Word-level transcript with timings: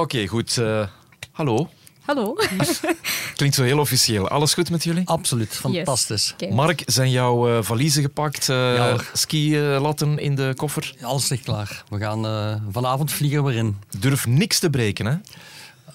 Oké, 0.00 0.26
goed. 0.26 0.58
eh, 0.58 0.86
hallo. 1.32 1.68
Hallo. 2.00 2.36
Klinkt 3.36 3.54
zo 3.56 3.62
heel 3.62 3.78
officieel. 3.78 4.28
Alles 4.28 4.54
goed 4.54 4.70
met 4.70 4.84
jullie? 4.84 5.08
Absoluut, 5.08 5.54
fantastisch. 5.54 6.34
Mark, 6.50 6.82
zijn 6.86 7.10
jouw 7.10 7.48
eh, 7.56 7.62
valiezen 7.62 8.02
gepakt? 8.02 8.48
eh 8.48 8.56
Ja, 8.56 8.96
ski-latten 9.12 10.18
in 10.18 10.34
de 10.34 10.52
koffer? 10.56 10.94
Alles 11.02 11.28
ligt 11.28 11.44
klaar. 11.44 11.84
We 11.88 11.98
gaan 11.98 12.26
eh, 12.26 12.54
vanavond 12.70 13.12
vliegen 13.12 13.44
we 13.44 13.54
in. 13.54 13.76
Durf 13.98 14.26
niks 14.26 14.58
te 14.58 14.70
breken, 14.70 15.06
hè? 15.06 15.14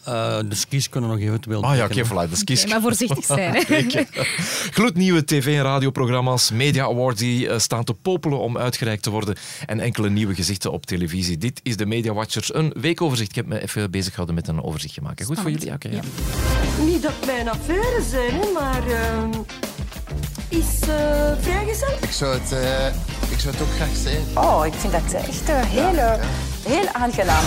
Eh, 0.06 0.38
de 0.50 0.56
skis 0.56 0.90
kunnen 0.90 1.10
nog 1.10 1.20
eventueel 1.20 1.64
Ah 1.64 1.76
ja, 1.76 1.86
oké, 1.86 2.06
voilà, 2.06 2.30
de 2.30 2.36
skis. 2.36 2.66
Maar 2.66 2.82
voorzichtig 2.82 3.26
zijn. 3.26 3.54
Hè. 3.68 3.84
Gloednieuwe 4.78 5.26
tv- 5.26 5.46
en 5.58 5.62
radioprogramma's, 5.64 6.52
media 6.52 6.84
awards 6.84 7.20
die 7.20 7.50
eh, 7.50 7.60
staan 7.60 7.84
te 7.84 7.94
popelen 7.94 8.40
om 8.40 8.58
uitgereikt 8.58 9.04
te 9.04 9.10
worden 9.10 9.36
en 9.66 9.80
enkele 9.80 10.10
nieuwe 10.10 10.36
gezichten 10.36 10.72
op 10.72 10.86
televisie. 10.86 11.38
Dit 11.38 11.60
is 11.64 11.78
de 11.78 11.86
Media 11.86 12.14
Watchers, 12.14 12.54
een 12.54 12.74
weekoverzicht. 12.80 13.30
Ik 13.30 13.36
heb 13.36 13.46
me 13.46 13.62
even 13.62 13.92
bezig 13.92 14.10
gehouden 14.10 14.36
met 14.36 14.48
een 14.48 14.64
overzichtje 14.64 15.02
maken. 15.02 15.26
Goed 15.26 15.40
voor 15.40 15.52
jullie? 15.52 15.72
Oké, 15.74 15.90
ja. 15.90 16.02
Niet 16.86 17.02
dat 17.02 17.14
mijn 17.26 17.50
affaire 17.50 18.02
zijn, 18.10 18.40
maar 18.54 18.88
ehm, 18.88 19.30
is 20.50 20.80
vrijgezel? 21.42 21.88
Ik 22.02 22.12
zou 22.12 22.34
het, 22.40 22.52
eh, 22.52 22.86
ik 23.32 23.40
zou 23.40 23.54
het 23.54 23.62
ook 23.64 23.74
graag 23.76 23.96
zijn. 24.04 24.22
Oh, 24.36 24.66
ik 24.66 24.74
vind 24.74 24.94
dat 24.94 25.14
echt 25.14 25.48
heel, 25.48 26.20
heel 26.68 26.88
aangenaam. 26.94 27.44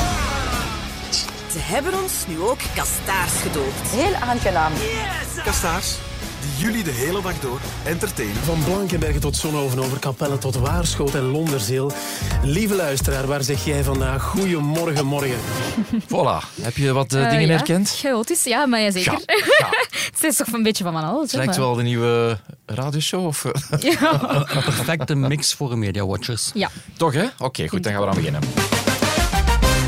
Ze 1.57 1.63
hebben 1.63 2.03
ons 2.03 2.13
nu 2.29 2.41
ook 2.41 2.59
kastaars 2.75 3.33
gedoopt. 3.33 3.91
Heel 3.91 4.15
aangenaam. 4.15 4.73
Kastaars, 5.45 5.95
die 6.41 6.65
jullie 6.67 6.85
de 6.85 6.91
hele 6.91 7.23
dag 7.23 7.39
door 7.41 7.61
entertainen. 7.85 8.37
Van 8.37 8.65
Blankenbergen 8.65 9.21
tot 9.21 9.37
Zonhoven, 9.37 9.79
over 9.79 9.99
Capelle 9.99 10.39
tot 10.39 10.57
Waarschoot 10.57 11.15
en 11.15 11.23
Londerzeel. 11.23 11.93
Lieve 12.43 12.75
luisteraar, 12.75 13.27
waar 13.27 13.43
zeg 13.43 13.65
jij 13.65 13.83
vandaag 13.85 14.23
goeiemorgen, 14.23 15.07
morgen? 15.07 15.39
Voilà. 16.15 16.61
Heb 16.63 16.77
je 16.77 16.93
wat 16.93 17.13
eh, 17.13 17.25
Eh, 17.25 17.31
dingen 17.31 17.47
ja, 17.47 17.53
herkend? 17.55 17.91
Chaotisch, 17.97 18.45
ja, 18.45 18.67
maar 18.67 18.81
ja, 18.81 18.91
zeker. 18.91 19.13
Ja, 19.13 19.35
ja. 19.59 19.69
het 20.15 20.23
is 20.25 20.37
toch 20.37 20.53
een 20.53 20.63
beetje 20.63 20.85
van 20.85 20.93
van 20.93 21.05
alles. 21.05 21.33
Het 21.33 21.41
lijkt 21.41 21.57
wel 21.57 21.75
de 21.75 21.83
nieuwe 21.83 22.39
radioshow. 22.67 23.27
Of, 23.27 23.45
eh, 23.45 23.81
Ja. 23.81 24.13
Een 24.55 24.63
perfecte 24.65 25.15
mix 25.15 25.55
voor 25.55 25.79
Media 25.79 26.07
Watchers. 26.07 26.51
ja. 26.55 26.71
Toch, 26.97 27.13
hè? 27.15 27.25
Oké, 27.39 27.69
goed, 27.69 27.83
dan 27.83 27.93
gaan 27.93 28.01
we 28.03 28.07
eraan 28.09 28.23
beginnen. 28.23 28.43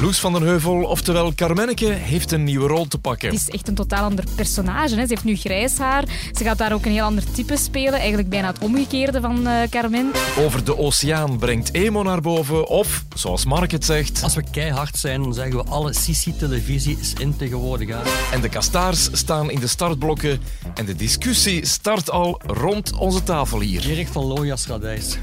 Loes 0.00 0.18
van 0.18 0.32
den 0.32 0.42
Heuvel, 0.42 0.82
oftewel 0.82 1.34
Carmenneke, 1.34 1.86
heeft 1.86 2.32
een 2.32 2.44
nieuwe 2.44 2.68
rol 2.68 2.86
te 2.86 2.98
pakken. 2.98 3.28
Het 3.28 3.40
is 3.40 3.48
echt 3.48 3.68
een 3.68 3.74
totaal 3.74 4.04
ander 4.04 4.24
personage. 4.36 4.94
Hè. 4.94 5.00
Ze 5.00 5.06
heeft 5.08 5.24
nu 5.24 5.36
grijs 5.36 5.78
haar. 5.78 6.04
Ze 6.32 6.44
gaat 6.44 6.58
daar 6.58 6.72
ook 6.72 6.84
een 6.84 6.92
heel 6.92 7.04
ander 7.04 7.32
type 7.32 7.56
spelen. 7.56 7.98
Eigenlijk 7.98 8.28
bijna 8.28 8.46
het 8.46 8.58
omgekeerde 8.58 9.20
van 9.20 9.46
eh, 9.46 9.68
Carmen. 9.70 10.10
Over 10.38 10.64
de 10.64 10.78
oceaan 10.78 11.38
brengt 11.38 11.74
emo 11.74 12.02
naar 12.02 12.20
boven. 12.20 12.68
Of, 12.68 13.04
zoals 13.14 13.44
Mark 13.44 13.70
het 13.70 13.84
zegt, 13.84 14.22
Als 14.22 14.34
we 14.34 14.44
keihard 14.50 14.96
zijn, 14.96 15.22
dan 15.22 15.34
zeggen 15.34 15.56
we 15.56 15.70
alle 15.70 15.94
Sissi-televisie 15.94 16.98
is 17.00 17.12
in 17.12 17.36
tegenwoordig. 17.36 17.88
Hè. 17.88 18.32
en 18.34 18.40
de 18.40 18.48
kastaars 18.48 19.08
staan 19.12 19.50
in 19.50 19.60
de 19.60 19.66
startblokken. 19.66 20.40
En 20.74 20.84
de 20.84 20.94
discussie 20.94 21.66
start 21.66 22.10
al 22.10 22.40
rond 22.46 22.92
onze 22.96 23.22
tafel 23.22 23.60
hier. 23.60 23.90
Erik 23.90 24.08
van 24.08 24.24
Looyas 24.24 24.66
Radijs. 24.66 25.18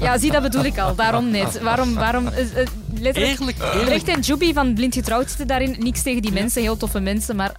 Ja, 0.00 0.18
zie, 0.18 0.30
dat 0.30 0.42
bedoel 0.42 0.64
ik 0.64 0.78
al. 0.78 0.94
Daarom 0.94 1.30
net. 1.30 1.60
Waarom... 1.60 1.94
waarom 1.94 2.26
eh, 2.26 2.60
eh, 2.60 2.66
letterlijk. 3.00 3.56
Recht 3.84 4.08
en 4.08 4.20
Juby 4.20 4.52
van 4.52 4.74
Blind 4.74 4.94
Getrouwd 4.94 5.28
zitten 5.28 5.46
daarin. 5.46 5.76
Niks 5.78 6.02
tegen 6.02 6.22
die 6.22 6.32
mensen, 6.32 6.62
heel 6.62 6.76
toffe 6.76 7.00
mensen, 7.00 7.36
maar... 7.36 7.52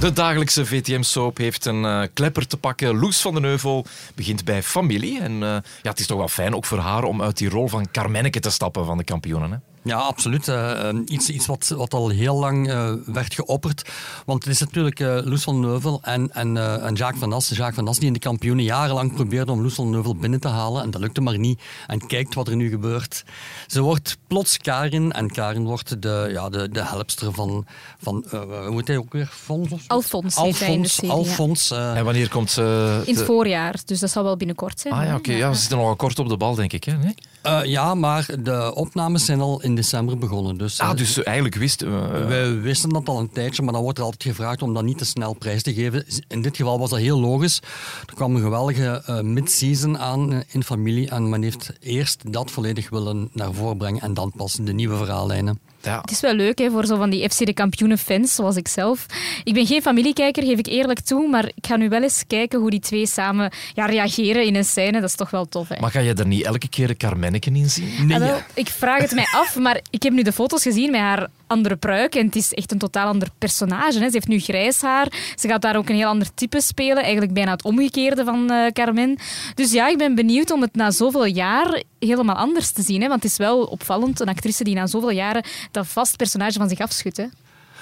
De 0.00 0.12
dagelijkse 0.12 0.66
VTM-soap 0.66 1.36
heeft 1.36 1.64
een 1.64 1.84
eh, 1.84 2.02
klepper 2.12 2.46
te 2.46 2.56
pakken. 2.56 2.98
Loes 2.98 3.20
van 3.20 3.34
den 3.34 3.42
Heuvel 3.42 3.86
begint 4.14 4.44
bij 4.44 4.62
familie. 4.62 5.20
En 5.20 5.38
ja, 5.38 5.62
het 5.82 6.00
is 6.00 6.06
toch 6.06 6.18
wel 6.18 6.28
fijn, 6.28 6.54
ook 6.54 6.64
voor 6.64 6.78
haar, 6.78 7.04
om 7.04 7.22
uit 7.22 7.38
die 7.38 7.48
rol 7.48 7.68
van 7.68 7.90
Carmenneke 7.92 8.40
te 8.40 8.50
stappen 8.50 8.84
van 8.84 8.98
de 8.98 9.04
kampioenen. 9.04 9.50
Hè? 9.50 9.73
Ja, 9.84 9.96
absoluut. 9.96 10.48
Eh, 10.48 10.88
eh, 10.88 10.96
iets 11.06 11.30
iets 11.30 11.46
wat, 11.46 11.68
wat 11.68 11.94
al 11.94 12.08
heel 12.08 12.38
lang 12.38 12.68
eh, 12.68 12.92
werd 13.06 13.34
geopperd. 13.34 13.90
Want 14.26 14.44
het 14.44 14.52
is 14.52 14.60
natuurlijk 14.60 15.00
eh 15.00 15.18
Loes 15.24 15.42
van 15.42 15.60
Neuvel 15.60 15.98
en, 16.02 16.32
en, 16.32 16.56
eh, 16.56 16.86
en 16.86 16.94
Jacques 16.94 17.20
van 17.20 17.32
As. 17.32 17.48
Jacques 17.48 17.74
van 17.74 17.88
As 17.88 17.98
die 17.98 18.06
in 18.06 18.12
de 18.12 18.18
kampioenen 18.18 18.64
jarenlang 18.64 19.14
probeerde 19.14 19.52
om 19.52 19.62
Loes 19.62 19.74
van 19.74 19.90
Neuvel 19.90 20.16
binnen 20.16 20.40
te 20.40 20.48
halen. 20.48 20.82
En 20.82 20.90
dat 20.90 21.00
lukte 21.00 21.20
maar 21.20 21.38
niet. 21.38 21.62
En 21.86 22.06
kijkt 22.06 22.34
wat 22.34 22.48
er 22.48 22.56
nu 22.56 22.68
gebeurt. 22.68 23.24
Ze 23.66 23.80
wordt 23.80 24.18
plots 24.26 24.56
Karin. 24.56 25.12
En 25.12 25.30
Karin 25.30 25.64
wordt 25.64 26.02
de, 26.02 26.28
ja, 26.32 26.48
de, 26.48 26.68
de 26.68 26.84
helpster 26.84 27.32
van... 27.32 27.66
van 27.98 28.24
eh, 28.30 28.66
hoe 28.66 28.76
heet 28.76 28.88
hij 28.88 28.96
ook 28.96 29.12
weer? 29.12 29.26
Fons 29.26 29.72
of? 29.72 29.84
Alfons 29.86 30.36
Alfons. 30.36 30.94
serie, 30.94 31.10
ja. 31.10 31.16
Alfons 31.18 31.70
En 31.70 32.04
wanneer 32.04 32.28
komt 32.28 32.50
ze... 32.50 33.02
In 33.04 33.16
het 33.16 33.24
voorjaar, 33.24 33.80
dus 33.84 34.00
dat 34.00 34.10
zal 34.10 34.24
wel 34.24 34.36
binnenkort 34.36 34.80
zijn. 34.80 34.94
Ah 34.94 35.04
ja, 35.04 35.14
oké. 35.14 35.32
Ja, 35.32 35.52
ze 35.52 35.60
zitten 35.60 35.78
nogal 35.78 35.96
kort 35.96 36.18
op 36.18 36.28
de 36.28 36.36
bal, 36.36 36.54
denk 36.54 36.72
ik. 36.72 36.84
Hè? 36.84 36.96
Nee? 36.96 37.14
Eh, 37.44 37.64
ja, 37.64 37.94
maar 37.94 38.26
de 38.42 38.74
opnames 38.74 39.24
zijn 39.24 39.40
al 39.40 39.62
in 39.62 39.74
december 39.74 40.18
begonnen. 40.18 40.58
Dus, 40.58 40.80
Ah, 40.80 40.90
eh, 40.90 40.96
dus 40.96 41.22
eigenlijk 41.22 41.56
wist... 41.56 41.82
eh, 41.82 42.26
Wij 42.26 42.60
wisten 42.60 42.88
dat 42.88 43.08
al 43.08 43.18
een 43.18 43.30
tijdje, 43.30 43.62
maar 43.62 43.72
dan 43.72 43.82
wordt 43.82 43.98
er 43.98 44.04
altijd 44.04 44.22
gevraagd 44.22 44.62
om 44.62 44.74
dat 44.74 44.82
niet 44.84 44.98
te 44.98 45.04
snel 45.04 45.32
prijs 45.32 45.62
te 45.62 45.74
geven. 45.74 46.04
In 46.28 46.42
dit 46.42 46.56
geval 46.56 46.78
was 46.78 46.90
dat 46.90 46.98
heel 46.98 47.20
logisch. 47.20 47.60
Er 48.06 48.14
kwam 48.14 48.34
een 48.34 48.42
geweldige 48.42 49.02
eh, 49.06 49.20
mid-season 49.20 49.98
aan 49.98 50.42
in 50.48 50.64
familie 50.64 51.08
en 51.08 51.28
men 51.28 51.42
heeft 51.42 51.72
eerst 51.80 52.32
dat 52.32 52.50
volledig 52.50 52.90
willen 52.90 53.28
naar 53.32 53.52
voren 53.52 53.76
brengen 53.76 54.00
en 54.00 54.14
dan 54.14 54.32
pas 54.36 54.58
de 54.60 54.72
nieuwe 54.72 54.96
verhaallijnen. 54.96 55.58
Ja. 55.84 56.00
Het 56.00 56.10
is 56.10 56.20
wel 56.20 56.34
leuk 56.34 56.58
hè, 56.58 56.70
voor 56.70 56.86
zo 56.86 56.96
van 56.96 57.10
die 57.10 57.28
FC 57.30 57.46
de 57.46 57.52
kampioenen 57.52 57.98
fans, 57.98 58.34
zoals 58.34 58.56
ik 58.56 58.68
zelf. 58.68 59.06
Ik 59.44 59.54
ben 59.54 59.66
geen 59.66 59.82
familiekijker, 59.82 60.42
geef 60.42 60.58
ik 60.58 60.66
eerlijk 60.66 61.00
toe, 61.00 61.28
maar 61.28 61.44
ik 61.44 61.66
ga 61.66 61.76
nu 61.76 61.88
wel 61.88 62.02
eens 62.02 62.24
kijken 62.26 62.60
hoe 62.60 62.70
die 62.70 62.80
twee 62.80 63.06
samen 63.06 63.52
ja, 63.74 63.86
reageren 63.86 64.44
in 64.44 64.54
een 64.54 64.64
scène. 64.64 65.00
Dat 65.00 65.08
is 65.08 65.14
toch 65.16 65.30
wel 65.30 65.44
tof. 65.48 65.68
Hè? 65.68 65.80
Maar 65.80 65.90
ga 65.90 66.00
je 66.00 66.14
er 66.14 66.26
niet 66.26 66.44
elke 66.44 66.68
keer 66.68 66.88
een 66.90 66.96
Carmenneke 66.96 67.50
in 67.50 67.70
zien? 67.70 68.06
Nee, 68.06 68.16
Ah, 68.20 68.26
wel, 68.28 68.38
ik 68.54 68.68
vraag 68.68 69.00
het 69.00 69.12
mij 69.14 69.26
af, 69.32 69.56
maar 69.56 69.80
ik 69.90 70.02
heb 70.02 70.12
nu 70.12 70.22
de 70.22 70.32
foto's 70.32 70.62
gezien 70.62 70.90
met 70.90 71.00
haar 71.00 71.28
andere 71.54 71.76
pruik 71.76 72.14
en 72.14 72.26
het 72.26 72.36
is 72.36 72.52
echt 72.52 72.72
een 72.72 72.78
totaal 72.78 73.06
ander 73.06 73.28
personage. 73.38 73.98
Hè. 73.98 74.06
Ze 74.06 74.12
heeft 74.12 74.28
nu 74.28 74.38
grijs 74.40 74.80
haar, 74.80 75.06
ze 75.34 75.48
gaat 75.48 75.62
daar 75.62 75.76
ook 75.76 75.88
een 75.88 75.96
heel 75.96 76.08
ander 76.08 76.34
type 76.34 76.60
spelen, 76.60 77.02
eigenlijk 77.02 77.32
bijna 77.32 77.50
het 77.50 77.64
omgekeerde 77.64 78.24
van 78.24 78.50
eh, 78.50 78.66
Carmen. 78.72 79.18
Dus 79.54 79.72
ja, 79.72 79.88
ik 79.88 79.98
ben 79.98 80.14
benieuwd 80.14 80.50
om 80.50 80.60
het 80.60 80.74
na 80.74 80.90
zoveel 80.90 81.24
jaar 81.24 81.82
helemaal 81.98 82.36
anders 82.36 82.70
te 82.70 82.82
zien. 82.82 83.00
Hè. 83.00 83.08
Want 83.08 83.22
het 83.22 83.32
is 83.32 83.38
wel 83.38 83.62
opvallend, 83.62 84.20
een 84.20 84.28
actrice 84.28 84.64
die 84.64 84.74
na 84.74 84.86
zoveel 84.86 85.10
jaren 85.10 85.44
dat 85.70 85.86
vast 85.86 86.16
personage 86.16 86.58
van 86.58 86.68
zich 86.68 86.80
afschudt. 86.80 87.16
Hè. 87.16 87.24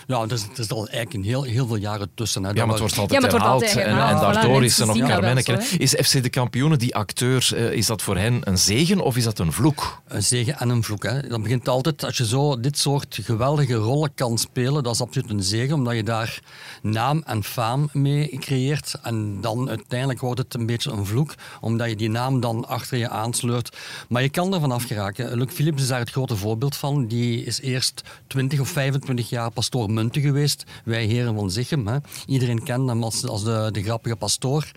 Ja, 0.07 0.23
er 0.23 0.33
is, 0.33 0.43
er 0.43 0.59
is 0.59 0.71
al 0.71 0.87
eigenlijk 0.89 1.13
een 1.13 1.23
heel, 1.23 1.43
heel 1.43 1.67
veel 1.67 1.77
jaren 1.77 2.11
tussen. 2.15 2.45
Hè. 2.45 2.51
Ja, 2.51 2.55
maar 2.55 2.69
het 2.69 2.79
wordt 2.79 2.99
altijd 2.99 3.23
Ja, 3.23 3.29
wordt 3.29 3.43
herhaald. 3.43 3.63
altijd 3.63 3.87
en, 3.87 3.97
daardoor 3.97 4.61
Voilà, 4.61 4.65
is 4.65 4.77
ze 4.77 4.85
nog 4.85 4.97
zo, 5.45 5.77
Is 5.79 5.95
FC 5.95 6.23
de 6.23 6.31
kampioenen, 6.31 6.79
die 6.79 6.95
acteur, 6.95 7.51
eh, 7.55 7.73
is 7.73 7.87
dat 7.87 8.03
voor 8.03 8.17
hen 8.17 8.41
een 8.45 8.59
zegen 8.59 9.01
of 9.01 9.17
is 9.17 9.25
dat 9.25 9.39
een 9.39 9.53
vloek? 9.53 10.03
Een 10.09 10.23
zegen 10.23 10.59
en 10.59 10.69
een 10.69 10.83
vloek. 10.83 11.03
Hè. 11.03 11.29
Dat 11.29 11.43
begint 11.43 11.69
altijd, 11.69 12.05
als 12.05 12.17
je 12.17 12.27
zo 12.27 12.61
dit 12.61 12.79
soort 12.79 13.19
geweldige 13.23 13.75
rollen 13.75 14.15
kan 14.15 14.39
spelen, 14.39 14.83
dat 14.83 14.95
is 14.95 15.01
absoluut 15.01 15.31
een 15.31 15.43
zegen, 15.43 15.75
omdat 15.75 15.95
je 15.95 16.03
daar 16.03 16.41
naam 16.83 17.23
en 17.27 17.45
faam 17.45 17.89
mee 17.93 18.39
creëert. 18.39 18.95
En 19.03 19.41
dan 19.41 19.69
uiteindelijk 19.69 20.21
wordt 20.21 20.39
het 20.39 20.55
een 20.55 20.67
beetje 20.67 20.91
een 20.91 21.07
vloek, 21.07 21.35
omdat 21.61 21.89
je 21.89 21.97
die 21.97 22.11
naam 22.11 22.41
dan 22.41 22.69
achter 22.69 22.99
je 22.99 23.09
aansleurt. 23.09 23.77
Maar 24.09 24.23
je 24.23 24.29
kan 24.29 24.55
er 24.55 24.61
vanaf 24.61 24.85
geraken. 24.85 25.37
Luc 25.37 25.53
Philips 25.53 25.83
is 25.83 25.89
daar 25.89 25.99
het 25.99 26.11
grote 26.11 26.37
voorbeeld 26.37 26.77
van. 26.77 27.07
Die 27.07 27.45
is 27.45 27.61
eerst 27.61 28.03
20 28.27 28.61
of 28.61 28.69
25 28.69 29.29
jaar 29.29 29.51
pastoor 29.51 29.91
Munten 29.91 30.23
geweest. 30.23 30.65
Wij 30.85 31.05
heren 31.05 31.35
van 31.35 31.51
Zichem. 31.51 32.01
Iedereen 32.27 32.63
kent 32.63 32.89
hem 32.89 33.03
als, 33.03 33.27
als 33.27 33.45
de, 33.45 33.69
de 33.73 33.83
grappige 33.83 34.17
pastoor. 34.17 34.71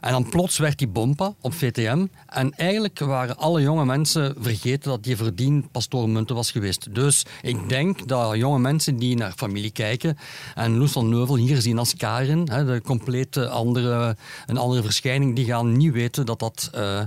En 0.00 0.12
dan 0.12 0.28
plots 0.28 0.58
werd 0.58 0.80
hij 0.80 0.88
bompa 0.88 1.34
op 1.40 1.54
VTM. 1.54 2.06
En 2.26 2.52
eigenlijk 2.52 2.98
waren 2.98 3.36
alle 3.36 3.60
jonge 3.60 3.84
mensen 3.84 4.34
vergeten 4.38 4.90
dat 4.90 5.04
die 5.04 5.16
verdien 5.16 5.68
pastoor 5.70 6.08
Munten 6.08 6.36
was 6.36 6.50
geweest. 6.50 6.94
Dus 6.94 7.24
ik 7.42 7.68
denk 7.68 8.08
dat 8.08 8.36
jonge 8.36 8.58
mensen 8.58 8.96
die 8.96 9.16
naar 9.16 9.32
familie 9.36 9.70
kijken 9.70 10.18
en 10.54 10.76
Loes 10.76 10.92
van 10.92 11.08
Neuvel 11.08 11.36
hier 11.36 11.45
zien 11.54 11.78
als 11.78 11.94
Karin, 11.96 12.48
hè, 12.50 12.64
de 12.64 12.80
complete 12.80 13.48
andere, 13.48 14.16
een 14.46 14.56
andere 14.56 14.82
verschijning, 14.82 15.36
die 15.36 15.44
gaan 15.44 15.76
niet 15.76 15.92
weten 15.92 16.26
dat 16.26 16.38
dat 16.38 16.70
eh 16.72 17.00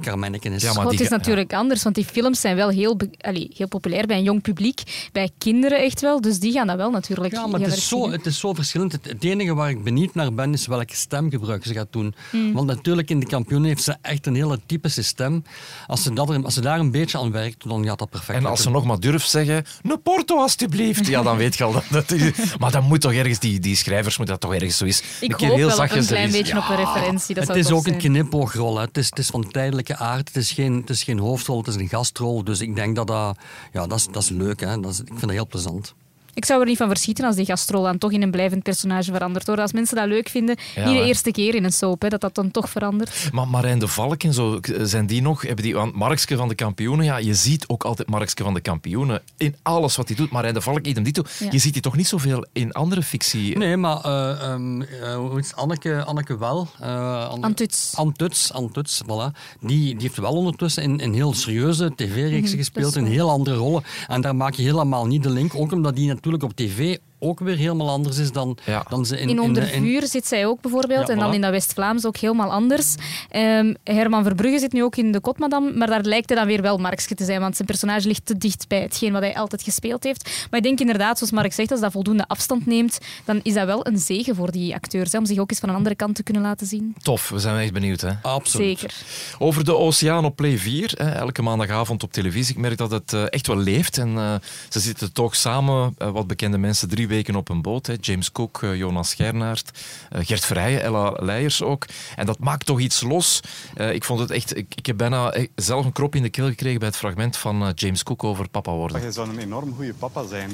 Carmenneken 0.00 0.52
is. 0.52 0.62
Ja, 0.62 0.72
maar 0.72 0.86
het 0.86 1.00
is 1.00 1.08
natuurlijk 1.08 1.52
anders, 1.52 1.82
want 1.82 1.94
die 1.94 2.04
films 2.04 2.40
zijn 2.40 2.56
wel 2.56 2.68
heel, 2.68 2.96
allee, 3.20 3.50
heel 3.54 3.68
populair 3.68 4.06
bij 4.06 4.16
een 4.16 4.22
jong 4.22 4.42
publiek, 4.42 5.08
bij 5.12 5.30
kinderen 5.38 5.78
echt 5.78 6.00
wel, 6.00 6.20
dus 6.20 6.38
die 6.38 6.52
gaan 6.52 6.66
dat 6.66 6.76
wel 6.76 6.90
natuurlijk 6.90 7.34
Ja, 7.34 7.46
maar 7.46 7.60
het 7.60 7.76
is, 7.76 7.88
zo, 7.88 8.10
het 8.10 8.26
is 8.26 8.38
zo 8.38 8.54
verschillend. 8.54 8.92
Het, 8.92 9.04
het 9.04 9.24
enige 9.24 9.54
waar 9.54 9.70
ik 9.70 9.84
benieuwd 9.84 10.14
naar 10.14 10.34
ben, 10.34 10.52
is 10.52 10.66
welke 10.66 10.96
stemgebruik 10.96 11.64
ze 11.64 11.72
gaat 11.72 11.86
doen. 11.90 12.14
Hmm. 12.30 12.52
Want 12.52 12.66
natuurlijk, 12.66 13.10
in 13.10 13.20
de 13.20 13.26
kampioenen 13.26 13.68
heeft 13.68 13.82
ze 13.82 13.96
echt 14.02 14.26
een 14.26 14.34
hele 14.34 14.58
typische 14.66 15.02
stem. 15.02 15.44
Als 15.86 16.02
ze, 16.02 16.12
dat 16.12 16.30
er, 16.30 16.44
als 16.44 16.54
ze 16.54 16.60
daar 16.60 16.78
een 16.78 16.90
beetje 16.90 17.18
aan 17.18 17.30
werkt, 17.30 17.68
dan 17.68 17.84
gaat 17.84 17.98
dat 17.98 18.10
perfect 18.10 18.38
En 18.38 18.46
als 18.46 18.62
ze 18.62 18.70
nog 18.70 18.84
maar 18.84 19.00
durft 19.00 19.30
zeggen, 19.30 19.64
een 19.82 20.02
porto 20.02 20.38
alstublieft, 20.38 21.06
ja, 21.06 21.22
dan 21.22 21.36
weet 21.36 21.56
je 21.56 21.64
al 21.64 21.72
dat 21.72 21.84
dat 21.90 22.12
is. 22.12 22.56
Maar 22.58 22.70
dan 22.70 22.84
moet 22.84 23.00
toch 23.00 23.12
ergens, 23.12 23.38
die, 23.38 23.60
die 23.60 23.76
schrijvers 23.86 24.16
moeten 24.16 24.38
dat 24.38 24.50
toch 24.50 24.54
ergens 24.60 24.76
zo 24.76 24.84
is. 24.84 25.02
Ik 25.20 25.30
een 25.30 25.36
keer 25.36 25.48
hoop 25.48 25.56
heel 25.56 25.66
wel 25.66 25.76
zachtjes 25.76 26.04
een 26.04 26.16
klein 26.16 26.30
beetje 26.30 26.56
op 26.58 26.68
een 26.68 26.76
referentie. 26.76 27.34
Dat 27.34 27.48
Het 27.48 27.56
is 27.56 27.70
ook 27.70 27.86
een 27.86 27.96
knipoogrol. 27.96 28.76
Hè. 28.76 28.84
Het, 28.84 28.96
is, 28.96 29.06
het 29.06 29.18
is 29.18 29.26
van 29.26 29.50
tijdelijke 29.50 29.96
aard. 29.96 30.28
Het 30.28 30.36
is, 30.36 30.52
geen, 30.52 30.76
het 30.80 30.90
is 30.90 31.02
geen 31.02 31.18
hoofdrol, 31.18 31.58
het 31.58 31.66
is 31.66 31.74
een 31.74 31.88
gastrol. 31.88 32.44
Dus 32.44 32.60
ik 32.60 32.74
denk 32.74 32.96
dat 32.96 33.06
dat... 33.06 33.36
Ja, 33.72 33.86
dat 33.86 33.98
is, 33.98 34.06
dat 34.06 34.22
is 34.22 34.28
leuk. 34.28 34.60
Hè. 34.60 34.80
Dat 34.80 34.92
is, 34.92 35.00
ik 35.00 35.06
vind 35.06 35.20
dat 35.20 35.30
heel 35.30 35.46
plezant. 35.46 35.94
Ik 36.36 36.44
zou 36.44 36.60
er 36.60 36.66
niet 36.66 36.76
van 36.76 36.88
verschieten 36.88 37.24
als 37.24 37.36
die 37.36 37.44
gastrol 37.44 37.82
dan 37.82 37.98
toch 37.98 38.12
in 38.12 38.22
een 38.22 38.30
blijvend 38.30 38.62
personage 38.62 39.12
verandert. 39.12 39.46
Hoor. 39.46 39.60
Als 39.60 39.72
mensen 39.72 39.96
dat 39.96 40.06
leuk 40.06 40.28
vinden, 40.28 40.56
Ja, 40.74 40.84
niet 40.86 40.94
de 40.96 41.00
hè. 41.02 41.06
eerste 41.06 41.30
keer 41.30 41.54
in 41.54 41.64
een 41.64 41.72
soap, 41.72 42.02
hè, 42.02 42.08
dat 42.08 42.20
dat 42.20 42.34
dan 42.34 42.50
toch 42.50 42.70
verandert. 42.70 43.28
Maar 43.32 43.48
Marijn 43.48 43.78
de 43.78 43.88
Valk 43.88 44.22
en 44.22 44.32
zo, 44.34 44.58
zijn 44.82 45.06
die 45.06 45.22
nog? 45.22 45.42
Hebben 45.42 45.64
die, 45.64 45.74
want 45.74 45.94
Markske 45.94 46.36
van 46.36 46.48
de 46.48 46.54
kampioenen, 46.54 47.04
ja, 47.04 47.16
je 47.16 47.34
ziet 47.34 47.68
ook 47.68 47.84
altijd 47.84 48.08
Markske 48.08 48.42
van 48.42 48.54
de 48.54 48.60
kampioenen 48.60 49.22
in 49.36 49.54
alles 49.62 49.96
wat 49.96 50.08
hij 50.08 50.16
doet. 50.16 50.30
Marijn 50.30 50.54
de 50.54 50.60
Valk, 50.60 50.86
idem 50.86 51.02
dito. 51.02 51.22
Ja. 51.38 51.48
Je 51.50 51.58
ziet 51.58 51.72
die 51.72 51.82
toch 51.82 51.96
niet 51.96 52.06
zoveel 52.08 52.46
in 52.52 52.72
andere 52.72 53.02
fictie? 53.02 53.58
Nee, 53.58 53.76
maar 53.76 54.00
eh, 54.04 54.42
ehm, 54.52 54.82
eh? 54.82 55.42
Anneke, 55.54 56.04
Anneke 56.04 56.38
wel. 56.38 56.68
eh, 56.80 57.28
Anne- 57.28 57.46
Antuts. 57.46 57.92
Antuts, 57.94 58.52
Antuts, 58.52 59.02
voilà. 59.04 59.36
Die, 59.60 59.78
die 59.94 60.00
heeft 60.02 60.16
wel 60.16 60.32
ondertussen 60.32 60.82
in, 60.82 60.98
in 60.98 61.12
heel 61.12 61.34
serieuze 61.34 61.92
tv-reeksen 61.96 62.48
Mhm, 62.48 62.56
gespeeld, 62.56 62.96
in 62.96 63.04
heel 63.04 63.30
andere 63.30 63.56
rollen. 63.56 63.82
En 64.06 64.20
daar 64.20 64.36
maak 64.36 64.54
je 64.54 64.62
helemaal 64.62 65.06
niet 65.06 65.22
de 65.22 65.30
link, 65.30 65.54
ook 65.54 65.72
omdat 65.72 65.96
die 65.96 66.06
natuurlijk 66.06 66.24
op 66.42 66.54
tv 66.56 66.96
ook 67.18 67.40
weer 67.40 67.56
helemaal 67.56 67.90
anders 67.90 68.18
is 68.18 68.32
dan, 68.32 68.58
Ja. 68.64 68.84
dan 68.88 69.06
ze 69.06 69.20
in... 69.20 69.28
In 69.28 69.40
Onder 69.40 69.72
in- 69.72 69.82
Vuur 69.82 70.06
zit 70.06 70.26
zij 70.26 70.46
ook 70.46 70.60
bijvoorbeeld. 70.60 71.06
Ja, 71.06 71.12
en 71.12 71.18
dan 71.18 71.30
voilà. 71.30 71.34
in 71.34 71.40
dat 71.40 71.50
West-Vlaams 71.50 72.04
ook 72.04 72.16
helemaal 72.16 72.50
anders. 72.52 72.94
Ehm, 73.30 73.74
Herman 73.84 74.22
Verbrugge 74.22 74.58
zit 74.58 74.72
nu 74.72 74.82
ook 74.82 74.96
in 74.96 75.12
de 75.12 75.20
Kotmadam. 75.20 75.78
Maar 75.78 75.86
daar 75.88 76.02
lijkt 76.02 76.28
hij 76.28 76.38
dan 76.38 76.46
weer 76.46 76.62
wel 76.62 76.78
Markske 76.78 77.14
te 77.14 77.24
zijn. 77.24 77.40
Want 77.40 77.54
zijn 77.56 77.68
personage 77.68 78.06
ligt 78.08 78.26
te 78.26 78.38
dicht 78.38 78.68
bij 78.68 78.80
hetgeen 78.80 79.12
wat 79.12 79.22
hij 79.22 79.34
altijd 79.34 79.62
gespeeld 79.62 80.04
heeft. 80.04 80.46
Maar 80.50 80.58
ik 80.58 80.64
denk 80.66 80.80
inderdaad, 80.80 81.18
zoals 81.18 81.32
Mark 81.32 81.52
zegt, 81.52 81.70
als 81.70 81.80
dat 81.80 81.92
voldoende 81.92 82.28
afstand 82.28 82.66
neemt, 82.66 82.98
dan 83.24 83.40
is 83.42 83.54
dat 83.54 83.66
wel 83.66 83.86
een 83.86 83.98
zegen 83.98 84.34
voor 84.34 84.50
die 84.50 84.74
acteurs. 84.74 85.12
Hè, 85.12 85.18
om 85.18 85.26
zich 85.26 85.38
ook 85.38 85.50
eens 85.50 85.60
van 85.60 85.68
een 85.68 85.74
andere 85.74 85.94
kant 85.94 86.14
te 86.14 86.22
kunnen 86.22 86.42
laten 86.42 86.66
zien. 86.66 86.94
Tof, 87.02 87.28
we 87.28 87.38
zijn 87.38 87.58
echt 87.58 87.72
benieuwd. 87.72 88.00
Hè? 88.00 88.10
Absoluut. 88.22 88.78
Zeker. 88.78 88.94
Over 89.38 89.64
de 89.64 89.76
Oceaan 89.76 90.24
op 90.24 90.36
Play 90.36 90.58
4, 90.58 90.92
hè, 90.96 91.10
elke 91.10 91.42
maandagavond 91.42 92.02
op 92.02 92.12
televisie. 92.12 92.54
Ik 92.54 92.60
merk 92.60 92.76
dat 92.78 92.90
het 92.90 93.12
eh, 93.12 93.22
echt 93.30 93.46
wel 93.46 93.56
leeft. 93.56 93.98
En 93.98 94.16
eh, 94.16 94.34
ze 94.68 94.80
zitten 94.80 95.12
toch 95.12 95.36
samen, 95.36 95.94
eh, 95.98 96.10
wat 96.10 96.26
bekende 96.26 96.58
mensen, 96.58 96.88
drie 96.88 97.05
weken 97.06 97.36
op 97.36 97.48
een 97.48 97.62
boot. 97.62 97.86
Hè. 97.86 97.94
James 98.00 98.32
Cook, 98.32 98.62
eh, 98.62 98.76
Jonas 98.76 99.14
Gernaert, 99.14 99.70
eh, 100.10 100.26
Gert 100.26 100.44
Vrijen, 100.44 100.82
Ella 100.82 101.10
Leijers 101.10 101.62
ook. 101.62 101.86
En 102.16 102.26
dat 102.26 102.38
maakt 102.38 102.66
toch 102.66 102.80
iets 102.80 103.00
los. 103.00 103.40
Eh, 103.74 103.92
ik 103.92 104.04
vond 104.04 104.20
het 104.20 104.30
echt... 104.30 104.56
Ik, 104.56 104.74
ik 104.74 104.86
heb 104.86 104.96
bijna 104.96 105.34
zelf 105.54 105.84
een 105.84 105.92
krop 105.92 106.14
in 106.14 106.22
de 106.22 106.30
keel 106.30 106.46
gekregen 106.46 106.78
bij 106.78 106.88
het 106.88 106.96
fragment 106.96 107.36
van 107.36 107.72
James 107.74 108.02
Cook 108.02 108.24
over 108.24 108.48
papa 108.48 108.72
worden. 108.72 109.00
Jij 109.00 109.12
zou 109.12 109.28
een 109.28 109.38
enorm 109.38 109.74
goede 109.74 109.94
papa 109.94 110.26
zijn. 110.26 110.50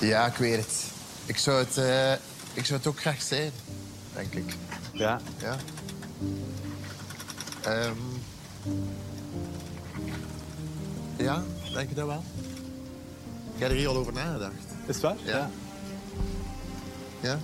Ja, 0.00 0.26
ik 0.26 0.34
weet 0.34 0.56
het. 0.56 0.84
Ik 1.26 1.36
zou 1.36 1.58
het, 1.58 1.76
eh, 1.76 2.12
ik 2.52 2.64
zou 2.64 2.78
het 2.78 2.86
ook 2.86 3.00
graag 3.00 3.22
zijn, 3.22 3.50
denk 4.14 4.34
ik. 4.34 4.56
Ja. 4.92 5.20
Ja. 5.38 5.56
Ehm. 7.62 7.96
ja, 11.16 11.42
denk 11.72 11.88
je 11.88 11.94
dat 11.94 12.06
wel? 12.06 12.24
Ik 13.60 13.66
heb 13.66 13.74
er 13.74 13.80
hier 13.80 13.88
al 13.88 13.96
over 13.96 14.12
nagedacht. 14.12 14.54
Is 14.86 14.94
het 14.94 15.00
waar? 15.00 15.16
Ja. 15.24 15.32
Ja? 15.32 15.50
Ja, 17.20 17.38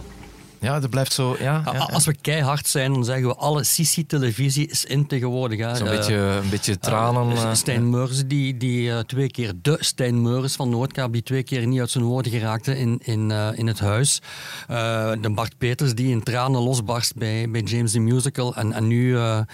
dat 0.61 0.91
blijft 0.91 1.13
zo... 1.13 1.37
Ja, 1.39 1.63
ja, 1.65 1.73
ja. 1.73 1.79
Als 1.79 2.07
we 2.07 2.15
keihard 2.21 2.69
zijn, 2.69 2.93
dan 2.93 3.05
zeggen 3.05 3.27
we 3.29 3.35
alle 3.35 3.65
Sissi-televisie 3.65 4.69
is 4.69 4.85
in 4.85 5.07
tegenwoordig. 5.07 5.59
hè. 5.59 5.77
Zo'n 5.77 5.87
Eh, 5.87 5.97
beetje, 5.97 6.15
een 6.15 6.49
beetje 6.51 6.79
tranen. 6.79 7.31
Eh, 7.37 7.43
eh, 7.43 7.55
Stijn 7.55 7.91
Meurs, 7.91 8.23
die, 8.27 8.57
die 8.57 8.91
eh, 8.91 8.99
twee 8.99 9.31
keer, 9.31 9.53
de 9.63 9.77
Stijn 9.81 10.23
Meurs 10.23 10.55
van 10.55 10.69
Noordkaap, 10.69 11.13
die 11.13 11.23
twee 11.23 11.43
keer 11.43 11.67
niet 11.67 11.81
uit 11.81 11.91
zijn 11.91 12.05
woorden 12.05 12.33
geraakte 12.33 12.79
in, 12.79 13.01
in, 13.05 13.31
eh, 13.31 13.49
in 13.55 13.67
het 13.67 13.79
huis. 13.79 14.21
Eh, 14.69 15.11
de 15.21 15.31
Bart 15.31 15.59
Peters, 15.59 15.95
die 15.95 16.11
in 16.11 16.23
tranen 16.23 16.61
losbarst 16.63 17.15
bij, 17.17 17.51
bij 17.51 17.61
James 17.61 17.93
the 17.93 17.99
Musical. 18.01 18.55
En, 18.55 18.73
en 18.73 18.87
nu 18.87 19.17
eh, 19.17 19.39
eh, 19.39 19.45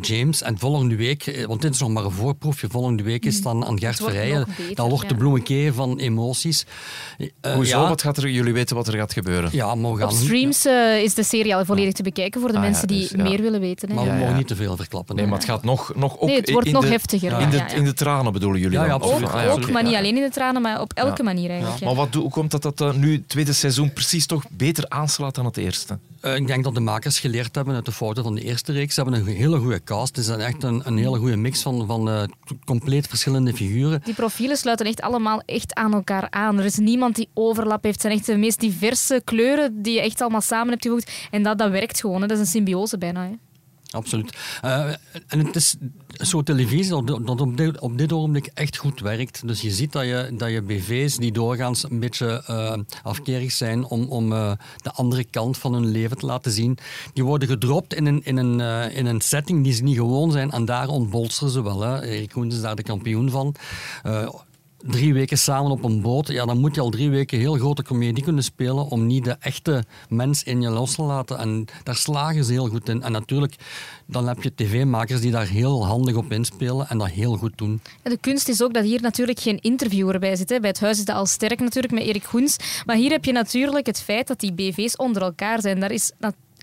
James. 0.00 0.42
En 0.42 0.58
volgende 0.58 0.96
week, 0.96 1.26
eh, 1.26 1.46
want 1.46 1.62
dit 1.62 1.74
is 1.74 1.80
nog 1.80 1.88
maar 1.90 2.04
een 2.04 2.10
voorproefje, 2.10 2.68
volgende 2.70 3.02
week 3.02 3.24
is 3.24 3.42
dan 3.42 3.64
aan 3.66 3.78
Gert 3.78 3.98
beter, 4.06 4.46
Dat 4.74 4.88
wordt 4.88 5.08
de 5.08 5.14
ja. 5.14 5.20
bloemekee 5.20 5.72
van 5.72 5.98
emoties. 5.98 6.64
Eh, 7.40 7.52
Hoezo? 7.54 7.80
ja, 7.82 7.88
Wat 7.88 8.02
gaat 8.02 8.16
er, 8.16 8.28
jullie 8.30 8.52
weten 8.52 8.76
wat 8.76 8.88
er 8.88 8.94
gaat 8.96 9.12
gebeuren? 9.12 9.50
Ja, 9.52 9.74
maar 9.74 9.90
streams 10.52 10.96
eh, 10.96 11.02
is 11.02 11.14
de 11.14 11.22
serie 11.22 11.54
al 11.56 11.64
volledig 11.64 11.92
te 11.92 12.02
bekijken 12.02 12.40
voor 12.40 12.50
de 12.50 12.56
Ah, 12.56 12.62
ja, 12.64 12.68
mensen 12.70 12.88
die 12.88 13.00
dus, 13.00 13.10
ja. 13.10 13.22
meer 13.22 13.40
willen 13.42 13.60
weten. 13.60 13.88
Hè. 13.88 13.94
Maar 13.94 14.04
we 14.04 14.10
Ja, 14.10 14.16
mogen 14.16 14.30
ja. 14.30 14.36
niet 14.36 14.46
te 14.46 14.56
veel 14.56 14.76
verklappen. 14.76 15.16
Nee, 15.16 15.26
maar 15.26 15.38
het 15.38 15.44
gaat 15.48 15.64
nog, 15.64 15.92
nog 15.96 16.18
ook 16.18 16.28
Nee, 16.28 16.36
het 16.40 16.50
wordt 16.50 16.66
in 16.66 16.72
nog 16.72 16.82
de, 16.84 16.88
heftiger, 16.90 17.40
In 17.40 17.50
de, 17.50 17.64
in 17.74 17.84
de 17.84 17.94
tranen 17.94 18.32
bedoelen 18.32 18.60
jullie 18.60 18.78
Ja, 18.78 18.88
absoluut. 18.88 19.22
Ook, 19.28 19.32
Ah, 19.32 19.42
ja, 19.42 19.50
ook 19.50 19.70
maar 19.70 19.82
niet 19.82 19.94
alleen 19.94 20.16
in 20.16 20.22
de 20.22 20.30
tranen, 20.30 20.62
maar 20.62 20.80
op 20.80 20.92
elke 20.92 21.22
manier 21.22 21.50
eigenlijk. 21.50 21.84
Maar 21.84 21.94
wat 21.94 22.14
hoe 22.14 22.30
komt 22.30 22.50
dat 22.50 22.76
dat 22.78 22.96
nu 22.96 23.12
het 23.12 23.28
tweede 23.28 23.52
seizoen 23.52 23.92
precies 23.92 24.26
toch 24.26 24.42
beter 24.50 24.84
aanslaat 24.88 25.34
dan 25.34 25.44
het 25.44 25.56
eerste? 25.56 25.98
Eh, 26.20 26.34
ik 26.36 26.46
denk 26.46 26.64
dat 26.64 26.74
de 26.74 26.80
makers 26.80 27.18
geleerd 27.20 27.54
hebben 27.54 27.74
uit 27.74 27.84
de 27.84 27.92
fouten 27.92 28.22
van 28.22 28.34
de 28.34 28.40
eerste 28.42 28.72
reeks. 28.72 28.94
Ze 28.94 29.02
hebben 29.02 29.20
een 29.20 29.26
hele 29.26 29.58
goede 29.58 29.82
cast. 29.84 30.16
Het 30.16 30.24
is 30.24 30.30
een- 30.30 30.40
echt 30.40 30.62
een, 30.62 30.82
een 30.84 30.96
hele 30.98 31.18
goede 31.18 31.36
mix 31.36 31.62
van, 31.62 31.86
van 31.86 32.08
eh, 32.10 32.22
compleet 32.64 33.06
verschillende 33.06 33.52
figuren. 33.54 34.00
Die 34.04 34.14
profielen 34.14 34.56
sluiten 34.56 34.86
echt 34.86 35.00
allemaal 35.00 35.42
echt 35.46 35.74
aan 35.74 35.92
elkaar 35.94 36.26
aan. 36.30 36.58
Er 36.58 36.64
is 36.64 36.76
niemand 36.76 37.14
die 37.16 37.28
overlap 37.34 37.82
heeft. 37.82 37.94
Het 37.94 38.02
zijn 38.02 38.14
echt 38.14 38.26
de 38.26 38.36
meest 38.36 38.60
diverse 38.60 39.22
kleuren 39.24 39.82
die 39.82 39.94
je 39.94 40.00
echt 40.00 40.20
allemaal 40.20 40.39
samen 40.42 40.68
hebt 40.68 40.82
gevoegd. 40.82 41.28
En 41.30 41.42
dat, 41.42 41.58
dat 41.58 41.70
werkt 41.70 42.00
gewoon. 42.00 42.20
Hè. 42.20 42.26
Dat 42.26 42.36
is 42.36 42.42
een 42.44 42.50
symbiose 42.50 42.98
bijna. 42.98 43.22
Hè. 43.22 43.32
Absoluut. 43.90 44.36
Eh, 44.62 44.84
en 45.26 45.46
het 45.46 45.56
is 45.56 45.76
zo 46.12 46.42
televisie 46.42 47.04
dat, 47.04 47.40
op, 47.40 47.56
dit, 47.56 47.80
op 47.80 47.98
dit 47.98 48.12
ogenblik 48.12 48.50
echt 48.54 48.76
goed 48.76 49.00
werkt. 49.00 49.46
Dus 49.46 49.60
je 49.60 49.70
ziet 49.70 49.92
dat 49.92 50.04
je, 50.04 50.34
dat 50.36 50.50
je 50.50 50.62
BV's 50.62 51.16
die 51.16 51.32
doorgaans 51.32 51.90
een 51.90 52.00
beetje 52.00 52.42
eh, 52.46 52.78
afkerig 53.02 53.52
zijn 53.52 53.84
om, 53.84 54.04
om 54.08 54.32
eh, 54.32 54.52
de 54.82 54.92
andere 54.92 55.24
kant 55.24 55.58
van 55.58 55.74
hun 55.74 55.86
leven 55.86 56.16
te 56.16 56.26
laten 56.26 56.52
zien, 56.52 56.78
die 57.12 57.24
worden 57.24 57.48
gedropt 57.48 57.94
in 57.94 58.06
een, 58.06 58.20
in 58.24 58.36
een, 58.36 58.60
in 58.90 59.06
een 59.06 59.20
setting 59.20 59.64
die 59.64 59.72
ze 59.72 59.82
niet 59.82 59.96
gewoon 59.96 60.32
zijn. 60.32 60.50
En 60.50 60.64
daar 60.64 60.88
ontbolsteren 60.88 61.52
ze 61.52 61.62
wel. 61.62 61.80
Hè. 61.80 62.02
Erik 62.02 62.30
Koens 62.30 62.54
is 62.54 62.60
daar 62.60 62.76
de 62.76 62.82
kampioen 62.82 63.30
van. 63.30 63.54
Drie 64.82 65.14
weken 65.14 65.38
samen 65.38 65.70
op 65.70 65.84
een 65.84 66.00
boot, 66.00 66.28
ja, 66.28 66.44
dan 66.44 66.58
moet 66.58 66.74
je 66.74 66.80
al 66.80 66.90
drie 66.90 67.10
weken 67.10 67.38
heel 67.38 67.54
grote 67.54 67.82
comedie 67.82 68.24
kunnen 68.24 68.44
spelen 68.44 68.86
om 68.86 69.06
niet 69.06 69.24
de 69.24 69.36
echte 69.40 69.84
mens 70.08 70.42
in 70.42 70.60
je 70.60 70.70
los 70.70 70.94
te 70.94 71.02
laten. 71.02 71.38
En 71.38 71.66
daar 71.82 71.96
slagen 71.96 72.44
ze 72.44 72.52
heel 72.52 72.68
goed 72.68 72.88
in. 72.88 73.02
En 73.02 73.12
natuurlijk, 73.12 73.54
dan 74.06 74.28
heb 74.28 74.42
je 74.42 74.54
tv-makers 74.54 75.20
die 75.20 75.30
daar 75.30 75.46
heel 75.46 75.86
handig 75.86 76.14
op 76.14 76.32
inspelen 76.32 76.88
en 76.88 76.98
dat 76.98 77.08
heel 77.08 77.36
goed 77.36 77.58
doen. 77.58 77.80
En 78.02 78.10
de 78.10 78.18
kunst 78.20 78.48
is 78.48 78.62
ook 78.62 78.74
dat 78.74 78.84
hier 78.84 79.02
natuurlijk 79.02 79.40
geen 79.40 79.60
interviewer 79.60 80.18
bij 80.18 80.36
zit. 80.36 80.48
Bij 80.48 80.58
het 80.70 80.80
huis 80.80 80.98
is 80.98 81.04
dat 81.04 81.16
al 81.16 81.26
sterk 81.26 81.60
natuurlijk 81.60 81.92
met 81.92 82.02
Erik 82.02 82.24
Goens. 82.24 82.56
Maar 82.86 82.96
hier 82.96 83.10
heb 83.10 83.24
je 83.24 83.32
natuurlijk 83.32 83.86
het 83.86 84.00
feit 84.00 84.26
dat 84.26 84.40
die 84.40 84.52
BV's 84.52 84.96
onder 84.96 85.22
elkaar 85.22 85.60
zijn. 85.60 85.80
Daar 85.80 85.92
is 85.92 86.12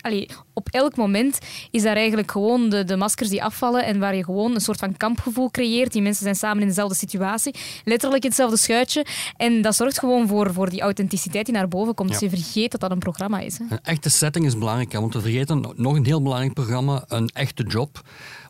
Allee, 0.07 0.29
op 0.53 0.69
elk 0.69 0.95
moment 0.95 1.39
is 1.71 1.83
daar 1.83 1.95
eigenlijk 1.95 2.31
gewoon 2.31 2.69
de, 2.69 2.83
de 2.83 2.95
maskers 2.95 3.29
die 3.29 3.43
afvallen 3.43 3.85
en 3.85 3.99
waar 3.99 4.15
je 4.15 4.23
gewoon 4.23 4.55
een 4.55 4.61
soort 4.61 4.79
van 4.79 4.97
kampgevoel 4.97 5.51
creëert. 5.51 5.91
Die 5.91 6.01
mensen 6.01 6.23
zijn 6.23 6.35
samen 6.35 6.61
in 6.61 6.67
dezelfde 6.67 6.95
situatie, 6.95 7.55
letterlijk 7.83 8.23
in 8.23 8.29
hetzelfde 8.29 8.57
schuitje. 8.57 9.05
En 9.37 9.61
dat 9.61 9.75
zorgt 9.75 9.99
gewoon 9.99 10.27
voor, 10.27 10.53
voor 10.53 10.69
die 10.69 10.81
authenticiteit 10.81 11.45
die 11.45 11.55
naar 11.55 11.67
boven 11.67 11.93
komt. 11.93 12.09
Ja. 12.09 12.19
Dus 12.19 12.29
je 12.29 12.37
vergeet 12.37 12.71
dat 12.71 12.79
dat 12.79 12.91
een 12.91 12.99
programma 12.99 13.39
is. 13.39 13.57
Hè. 13.57 13.65
Een 13.69 13.83
echte 13.83 14.09
setting 14.09 14.45
is 14.45 14.57
belangrijk, 14.57 14.93
want 14.93 15.13
we 15.13 15.21
vergeten 15.21 15.73
nog 15.75 15.95
een 15.95 16.05
heel 16.05 16.21
belangrijk 16.21 16.53
programma, 16.53 17.03
een 17.07 17.29
echte 17.33 17.63
job. 17.63 18.01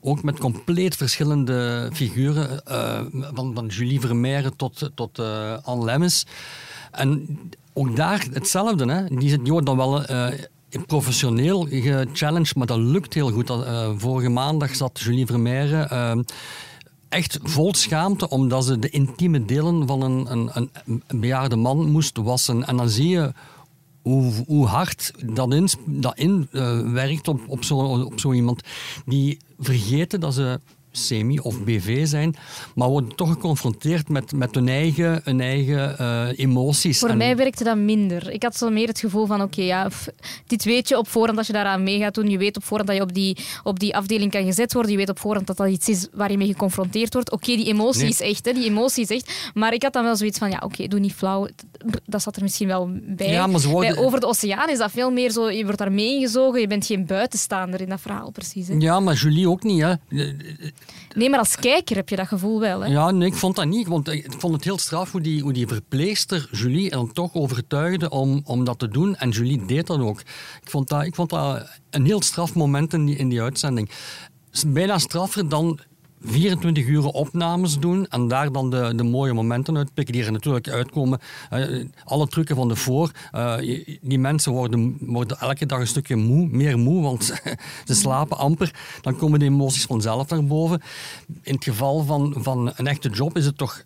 Ook 0.01 0.24
met 0.24 0.39
compleet 0.39 0.95
verschillende 0.95 1.89
figuren, 1.94 2.65
eh, 2.65 3.01
van, 3.12 3.53
van 3.53 3.65
Julie 3.65 4.00
Vermeijeren 4.00 4.56
tot, 4.56 4.89
tot 4.95 5.19
eh, 5.19 5.57
Anne 5.63 5.86
Lemmens. 5.86 6.25
En 6.91 7.39
ook 7.74 7.96
daar 7.96 8.25
hetzelfde. 8.34 8.91
Hè. 8.91 9.15
Die, 9.15 9.39
wordt 9.43 9.65
dan 9.65 9.77
wel 9.77 10.05
eh, 10.05 10.34
professioneel 10.86 11.67
gechallenged, 11.69 12.55
maar 12.55 12.67
dat 12.67 12.77
lukt 12.77 13.13
heel 13.13 13.31
goed. 13.31 13.50
Eh, 13.50 13.89
vorige 13.97 14.29
maandag 14.29 14.75
zat 14.75 15.00
Julie 15.00 15.25
Vermeijeren... 15.25 15.89
eh, 15.89 16.17
echt 17.09 17.39
vol 17.43 17.74
schaamte, 17.74 18.29
omdat 18.29 18.65
ze 18.65 18.79
de 18.79 18.89
intieme 18.89 19.45
delen 19.45 19.88
van 19.88 20.01
een, 20.01 20.31
een, 20.31 20.69
een, 20.86 21.19
bejaarde 21.19 21.55
man 21.55 21.91
moest 21.91 22.17
wassen. 22.17 22.67
En 22.67 22.77
dan 22.77 22.89
zie 22.89 23.09
je 23.09 23.33
hoe, 24.01 24.33
hoe 24.47 24.65
hard 24.65 25.12
dat 25.25 25.53
in, 25.53 25.69
dat 25.86 26.17
in 26.17 26.47
eh, 26.51 27.19
op, 27.24 27.39
op, 27.47 27.63
zo, 27.63 27.77
op 27.77 28.19
zo 28.19 28.33
iemand. 28.33 28.62
Die 29.05 29.38
vergeten 29.59 30.19
dat 30.19 30.33
ze 30.33 30.59
semi 30.98 31.39
of 31.39 31.63
BV 31.63 32.08
zijn, 32.08 32.36
maar 32.75 32.88
worden 32.89 33.16
toch 33.16 33.30
geconfronteerd 33.32 34.10
met, 34.10 34.32
met 34.32 34.56
hun 34.56 34.68
eigen, 34.68 35.22
hun 35.24 35.42
eigen 35.42 35.98
eh, 35.98 36.27
emoties. 36.36 37.00
Voor 37.00 37.10
En- 37.10 37.18
mij 37.18 37.36
werkte 37.36 37.63
dat 37.63 37.77
minder. 37.77 38.32
Ik 38.32 38.44
had 38.44 38.58
zo 38.58 38.70
meer 38.70 38.88
het 38.88 39.00
gevoel 39.00 39.25
van, 39.25 39.42
oké, 39.42 39.62
ja, 39.62 39.89
dit 40.48 40.63
weet 40.63 40.88
je 40.89 40.98
op 40.98 41.08
voorhand 41.08 41.38
als 41.38 41.48
je 41.48 41.54
daaraan 41.54 41.84
mee 41.84 42.00
gaat 42.00 42.13
doen. 42.16 42.30
Je 42.30 42.38
weet 42.38 42.58
op 42.58 42.63
voorhand 42.63 42.88
dat 42.89 42.98
je 42.98 43.04
op 43.04 43.13
die, 43.13 43.38
op 43.63 43.80
die 43.80 43.96
afdeling 43.96 44.32
kan 44.32 44.46
gezet 44.46 44.74
worden. 44.74 44.92
Je 44.92 44.98
weet 44.98 45.10
op 45.10 45.20
voorhand 45.20 45.48
dat 45.48 45.58
dat 45.58 45.70
iets 45.70 45.89
is 45.89 46.08
waar 46.13 46.32
je 46.32 46.38
mee 46.38 46.48
geconfronteerd 46.48 47.13
wordt. 47.13 47.32
Oké, 47.32 47.56
die 47.56 47.66
emotie 47.66 48.01
Nee. 48.01 48.10
is 48.10 48.22
echt, 48.22 48.46
hè, 48.46 48.54
die 48.54 48.66
emotie 48.66 49.04
is 49.04 49.10
echt. 49.10 49.51
Maar 49.54 49.74
ik 49.74 49.84
had 49.84 49.94
dan 49.94 50.04
wel 50.04 50.16
zoiets 50.16 50.38
van, 50.38 50.50
ja, 50.50 50.62
oké, 50.66 50.88
doe 50.88 51.00
niet 51.00 51.13
flauw. 51.13 51.48
Dat 52.06 52.22
zat 52.22 52.36
er 52.36 52.42
misschien 52.44 52.68
wel 52.68 52.89
bij. 53.01 53.30
Ja, 53.30 53.48
maar 53.48 53.60
ze 53.60 53.70
worden- 53.70 53.96
Bij 53.96 54.04
Over 54.04 54.20
de 54.20 54.25
Oceaan 54.27 54.70
is 54.70 54.77
dat 54.77 54.92
veel 54.92 55.12
meer 55.12 55.32
zo, 55.32 55.50
je 55.50 55.63
wordt 55.63 55.77
daar 55.77 55.92
mee 55.92 56.16
ingezogen. 56.16 56.60
Je 56.62 56.68
bent 56.68 56.86
geen 56.86 57.06
buitenstaander 57.06 57.82
in 57.82 57.89
dat 57.89 58.01
verhaal, 58.01 58.32
precies. 58.32 58.68
Hè. 58.68 58.75
Ja, 58.80 59.00
maar 59.00 59.13
Julie 59.16 59.50
ook 59.50 59.63
niet. 59.63 59.82
Hè. 59.82 59.94
Nee, 61.15 61.29
maar 61.29 61.39
als 61.39 61.56
kijker 61.56 61.96
heb 61.96 62.10
je 62.10 62.15
dat 62.15 62.27
gevoel 62.27 62.60
wel. 62.60 62.79
Hè. 62.79 62.88
Ja, 62.88 63.12
nee, 63.12 63.27
ik 63.27 63.36
vond 63.36 63.56
dat 63.56 63.65
niet. 63.65 63.88
Want 63.88 64.08
ik 64.08 64.34
vond 64.38 64.53
het 64.53 64.63
heel 64.63 64.77
straf 64.77 65.12
hoe 65.12 65.22
die, 65.22 65.41
hoe 65.41 65.53
die 65.53 65.67
verpleegster 65.67 66.50
Julie 66.51 66.89
dan 66.89 67.12
toch 67.12 67.34
overtuigde 67.34 68.10
om, 68.10 68.41
om 68.44 68.63
dat 68.63 68.79
te 68.79 68.88
doen. 68.88 69.15
En 69.15 69.29
Julie 69.29 69.65
deed 69.65 69.88
dat 69.88 70.00
ook. 70.00 70.20
Ik 70.20 70.70
vond 70.70 70.88
dat, 70.88 71.03
ik 71.03 71.15
vond 71.15 71.29
dat 71.29 71.70
een 71.89 72.06
heel 72.06 72.22
straf 72.22 72.56
moment 72.56 72.94
in 72.94 73.06
die, 73.06 73.15
in 73.15 73.29
die 73.29 73.41
uitzending. 73.41 73.89
Bijna 74.67 74.98
straffer 74.98 75.50
dan 75.50 75.79
24 76.21 76.86
uur 76.86 77.05
opnames 77.05 77.79
doen 77.79 78.07
en 78.07 78.27
daar 78.27 78.51
dan 78.51 78.69
de, 78.69 78.93
de 78.95 79.03
mooie 79.03 79.33
momenten 79.33 79.77
uitpikken 79.77 80.13
die 80.13 80.24
er 80.24 80.31
natuurlijk 80.31 80.69
uitkomen. 80.69 81.19
Eh, 81.50 81.86
alle 82.05 82.27
trucken 82.27 82.55
van 82.55 82.67
de 82.67 82.75
voor. 82.75 83.12
Eh, 83.31 83.55
die 84.01 84.19
mensen 84.19 84.51
worden, 84.51 84.97
worden 85.00 85.39
elke 85.39 85.65
dag 85.65 85.79
een 85.79 85.88
stukje 85.88 86.15
moe, 86.15 86.47
meer 86.47 86.77
moe, 86.77 87.01
want 87.01 87.24
ze 87.86 87.95
slapen 87.95 88.38
amper. 88.38 89.00
Dan 89.01 89.17
komen 89.17 89.39
de 89.39 89.45
emoties 89.45 89.86
vanzelf 89.86 90.29
naar 90.29 90.45
boven. 90.45 90.81
In 91.41 91.53
het 91.53 91.63
geval 91.63 92.03
van, 92.03 92.33
van 92.38 92.74
een 92.75 92.88
echte 92.88 93.09
job 93.09 93.38
is 93.38 93.45
het 93.45 93.57
toch 93.57 93.83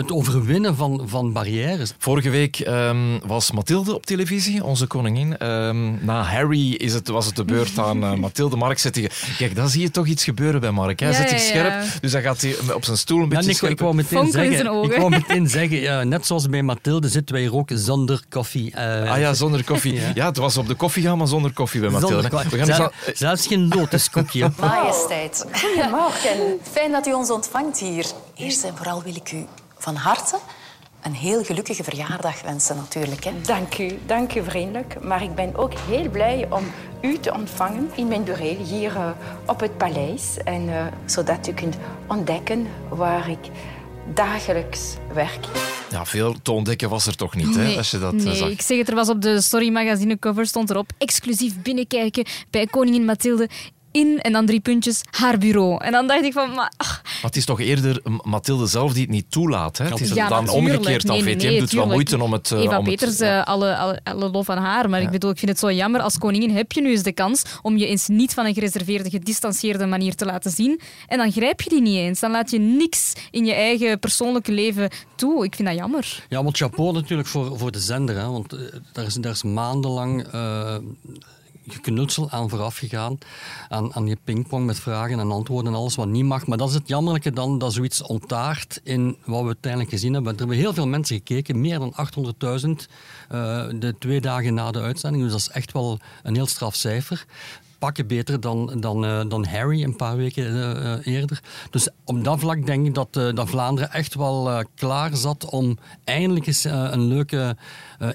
het 0.00 0.12
overwinnen 0.12 0.76
van, 0.76 1.02
van 1.06 1.32
barrières. 1.32 1.92
Vorige 1.98 2.30
week 2.30 2.58
ehm, 2.60 3.18
was 3.26 3.50
Mathilde 3.52 3.94
op 3.94 4.06
televisie, 4.06 4.64
onze 4.64 4.86
koningin. 4.86 5.36
Ehm, 5.38 6.04
na 6.04 6.22
Harry 6.22 6.72
is 6.72 6.94
het, 6.94 7.08
was 7.08 7.26
het 7.26 7.36
de 7.36 7.44
beurt 7.44 7.78
aan 7.78 8.02
uh, 8.04 8.12
Mathilde. 8.14 8.56
Mark 8.56 8.78
zet 8.78 8.96
je... 8.96 9.10
Kijk, 9.38 9.54
dan 9.56 9.68
zie 9.68 9.80
je 9.82 9.90
toch 9.90 10.06
iets 10.06 10.24
gebeuren 10.24 10.60
bij 10.60 10.70
Mark. 10.70 11.00
Hij 11.00 11.08
Ja, 11.08 11.14
zet 11.14 11.30
ja, 11.30 11.38
zich 11.38 11.52
ja. 11.52 11.60
scherp, 11.82 12.00
dus 12.02 12.12
dan 12.12 12.22
gaat 12.22 12.40
hij 12.40 12.54
op 12.74 12.84
zijn 12.84 12.96
stoel 12.96 13.22
een 13.22 13.28
Ja, 13.30 13.36
beetje 13.36 13.54
scherp. 13.54 13.72
ik 13.72 13.80
wou 13.80 13.94
meteen 13.94 14.30
zeggen, 14.30 14.82
ik 14.82 14.96
wou 14.96 15.10
meteen 15.10 15.48
zeggen 15.48 15.80
ja, 15.80 16.02
net 16.04 16.26
zoals 16.26 16.48
bij 16.48 16.62
Mathilde 16.62 17.08
zitten 17.08 17.34
wij 17.34 17.44
hier 17.44 17.54
ook 17.56 17.70
zonder 17.74 18.22
koffie. 18.28 18.74
Eh, 18.74 19.10
Ah 19.12 19.18
ja, 19.18 19.34
zonder 19.34 19.64
koffie. 19.64 19.94
Ja. 20.00 20.10
Ja. 20.14 20.26
het 20.26 20.36
was 20.36 20.56
op 20.56 20.66
de 20.68 20.74
koffie 20.74 21.02
gaan, 21.02 21.18
maar 21.18 21.26
zonder 21.26 21.52
koffie 21.52 21.80
bij 21.80 21.90
Mathilde. 21.90 22.20
zonder. 22.22 22.30
We 22.50 22.56
gaan 22.58 22.66
eens 22.68 22.76
Zel- 22.76 22.84
aan- 22.84 23.14
Zelfs 23.14 23.46
geen 23.46 23.68
lotuskoekje. 23.68 24.50
Majesteit. 24.60 25.46
Goedemorgen. 25.52 26.58
Fijn 26.62 26.92
dat 26.92 27.06
u 27.06 27.12
ons 27.12 27.30
ontvangt 27.30 27.78
hier. 27.78 28.06
Eerst 28.36 28.64
en 28.64 28.76
vooral 28.76 29.02
wil 29.02 29.14
ik 29.16 29.32
u 29.32 29.44
van 29.80 29.94
harte 29.94 30.38
een 31.02 31.14
heel 31.14 31.44
gelukkige 31.44 31.84
verjaardag 31.84 32.42
wensen 32.42 32.76
natuurlijk. 32.76 33.24
Hè. 33.24 33.32
Dank 33.40 33.78
u, 33.78 33.98
dank 34.06 34.34
u 34.34 34.42
vriendelijk. 34.44 34.96
Maar 35.02 35.22
ik 35.22 35.34
ben 35.34 35.56
ook 35.56 35.72
heel 35.74 36.10
blij 36.10 36.46
om 36.50 36.64
u 37.00 37.18
te 37.18 37.34
ontvangen 37.34 37.90
in 37.94 38.08
mijn 38.08 38.24
bureel 38.24 38.64
hier 38.64 38.96
eh, 38.96 39.10
op 39.46 39.60
het 39.60 39.76
paleis. 39.76 40.36
En, 40.44 40.68
eh, 40.68 40.86
zodat 41.04 41.48
u 41.48 41.52
kunt 41.52 41.76
ontdekken 42.06 42.66
waar 42.88 43.30
ik 43.30 43.50
dagelijks 44.14 44.94
werk. 45.12 45.46
Ja, 45.90 46.06
veel 46.06 46.34
te 46.42 46.52
ontdekken 46.52 46.88
was 46.88 47.06
er 47.06 47.16
toch 47.16 47.34
niet, 47.34 47.54
hè, 47.54 47.62
Nee, 47.62 47.76
als 47.76 47.90
je 47.90 47.98
dat 47.98 48.14
eh, 48.14 48.22
nee, 48.22 48.34
zag. 48.34 48.48
ik 48.50 48.60
zeg 48.60 48.78
het, 48.78 48.88
er 48.88 48.94
was 48.94 49.08
op 49.08 49.22
de 49.22 49.40
Story 49.40 49.72
Magazine 49.72 50.18
cover 50.18 50.46
stond 50.46 50.70
erop 50.70 50.90
exclusief 50.98 51.62
binnenkijken 51.62 52.24
bij 52.50 52.66
koningin 52.66 53.04
Mathilde 53.04 53.48
in, 53.92 54.18
en 54.20 54.32
dan 54.32 54.46
drie 54.46 54.60
puntjes, 54.60 55.00
haar 55.10 55.38
bureau. 55.38 55.84
En 55.84 55.92
dan 55.92 56.06
dacht 56.06 56.22
ik 56.24 56.32
van, 56.32 56.54
maar... 56.54 56.72
ach, 56.76 57.00
Maar 57.04 57.30
het 57.30 57.36
is 57.36 57.44
toch 57.44 57.60
eerder 57.60 58.02
Mathilde 58.22 58.66
zelf 58.66 58.92
die 58.92 59.02
het 59.02 59.10
niet 59.10 59.30
toelaat. 59.30 59.78
Hè? 59.78 59.84
Het 59.84 60.00
is 60.00 60.12
ja, 60.12 60.28
dan 60.28 60.48
omgekeerd. 60.48 61.06
Dan 61.06 61.16
Nee, 61.16 61.24
nee, 61.24 61.34
VTM 61.36 61.46
nee, 61.46 61.58
doet 61.58 61.72
wel 61.72 61.86
moeite 61.86 62.22
om 62.22 62.32
het... 62.32 62.50
eh, 62.50 62.58
Eva 62.60 62.78
om 62.78 62.86
het- 62.86 63.18
ja. 63.18 63.40
eh, 63.40 63.46
alle, 63.46 63.76
alle, 63.76 64.00
alle 64.04 64.30
lof 64.30 64.48
aan 64.50 64.58
haar. 64.58 64.90
Maar 64.90 65.02
ik 65.02 65.10
bedoel, 65.10 65.30
ik 65.30 65.38
vind 65.38 65.50
het 65.50 65.60
zo 65.60 65.72
jammer. 65.72 66.00
Als 66.00 66.18
koningin 66.18 66.50
heb 66.56 66.72
je 66.72 66.80
nu 66.80 66.90
eens 66.90 67.02
de 67.02 67.12
kans 67.12 67.42
om 67.62 67.76
je 67.76 67.86
eens 67.86 68.08
niet 68.08 68.34
van 68.34 68.46
een 68.46 68.54
gereserveerde, 68.54 69.10
gedistanceerde 69.10 69.86
manier 69.86 70.14
te 70.14 70.24
laten 70.24 70.50
zien. 70.50 70.80
En 71.06 71.18
dan 71.18 71.32
grijp 71.32 71.60
je 71.60 71.70
die 71.70 71.80
niet 71.82 71.96
eens. 71.96 72.20
Dan 72.20 72.30
laat 72.30 72.50
je 72.50 72.58
niks 72.58 73.12
in 73.30 73.44
je 73.44 73.54
eigen 73.54 73.98
persoonlijke 73.98 74.52
leven 74.52 74.90
toe. 75.14 75.44
Ik 75.44 75.54
vind 75.54 75.68
dat 75.68 75.76
jammer. 75.76 76.24
Ja, 76.28 76.42
want 76.42 76.56
chapeau 76.56 76.92
natuurlijk 76.92 77.28
voor, 77.28 77.58
voor 77.58 77.70
de 77.72 77.80
zender. 77.80 78.16
Hè, 78.16 78.26
want 78.28 78.52
eh, 78.52 78.60
daar 78.92 79.04
is, 79.04 79.14
daar 79.14 79.32
is 79.32 79.42
maandenlang 79.42 80.26
eh 80.32 80.76
geknutsel 81.72 82.30
aan 82.30 82.48
vooraf 82.48 82.76
gegaan. 82.76 83.18
Aan, 83.68 83.94
aan 83.94 84.06
je 84.06 84.16
pingpong 84.24 84.66
met 84.66 84.80
vragen 84.80 85.18
en 85.18 85.30
antwoorden 85.30 85.72
en 85.72 85.78
alles 85.78 85.94
wat 85.94 86.08
niet 86.08 86.24
mag. 86.24 86.46
Maar 86.46 86.58
dat 86.58 86.68
is 86.68 86.74
het 86.74 86.88
jammerlijke 86.88 87.32
dan, 87.32 87.58
dat 87.58 87.72
zoiets 87.72 88.02
ontaart 88.02 88.80
in 88.82 89.16
wat 89.24 89.40
we 89.40 89.46
uiteindelijk 89.46 89.92
gezien 89.92 90.14
hebben. 90.14 90.32
Er 90.32 90.38
hebben 90.38 90.56
heel 90.56 90.74
veel 90.74 90.86
mensen 90.86 91.16
gekeken, 91.16 91.60
meer 91.60 91.78
dan 91.78 91.94
800.000 91.94 92.70
eh, 93.28 93.64
de 93.74 93.94
twee 93.98 94.20
dagen 94.20 94.54
na 94.54 94.70
de 94.70 94.80
uitzending. 94.80 95.22
Dus 95.22 95.32
dat 95.32 95.40
is 95.40 95.48
echt 95.48 95.72
wel 95.72 95.98
een 96.22 96.34
heel 96.34 96.46
straf 96.46 96.74
cijfer 96.74 97.26
pakken 97.80 98.06
beter 98.06 98.40
dan, 98.40 98.80
dan, 98.80 99.04
eh, 99.04 99.20
dan 99.28 99.46
Harry 99.46 99.82
een 99.82 99.96
paar 99.96 100.16
weken 100.16 100.44
eh, 100.44 101.14
eerder. 101.14 101.42
Dus 101.70 101.88
op 102.04 102.24
dat 102.24 102.38
vlak 102.38 102.66
denk 102.66 102.86
ik 102.86 102.94
dat, 102.94 103.16
eh, 103.16 103.34
dat 103.34 103.48
Vlaanderen 103.48 103.92
echt 103.92 104.14
wel 104.14 104.64
klaar 104.74 105.16
zat 105.16 105.44
om 105.44 105.78
eindelijk 106.04 106.46
eens 106.46 106.64
een 106.64 107.06
leuke 107.06 107.56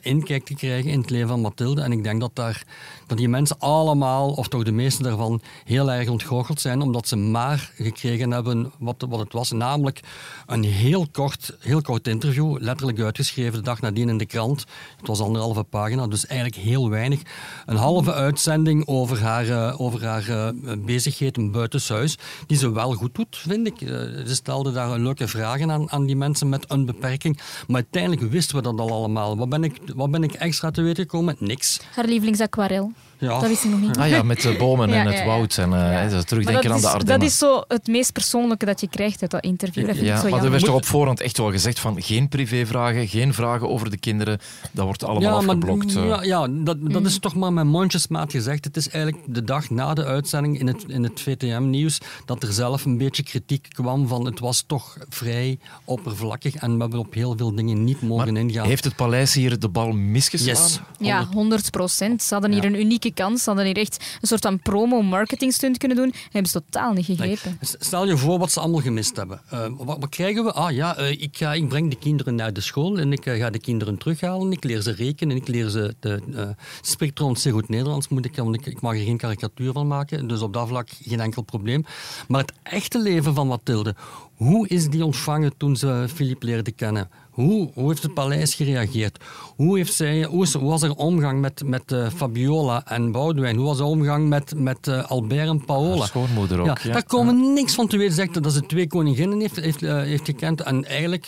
inkijk 0.02 0.46
te 0.46 0.56
krijgen 0.56 0.92
in 0.92 1.00
het 1.00 1.10
leven 1.10 1.28
van 1.28 1.42
Mathilde. 1.42 1.82
En 1.82 1.92
ik 1.92 2.04
denk 2.04 2.20
dat, 2.20 2.32
daar, 2.34 2.64
dat 3.08 3.18
die 3.18 3.30
mensen 3.30 3.60
allemaal, 3.60 4.32
of 4.32 4.48
toch 4.48 4.64
de 4.64 4.72
meeste 4.72 5.04
daarvan, 5.04 5.42
heel 5.64 5.92
erg 5.92 6.10
ontgoocheld 6.10 6.62
zijn, 6.62 6.82
omdat 6.82 7.08
ze 7.08 7.16
maar 7.16 7.72
gekregen 7.76 8.32
hebben 8.32 8.72
wat, 8.80 9.06
wat 9.10 9.20
het 9.20 9.34
was. 9.34 9.52
Namelijk 9.52 10.00
een 10.46 10.64
heel 10.64 11.08
kort, 11.12 11.58
heel 11.60 11.82
kort 11.82 12.08
interview, 12.08 12.58
letterlijk 12.60 13.00
uitgeschreven 13.00 13.54
de 13.54 13.62
dag 13.62 13.82
nadien 13.82 14.10
in 14.10 14.18
de 14.18 14.26
krant. 14.26 14.66
Het 14.98 15.08
was 15.08 15.20
anderhalve 15.22 15.64
pagina, 15.64 16.08
dus 16.08 16.26
eigenlijk 16.26 16.62
heel 16.62 16.90
weinig. 16.90 17.22
Een 17.66 17.76
halve 17.76 18.14
uitzending 18.14 18.88
over 18.88 19.22
haar, 19.22 19.50
eh, 19.50 19.82
over 19.82 20.06
haar 20.06 20.30
eh, 20.30 20.50
bezigheden 20.86 21.52
buitenshuis, 21.52 22.18
die 22.48 22.58
ze 22.58 22.72
wel 22.72 22.94
goed 22.94 23.16
doet, 23.16 23.38
vind 23.38 23.68
ik. 23.68 23.82
Eh, 23.82 23.90
ze 24.26 24.36
stelde 24.36 24.72
daar 24.72 25.00
leuke 25.00 25.28
vragen 25.28 25.72
aan, 25.72 25.92
aan 25.92 26.06
die 26.06 26.16
mensen 26.16 26.50
met 26.50 26.66
een 26.68 26.86
beperking. 26.86 27.40
Maar 27.68 27.76
uiteindelijk 27.76 28.32
wisten 28.32 28.56
we 28.56 28.62
dat 28.62 28.80
al 28.80 28.92
allemaal. 28.92 29.38
Wat 29.38 29.50
ben 29.50 29.64
ik, 29.64 29.75
wat 29.96 30.12
ben 30.12 30.24
ik 30.24 30.34
extra 30.34 30.72
te 30.72 30.82
weten 30.82 31.04
gekomen? 31.04 31.36
Niks. 31.40 31.80
Haar 31.94 32.06
lievelingsaquarel. 32.06 32.92
Ja. 33.18 33.40
Dat 33.40 33.48
wist 33.48 33.64
ik 33.64 33.72
nog 33.72 33.80
niet. 33.82 33.98
Ah 33.98 34.10
ja, 34.10 34.24
met 34.24 34.42
de 34.42 34.56
bomen 34.58 34.90
Ja, 34.96 34.96
en 34.96 35.06
het 35.08 35.18
ja. 35.18 35.26
woud. 35.26 35.58
En 35.58 35.64
eh, 35.64 35.70
Maar 35.72 36.26
terugdenken 36.26 36.64
dat 36.64 36.72
aan 36.72 36.78
is, 36.78 36.82
de 36.82 36.88
Ardennen. 36.90 37.20
Dat 37.20 37.28
is 37.30 37.38
zo 37.38 37.64
het 37.68 37.88
meest 37.88 38.14
persoonlijke 38.14 38.66
dat 38.66 38.82
je 38.82 38.88
krijgt 38.90 39.22
uit 39.22 39.32
dat 39.32 39.44
interview. 39.44 39.88
Dat 39.88 39.98
Ja, 39.98 40.20
zo 40.22 40.30
maar 40.30 40.44
er 40.44 40.52
werd 40.52 40.66
toch 40.66 40.76
op 40.76 40.86
voorhand 40.86 41.22
echt 41.22 41.38
wel 41.38 41.52
gezegd 41.52 41.80
van 41.80 42.02
geen 42.02 42.28
privévragen, 42.30 43.08
geen 43.08 43.34
vragen 43.34 43.70
over 43.70 43.90
de 43.90 43.98
kinderen. 43.98 44.40
Dat 44.72 44.86
wordt 44.86 45.04
allemaal 45.04 45.30
Ja, 45.30 45.36
afgeblokt. 45.48 45.96
eh. 45.96 46.08
ja, 46.08 46.24
ja 46.24 46.48
dat, 46.50 46.78
dat 46.92 47.06
is 47.06 47.20
toch 47.20 47.36
maar 47.36 47.54
met 47.54 47.66
mondjesmaat 47.66 48.32
gezegd. 48.32 48.66
Het 48.66 48.78
is 48.78 48.90
eigenlijk 48.90 49.24
de 49.28 49.44
dag 49.44 49.70
na 49.70 49.94
de 49.94 50.06
uitzending 50.06 50.60
in 50.60 50.68
het, 50.68 50.84
in 50.88 51.04
het 51.04 51.22
VTM-nieuws 51.22 52.00
dat 52.26 52.44
er 52.44 52.54
zelf 52.54 52.86
een 52.86 52.98
beetje 52.98 53.24
kritiek 53.24 53.68
kwam 53.74 54.08
van 54.08 54.26
het 54.26 54.40
was 54.40 54.64
toch 54.68 54.98
vrij 55.10 55.60
oppervlakkig 55.84 56.56
en 56.56 56.74
we 56.76 56.82
hebben 56.82 57.00
op 57.00 57.14
heel 57.14 57.34
veel 57.38 57.56
dingen 57.56 57.84
niet 57.84 58.02
mogen 58.02 58.38
ingaan. 58.38 58.66
Heeft 58.66 58.84
het 58.84 58.96
paleis 58.96 59.34
hier 59.34 59.60
de 59.60 59.70
bal 59.70 59.92
misgeslaan? 59.92 60.56
Yes. 60.56 60.80
Ja, 61.00 61.26
100 61.34 61.72
procent. 61.72 62.24
Ze 62.24 62.34
hadden 62.34 62.52
hier 62.52 62.66
een 62.66 62.76
unieke 63.06 63.24
kans. 63.24 63.44
Ze 63.44 63.50
hadden 63.50 63.66
hier 63.66 63.78
echt 63.78 64.18
een 64.22 64.28
soort 64.28 64.42
van 64.42 64.60
promo-marketing-stunt 64.60 65.78
kunnen 65.78 65.98
doen. 65.98 66.14
Hebben 66.32 66.52
ze 66.52 66.62
totaal 66.62 66.94
niet 66.94 67.06
gegrepen. 67.06 67.58
Stel 67.62 68.08
je 68.08 68.18
voor 68.18 68.40
wat 68.40 68.52
ze 68.52 68.60
allemaal 68.60 68.82
gemist 68.82 69.16
hebben. 69.16 69.42
Eh, 69.50 69.68
wat, 69.78 69.98
wat 70.00 70.10
krijgen 70.10 70.44
we? 70.44 70.52
Ah 70.52 70.72
ja, 70.72 70.98
eh, 70.98 71.12
ik, 71.12 71.38
ga, 71.38 71.54
ik 71.54 71.68
breng 71.68 71.90
de 71.90 71.98
kinderen 71.98 72.36
naar 72.36 72.54
de 72.54 72.62
school 72.62 72.98
en 72.98 73.12
ik 73.12 73.26
eh, 73.26 73.40
ga 73.40 73.50
de 73.50 73.60
kinderen 73.60 73.98
terughalen. 73.98 74.52
Ik 74.52 74.64
leer 74.64 74.82
ze 74.82 74.92
rekenen, 74.92 75.36
ik 75.36 75.48
leer 75.48 75.70
ze... 75.70 75.96
De, 76.00 76.22
eh 76.36 76.50
spreekt 76.82 77.16
trouwens 77.16 77.42
zeer 77.42 77.52
goed 77.54 77.70
Nederlands, 77.70 78.08
moet 78.08 78.26
ik, 78.26 78.36
want 78.36 78.56
ik, 78.56 78.66
ik 78.66 78.82
mag 78.82 78.94
er 78.94 79.04
geen 79.04 79.18
karikatuur 79.18 79.72
van 79.72 79.88
maken. 79.88 80.28
Dus 80.28 80.42
op 80.42 80.54
dat 80.54 80.68
vlak 80.68 80.90
geen 81.02 81.20
enkel 81.20 81.42
probleem. 81.42 81.86
Maar 82.28 82.42
het 82.42 82.54
echte 82.64 83.02
leven 83.02 83.34
van 83.34 83.48
Mathilde, 83.48 83.96
hoe 84.36 84.68
is 84.68 84.90
die 84.90 85.06
ontvangen 85.06 85.58
toen 85.58 85.76
ze 85.76 86.06
Philippe 86.14 86.46
leerde 86.46 86.72
kennen? 86.72 87.10
Hoe, 87.36 87.70
hoe 87.74 87.90
heeft 87.90 88.04
het 88.04 88.14
paleis 88.14 88.54
gereageerd? 88.54 89.24
Hoe, 89.56 89.78
heeft 89.78 89.94
zij, 89.94 90.24
hoe, 90.24 90.44
is, 90.44 90.54
hoe 90.54 90.70
was 90.70 90.82
er 90.82 90.96
omgang 90.96 91.42
met, 91.42 91.64
met 91.66 91.92
eh, 91.92 92.10
Fabiola 92.16 92.86
en 92.86 93.12
Boudewijn? 93.12 93.56
Hoe 93.56 93.66
was 93.66 93.78
de 93.78 93.84
omgang 93.84 94.28
met, 94.28 94.54
met 94.58 94.88
eh, 94.88 95.10
Albert 95.10 95.48
en 95.48 95.66
Paola? 95.66 95.98
Haar 95.98 96.08
schoonmoeder 96.08 96.60
ook, 96.60 96.80
ja. 96.80 96.94
Daar 96.94 97.06
komen 97.06 97.54
niks 97.54 97.76
van 97.76 97.88
te 97.88 97.98
weten. 97.98 98.14
Ze 98.14 98.22
Zegt 98.22 98.44
dat 98.44 98.54
ze 98.54 98.66
twee 98.66 98.88
koninginnen 98.88 99.40
heeft, 99.40 99.56
heeft, 99.56 99.84
eh, 99.84 100.02
heeft 100.02 100.26
gekend. 100.26 100.62
En 100.62 100.86
eigenlijk 100.86 101.28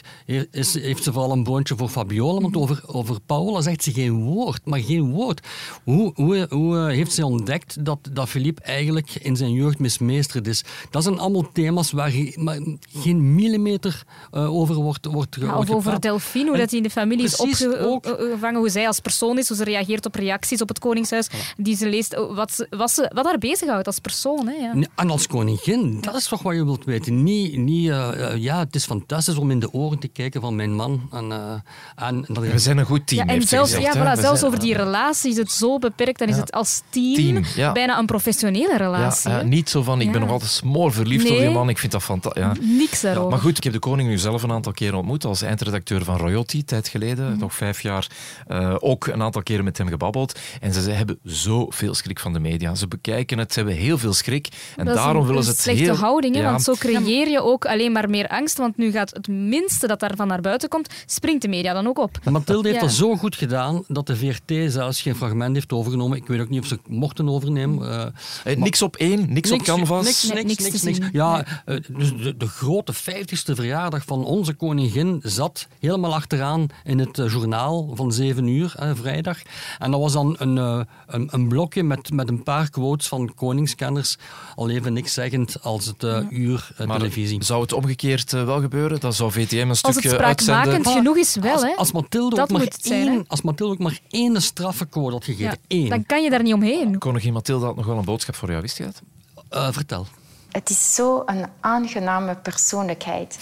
is, 0.52 0.74
heeft 0.74 1.04
ze 1.04 1.12
vooral 1.12 1.32
een 1.32 1.44
boontje 1.44 1.76
voor 1.76 1.90
Fabiola. 1.90 2.42
Want 2.42 2.58
over, 2.58 2.84
over 2.86 3.20
Paola 3.26 3.62
zegt 3.62 3.84
ze 3.84 3.92
geen 3.92 4.24
woord. 4.24 4.66
Maar 4.66 4.80
geen 4.80 5.12
woord. 5.12 5.48
Hoe, 5.84 6.12
hoe, 6.16 6.48
hoe 6.50 6.78
heeft 6.78 7.14
ze 7.14 7.26
ontdekt 7.26 7.86
dat, 7.86 8.00
dat 8.12 8.30
Philippe 8.30 8.62
eigenlijk 8.62 9.16
in 9.16 9.36
zijn 9.36 9.52
jeugd 9.52 9.80
mismeesterd 9.80 10.48
is? 10.48 10.64
Dat 10.90 11.04
zijn 11.04 11.20
allemaal 11.20 11.52
thema's 11.52 11.92
waar 11.92 12.14
maar 12.36 12.60
geen 12.90 13.36
millimeter 13.36 14.04
eh, 14.32 14.56
over 14.56 14.76
wordt, 14.76 15.06
wordt, 15.06 15.38
Ja, 15.40 15.56
wordt 15.56 15.70
of 15.70 15.86
over. 15.98 16.10
Delphine, 16.10 16.50
hoe 16.50 16.58
dat 16.58 16.70
die 16.70 16.78
in 16.78 16.84
de 16.84 16.90
familie 16.90 17.26
is 17.26 17.36
Precies, 17.36 17.68
ook. 17.68 18.06
opgevangen, 18.06 18.60
hoe 18.60 18.70
zij 18.70 18.88
als 18.88 19.00
persoon 19.00 19.38
is, 19.38 19.48
hoe 19.48 19.58
ze 19.58 19.64
reageert 19.64 20.06
op 20.06 20.16
reacties 20.16 20.62
op 20.62 20.68
het 20.68 20.80
Koningshuis, 20.80 21.28
die 21.58 21.76
ze 21.76 21.90
leest, 21.90 22.18
oh, 22.18 22.36
wat, 22.36 22.52
ze- 22.54 22.68
wat, 22.70 22.92
ze, 22.92 23.12
wat 23.14 23.26
haar 23.26 23.38
bezighoudt 23.38 23.88
als 23.88 24.00
persoon. 24.00 24.48
Hè, 24.48 24.54
ja. 24.54 24.74
En 24.96 25.10
als 25.10 25.28
koningin, 25.28 25.98
dat 26.02 26.16
is 26.16 26.28
toch 26.28 26.42
wat 26.42 26.56
je 26.56 26.64
wilt 26.66 26.86
weten. 26.86 27.24
Niet, 27.24 27.58
niet 27.58 27.90
eh, 27.90 28.32
eh, 28.34 28.38
ja, 28.42 28.60
het 28.60 28.76
is 28.76 28.86
fantastisch 28.86 29.36
om 29.38 29.52
in 29.52 29.60
de 29.60 29.72
oren 29.74 30.00
te 30.00 30.08
kijken 30.08 30.42
van 30.42 30.56
mijn 30.56 30.74
man. 30.76 31.10
En, 31.12 31.32
eh, 31.32 32.08
en, 32.08 32.26
dat 32.28 32.44
We 32.44 32.60
zijn 32.60 32.78
een 32.78 32.86
goed 32.86 33.08
team, 33.08 33.28
Ja, 33.28 33.34
en 33.34 33.42
zelfs, 33.42 33.74
gezegd, 33.74 33.94
ja, 33.96 34.02
voilà, 34.02 34.20
zelfs 34.20 34.40
zijn- 34.40 34.52
over 34.52 34.60
die 34.66 34.74
relatie 34.76 35.32
is 35.32 35.38
het 35.38 35.52
zo 35.52 35.78
beperkt. 35.80 36.20
Dan 36.20 36.28
is 36.28 36.38
het 36.38 36.52
als 36.52 36.82
team, 36.90 37.14
Team, 37.16 37.44
ja. 37.56 37.72
bijna 37.72 37.98
een 38.00 38.06
professionele 38.06 38.78
relatie. 38.78 39.30
ja, 39.30 39.42
niet 39.42 39.70
zo 39.70 39.82
van, 39.84 40.02
ik 40.02 40.12
ben 40.12 40.22
nog 40.22 40.30
altijd 40.30 40.52
smoor 40.52 40.92
verliefd 40.94 41.30
op 41.30 41.38
die 41.38 41.50
man. 41.50 41.70
Ik 41.70 41.78
vind 41.78 41.92
dat 41.92 42.04
fantastisch. 42.04 42.44
Ja. 42.44 42.54
Niks 42.60 43.02
daarover. 43.02 43.30
Maar 43.30 43.40
goed, 43.40 43.58
ik 43.58 43.64
heb 43.64 43.74
de 43.74 43.80
koning 43.80 44.10
nu 44.10 44.18
zelf 44.18 44.44
een 44.44 44.52
aantal 44.52 44.72
keren 44.72 44.98
ontmoet 44.98 45.26
als 45.26 45.42
eindredacteur 45.42 45.87
van 45.96 46.18
Royalty, 46.18 46.64
tijd 46.64 46.88
geleden, 46.88 47.30
Mhm. 47.32 47.40
nog 47.40 47.54
vijf 47.56 47.82
jaar, 47.82 48.08
eh, 48.48 48.76
ook 48.80 49.08
een 49.08 49.22
aantal 49.22 49.44
keren 49.44 49.64
met 49.64 49.78
hem 49.78 49.88
gebabbeld. 49.88 50.40
En 50.62 50.74
ze, 50.74 50.82
ze 50.82 50.92
hebben 50.92 51.20
zoveel 51.24 51.94
schrik 51.94 52.20
van 52.20 52.34
de 52.34 52.40
media. 52.40 52.76
Ze 52.76 52.88
bekijken 52.88 53.38
het, 53.38 53.54
ze 53.54 53.60
hebben 53.60 53.78
heel 53.78 53.98
veel 53.98 54.14
schrik. 54.14 54.48
En 54.78 54.86
dat 54.86 54.96
daarom 54.96 55.22
een, 55.22 55.28
willen 55.28 55.44
ze 55.44 55.50
het 55.50 55.60
slechte 55.60 55.84
heel... 55.84 55.96
houding, 55.96 56.36
hè, 56.36 56.42
Ja, 56.42 56.50
want 56.50 56.64
zo 56.64 56.74
creëer 56.74 57.28
je 57.30 57.42
ook 57.42 57.66
alleen 57.66 57.92
maar 57.92 58.10
meer 58.10 58.28
angst. 58.28 58.58
Want 58.58 58.78
nu 58.78 58.92
gaat 58.92 59.14
het 59.14 59.28
minste 59.28 59.88
dat 59.88 60.00
daarvan 60.00 60.28
naar 60.28 60.42
buiten 60.42 60.70
komt, 60.70 60.94
springt 61.06 61.42
de 61.42 61.48
media 61.48 61.74
dan 61.74 61.88
ook 61.88 62.00
op. 62.00 62.20
Mathilde 62.30 62.68
heeft 62.68 62.80
Ja. 62.82 62.88
dat 62.88 62.96
zo 62.96 63.16
goed 63.16 63.36
gedaan 63.36 63.84
dat 63.88 64.08
de 64.08 64.16
VRT 64.16 64.72
zelfs 64.72 65.02
geen 65.02 65.16
fragment 65.16 65.54
heeft 65.56 65.74
overgenomen. 65.74 66.18
Ik 66.18 66.28
weet 66.28 66.40
ook 66.42 66.50
niet 66.50 66.62
of 66.62 66.68
ze 66.68 66.74
het 66.74 66.88
mochten 66.88 67.30
overnemen. 67.30 67.90
eh, 67.92 68.06
Eh, 68.54 68.58
niks 68.58 68.82
op 68.82 68.96
één, 68.96 69.34
niks, 69.34 69.52
op 69.52 69.62
canvas. 69.64 70.06
Niks, 70.06 70.34
Nee, 70.34 70.44
niks, 70.46 70.64
niks 70.64 70.82
niks. 70.84 70.98
Ja, 71.12 71.46
dus 71.88 72.14
de, 72.18 72.38
de 72.38 72.48
grote 72.48 72.94
50ste 72.94 73.56
verjaardag 73.56 74.04
van 74.06 74.26
onze 74.26 74.54
koningin 74.54 75.20
zat 75.24 75.68
helemaal 75.80 76.14
achteraan 76.14 76.68
in 76.84 77.00
het 77.00 77.20
eh, 77.20 77.32
journaal 77.32 77.92
van 77.96 78.12
7 78.12 78.48
uur, 78.48 78.74
eh, 78.78 78.92
vrijdag. 78.96 79.38
En 79.80 79.92
dat 79.92 80.00
was 80.00 80.14
dan 80.14 80.36
een, 80.40 80.58
eh, 80.58 80.80
een, 81.08 81.28
een 81.32 81.48
blokje 81.48 81.84
met, 81.84 82.12
met 82.12 82.28
een 82.30 82.44
paar 82.44 82.70
quotes 82.70 83.08
van 83.08 83.34
koningskenners, 83.36 84.18
al 84.56 84.70
even 84.70 84.94
niks 84.94 85.14
zeggend 85.14 85.62
als 85.64 85.86
het 85.86 86.04
uur 86.30 86.70
Maar 86.86 86.98
televisie. 86.98 87.44
zou 87.44 87.62
het 87.62 87.74
omgekeerd 87.74 88.32
wel 88.32 88.60
gebeuren? 88.62 89.00
Dan 89.00 89.14
zou 89.14 89.32
VTM 89.32 89.56
een 89.58 89.70
Als 89.70 89.82
het 89.82 89.92
stukje 89.92 90.10
spraakmakend 90.10 90.50
uitzenden. 90.50 90.92
genoeg 90.92 91.18
is, 91.18 91.36
wel. 91.36 91.54
Als, 91.54 91.62
Hè. 91.62 91.76
als, 91.76 91.92
Mathilde 91.92 92.36
Dat 92.36 92.44
ook 92.46 92.52
maar 92.52 92.62
moet 92.62 92.74
het 92.74 92.86
zijn, 92.86 93.08
één, 93.08 93.24
als 93.28 93.42
Mathilde 93.42 93.74
ook 93.74 93.80
maar 93.80 94.00
één 94.10 94.42
straffecode 94.42 95.12
had 95.12 95.24
gegeven, 95.24 95.46
Ja, 95.46 95.56
één, 95.68 95.90
dan 95.90 96.06
kan 96.06 96.24
je 96.24 96.30
daar 96.30 96.44
niet 96.44 96.54
omheen. 96.54 96.98
Koningin 96.98 97.34
Mathilde 97.34 97.66
had 97.66 97.76
nog 97.76 97.86
wel 97.86 97.98
een 97.98 98.06
boodschap 98.06 98.36
voor 98.36 98.50
jou, 98.50 98.62
wist 98.62 98.78
je 98.78 98.84
dat? 98.84 99.02
Eh, 99.50 99.68
vertel. 99.72 100.08
Het 100.52 100.70
is 100.70 100.96
zo 100.96 101.24
een 101.26 101.46
aangename 101.60 102.36
persoonlijkheid. 102.36 103.38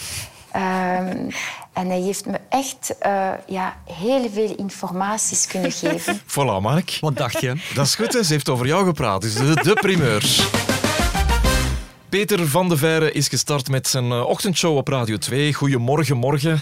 Ehm, 0.52 1.30
en 1.76 1.88
hij 1.88 2.00
heeft 2.00 2.26
me 2.26 2.40
echt 2.48 2.98
eh, 2.98 3.30
ja, 3.46 3.76
heel 3.92 4.30
veel 4.32 4.54
informaties 4.56 5.46
kunnen 5.46 5.72
geven. 5.82 6.20
Voilà, 6.20 6.60
Mark. 6.60 6.98
Wat 7.00 7.16
dacht 7.16 7.40
je? 7.40 7.54
Dat 7.74 7.86
is 7.86 7.94
goed, 7.94 8.12
hè? 8.12 8.22
ze 8.22 8.32
heeft 8.32 8.48
over 8.48 8.66
jou 8.66 8.86
gepraat. 8.86 9.20
Dus 9.20 9.34
de, 9.34 9.54
de 9.62 9.72
primeur. 9.80 10.20
Peter 12.16 12.48
van 12.48 12.68
de 12.68 12.76
Veire 12.76 13.12
is 13.12 13.28
gestart 13.28 13.68
met 13.68 13.88
zijn 13.88 14.10
eh, 14.10 14.26
ochtendshow 14.26 14.76
op 14.76 14.88
Radio 14.88 15.16
2. 15.16 15.54
Goedemorgen, 15.54 16.16
morgen. 16.16 16.60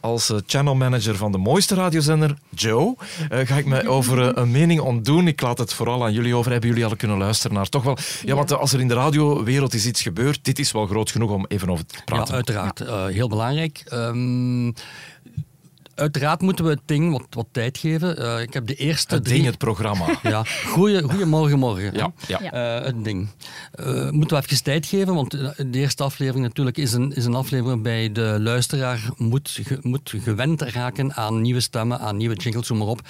Als 0.00 0.30
eh, 0.30 0.36
channelmanager 0.46 1.16
van 1.16 1.32
de 1.32 1.38
mooiste 1.38 1.74
radiozender, 1.74 2.36
Joe, 2.50 2.96
eh, 3.28 3.46
ga 3.46 3.56
ik 3.56 3.66
me 3.66 3.88
over 3.88 4.38
een 4.38 4.50
mening 4.50 4.80
ontdoen. 4.80 5.26
Ik 5.26 5.40
laat 5.40 5.58
het 5.58 5.72
vooral 5.72 6.04
aan 6.04 6.12
jullie 6.12 6.34
over. 6.34 6.50
Hebben 6.52 6.70
jullie 6.70 6.84
al 6.84 6.96
kunnen 6.96 7.18
luisteren 7.18 7.56
naar? 7.56 7.68
Toch 7.68 7.82
wel. 7.82 7.96
Ja, 8.24 8.34
want 8.34 8.52
als 8.52 8.72
er 8.72 8.80
in 8.80 8.88
de 8.88 8.94
radiowereld 8.94 9.74
is 9.74 9.86
iets 9.86 10.02
gebeurd, 10.02 10.44
dit 10.44 10.58
is 10.58 10.72
wel 10.72 10.86
groot 10.86 11.10
genoeg 11.10 11.30
om 11.30 11.44
even 11.48 11.70
over 11.70 11.86
te 11.86 11.98
praten. 12.04 12.26
Ja, 12.26 12.34
uiteraard. 12.34 13.12
Heel 13.12 13.28
belangrijk. 13.28 13.82
Ehm, 13.84 14.72
uiteraard 15.96 16.40
moeten 16.40 16.64
we 16.64 16.70
het 16.70 16.80
ding 16.84 17.12
wat, 17.12 17.26
wat 17.30 17.46
tijd 17.52 17.78
geven. 17.78 18.18
Eh, 18.18 18.40
ik 18.40 18.52
heb 18.52 18.66
de 18.66 18.74
eerste 18.74 19.14
het 19.14 19.24
drie... 19.24 19.36
ding, 19.36 19.46
het 19.48 19.58
programma. 19.58 20.04
Ja, 20.22 20.42
goeie, 20.66 21.02
goeiemorgen, 21.02 21.58
morgen. 21.58 21.94
Ja, 21.94 22.12
ja. 22.28 22.40
Eh, 22.40 22.84
het 22.86 23.04
ding. 23.04 23.28
Eh, 23.72 24.10
moeten 24.10 24.36
we 24.36 24.42
even 24.44 24.62
tijd 24.64 24.86
geven, 24.86 25.14
want 25.14 25.30
de 25.56 25.78
eerste 25.78 26.02
aflevering 26.02 26.44
natuurlijk 26.44 26.76
is 26.76 26.92
een, 26.92 27.12
is 27.12 27.24
een 27.24 27.34
aflevering 27.34 27.66
waarbij 27.74 28.12
de 28.12 28.36
luisteraar 28.40 29.08
moet, 29.16 29.58
ge- 29.62 29.78
moet 29.82 30.14
gewend 30.22 30.62
raken 30.62 31.14
aan 31.14 31.40
nieuwe 31.40 31.60
stemmen, 31.60 32.00
aan 32.00 32.16
nieuwe 32.16 32.34
jingles, 32.34 32.68
noem 32.68 32.78
maar 32.78 32.86
op. 32.86 33.00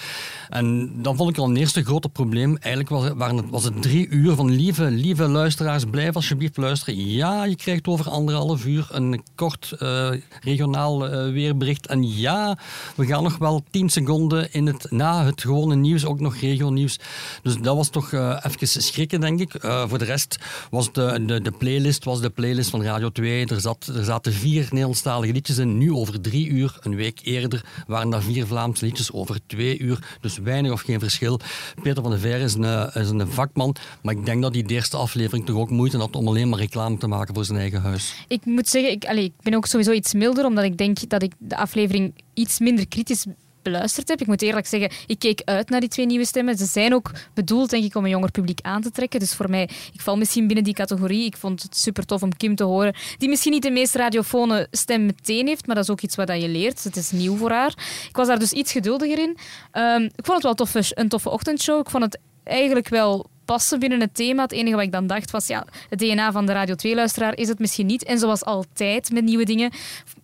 En 0.49 0.93
dan 1.03 1.17
vond 1.17 1.31
ik 1.31 1.39
al 1.39 1.49
een 1.49 1.57
eerste 1.57 1.85
grote 1.85 2.09
probleem. 2.09 2.57
Eigenlijk 2.57 2.89
was 2.89 3.05
het, 3.05 3.15
waren 3.17 3.37
het, 3.37 3.51
was 3.51 3.65
het 3.65 3.83
drie 3.83 4.09
uur 4.09 4.35
van 4.35 4.51
lieve, 4.51 4.85
lieve 4.91 5.29
luisteraars, 5.29 5.85
blijf 5.91 6.15
alsjeblieft 6.15 6.57
luisteren. 6.57 7.07
Ja, 7.11 7.45
je 7.45 7.57
krijgt 7.57 7.87
over 7.87 8.09
anderhalf 8.11 8.65
uur 8.67 8.87
een 8.91 9.23
kort 9.35 9.73
eh, 9.79 10.09
regionaal 10.41 11.09
weerbericht. 11.33 11.87
En 11.87 12.17
ja, 12.17 12.59
we 12.97 13.07
gaan 13.07 13.23
nog 13.23 13.39
wel 13.39 13.63
tien 13.71 13.89
seconden 13.89 14.53
in 14.53 14.67
het, 14.67 14.91
na 14.91 15.25
het 15.25 15.41
gewone 15.41 15.75
nieuws 15.75 16.05
ook 16.05 16.21
nog 16.21 16.37
regionieuws. 16.37 16.99
Dus 17.43 17.57
dat 17.59 17.77
was 17.77 17.89
toch 17.89 18.13
eh, 18.13 18.43
even 18.43 18.83
schrikken, 18.83 19.21
denk 19.21 19.41
ik. 19.41 19.55
Eh, 19.55 19.89
voor 19.89 19.99
de 19.99 20.05
rest 20.05 20.39
was 20.71 20.93
de, 20.93 21.25
de, 21.27 21.41
de 21.41 21.51
playlist 21.51 22.05
was 22.05 22.21
de 22.21 22.31
playlist 22.31 22.71
van 22.71 22.83
Radio 22.83 23.11
2. 23.11 23.47
Er, 23.47 23.61
zat, 23.61 23.91
er 23.95 24.05
zaten 24.05 24.33
vier 24.33 24.67
Nederlandstalige 24.71 25.33
liedjes 25.33 25.59
in. 25.59 25.79
Nu 25.79 25.93
over 25.93 26.21
drie 26.21 26.49
uur, 26.49 26.79
een 26.81 26.95
week 26.95 27.21
eerder, 27.23 27.65
waren 27.87 28.11
daar 28.11 28.23
vier 28.23 28.47
Vlaamse 28.47 28.85
liedjes 28.85 29.13
over 29.13 29.41
twee 29.47 29.79
uur. 29.79 30.17
Dus 30.21 30.39
weinig 30.39 30.73
of 30.73 30.81
geen 30.81 31.01
verschil. 31.01 31.41
Peter 31.83 32.03
van 32.03 32.11
der 32.11 32.21
Veer 32.21 32.41
is 32.41 32.55
een, 32.55 32.65
eh, 32.65 33.03
is 33.03 33.11
een 33.11 33.29
vakman, 33.29 33.77
maar 34.03 34.15
ik 34.15 34.27
denk 34.27 34.43
dat 34.43 34.55
hij 34.55 34.63
de 34.63 34.75
eerste 34.75 34.97
aflevering 34.97 35.47
toch 35.47 35.57
ook 35.57 35.71
moeite 35.71 35.97
had 35.97 36.17
om 36.17 36.29
alleen 36.29 36.49
maar 36.49 36.59
reclame 36.59 36.99
te 36.99 37.07
maken 37.07 37.35
voor 37.35 37.45
zijn 37.45 37.59
eigen 37.59 37.81
huis. 37.81 38.15
Ik 38.29 38.45
moet 38.45 38.69
zeggen, 38.69 38.91
ik, 38.91 39.05
allee, 39.05 39.25
ik 39.25 39.33
ben 39.43 39.55
ook 39.55 39.67
sowieso 39.67 39.93
iets 39.93 40.15
milder, 40.15 40.45
omdat 40.45 40.65
ik 40.65 40.79
denk 40.79 41.09
dat 41.09 41.23
ik 41.23 41.33
de 41.39 41.57
aflevering 41.57 42.13
iets 42.37 42.59
minder 42.59 42.89
kritisch 42.89 43.27
beluisterd 43.63 44.09
heb. 44.09 44.21
Ik 44.21 44.27
moet 44.27 44.43
eerlijk 44.43 44.67
zeggen, 44.67 44.91
ik 45.07 45.19
keek 45.19 45.43
uit 45.45 45.71
naar 45.71 45.81
die 45.81 45.89
twee 45.89 46.07
nieuwe 46.07 46.25
stemmen. 46.25 46.57
Ze 46.57 46.65
zijn 46.65 46.95
ook 46.95 47.11
bedoeld, 47.35 47.71
denk 47.71 47.85
ik, 47.85 47.95
om 47.95 48.05
een 48.05 48.11
jonger 48.11 48.31
publiek 48.31 48.59
aan 48.63 48.83
te 48.83 48.91
trekken. 48.91 49.21
Dus 49.21 49.35
voor 49.35 49.51
mij, 49.51 49.63
ik 49.93 50.01
val 50.01 50.17
misschien 50.17 50.47
binnen 50.47 50.65
die 50.65 50.75
categorie. 50.75 51.25
Ik 51.25 51.37
vond 51.37 51.63
het 51.63 51.77
super 51.77 52.07
tof 52.07 52.23
om 52.23 52.37
Kim 52.37 52.55
te 52.55 52.65
horen, 52.65 52.95
die 53.19 53.29
misschien 53.29 53.53
niet 53.53 53.63
de 53.63 53.71
meest 53.71 53.95
radiofone 53.95 54.69
stem 54.71 55.07
meteen 55.07 55.47
heeft, 55.47 55.67
maar 55.67 55.75
dat 55.75 55.85
is 55.85 55.91
ook 55.91 56.01
iets 56.01 56.17
wat 56.17 56.29
je 56.29 56.49
leert. 56.49 56.85
Het 56.85 56.97
is 56.97 57.11
nieuw 57.11 57.37
voor 57.37 57.51
haar. 57.51 57.75
Ik 58.09 58.17
was 58.17 58.27
daar 58.27 58.39
dus 58.39 58.53
iets 58.53 58.73
geduldiger 58.73 59.19
in. 59.19 59.37
Ehm, 59.71 60.03
ik 60.03 60.25
vond 60.25 60.43
het 60.43 60.43
wel 60.43 60.55
toffe, 60.55 60.83
een 60.89 61.09
toffe 61.09 61.31
ochtendshow. 61.31 61.81
Ik 61.81 61.91
vond 61.91 62.05
het 62.05 62.19
eigenlijk 62.45 62.89
wel 62.89 63.27
passen 63.47 63.79
binnen 63.79 64.01
het 64.01 64.15
thema. 64.15 64.43
Het 64.43 64.53
enige 64.53 64.77
wat 64.77 64.85
ik 64.85 64.93
dan 64.93 65.07
dacht 65.07 65.31
was, 65.31 65.47
ja, 65.47 65.67
het 65.89 65.99
DNA 65.99 66.33
van 66.33 66.47
de 66.47 66.53
Radio 66.53 66.75
2-luisteraar 66.75 67.37
is 67.37 67.49
het 67.49 67.59
misschien 67.59 67.87
niet. 67.87 68.05
En 68.05 68.19
zoals 68.19 68.45
altijd 68.45 69.13
met 69.13 69.25
nieuwe 69.25 69.45
dingen, 69.45 69.71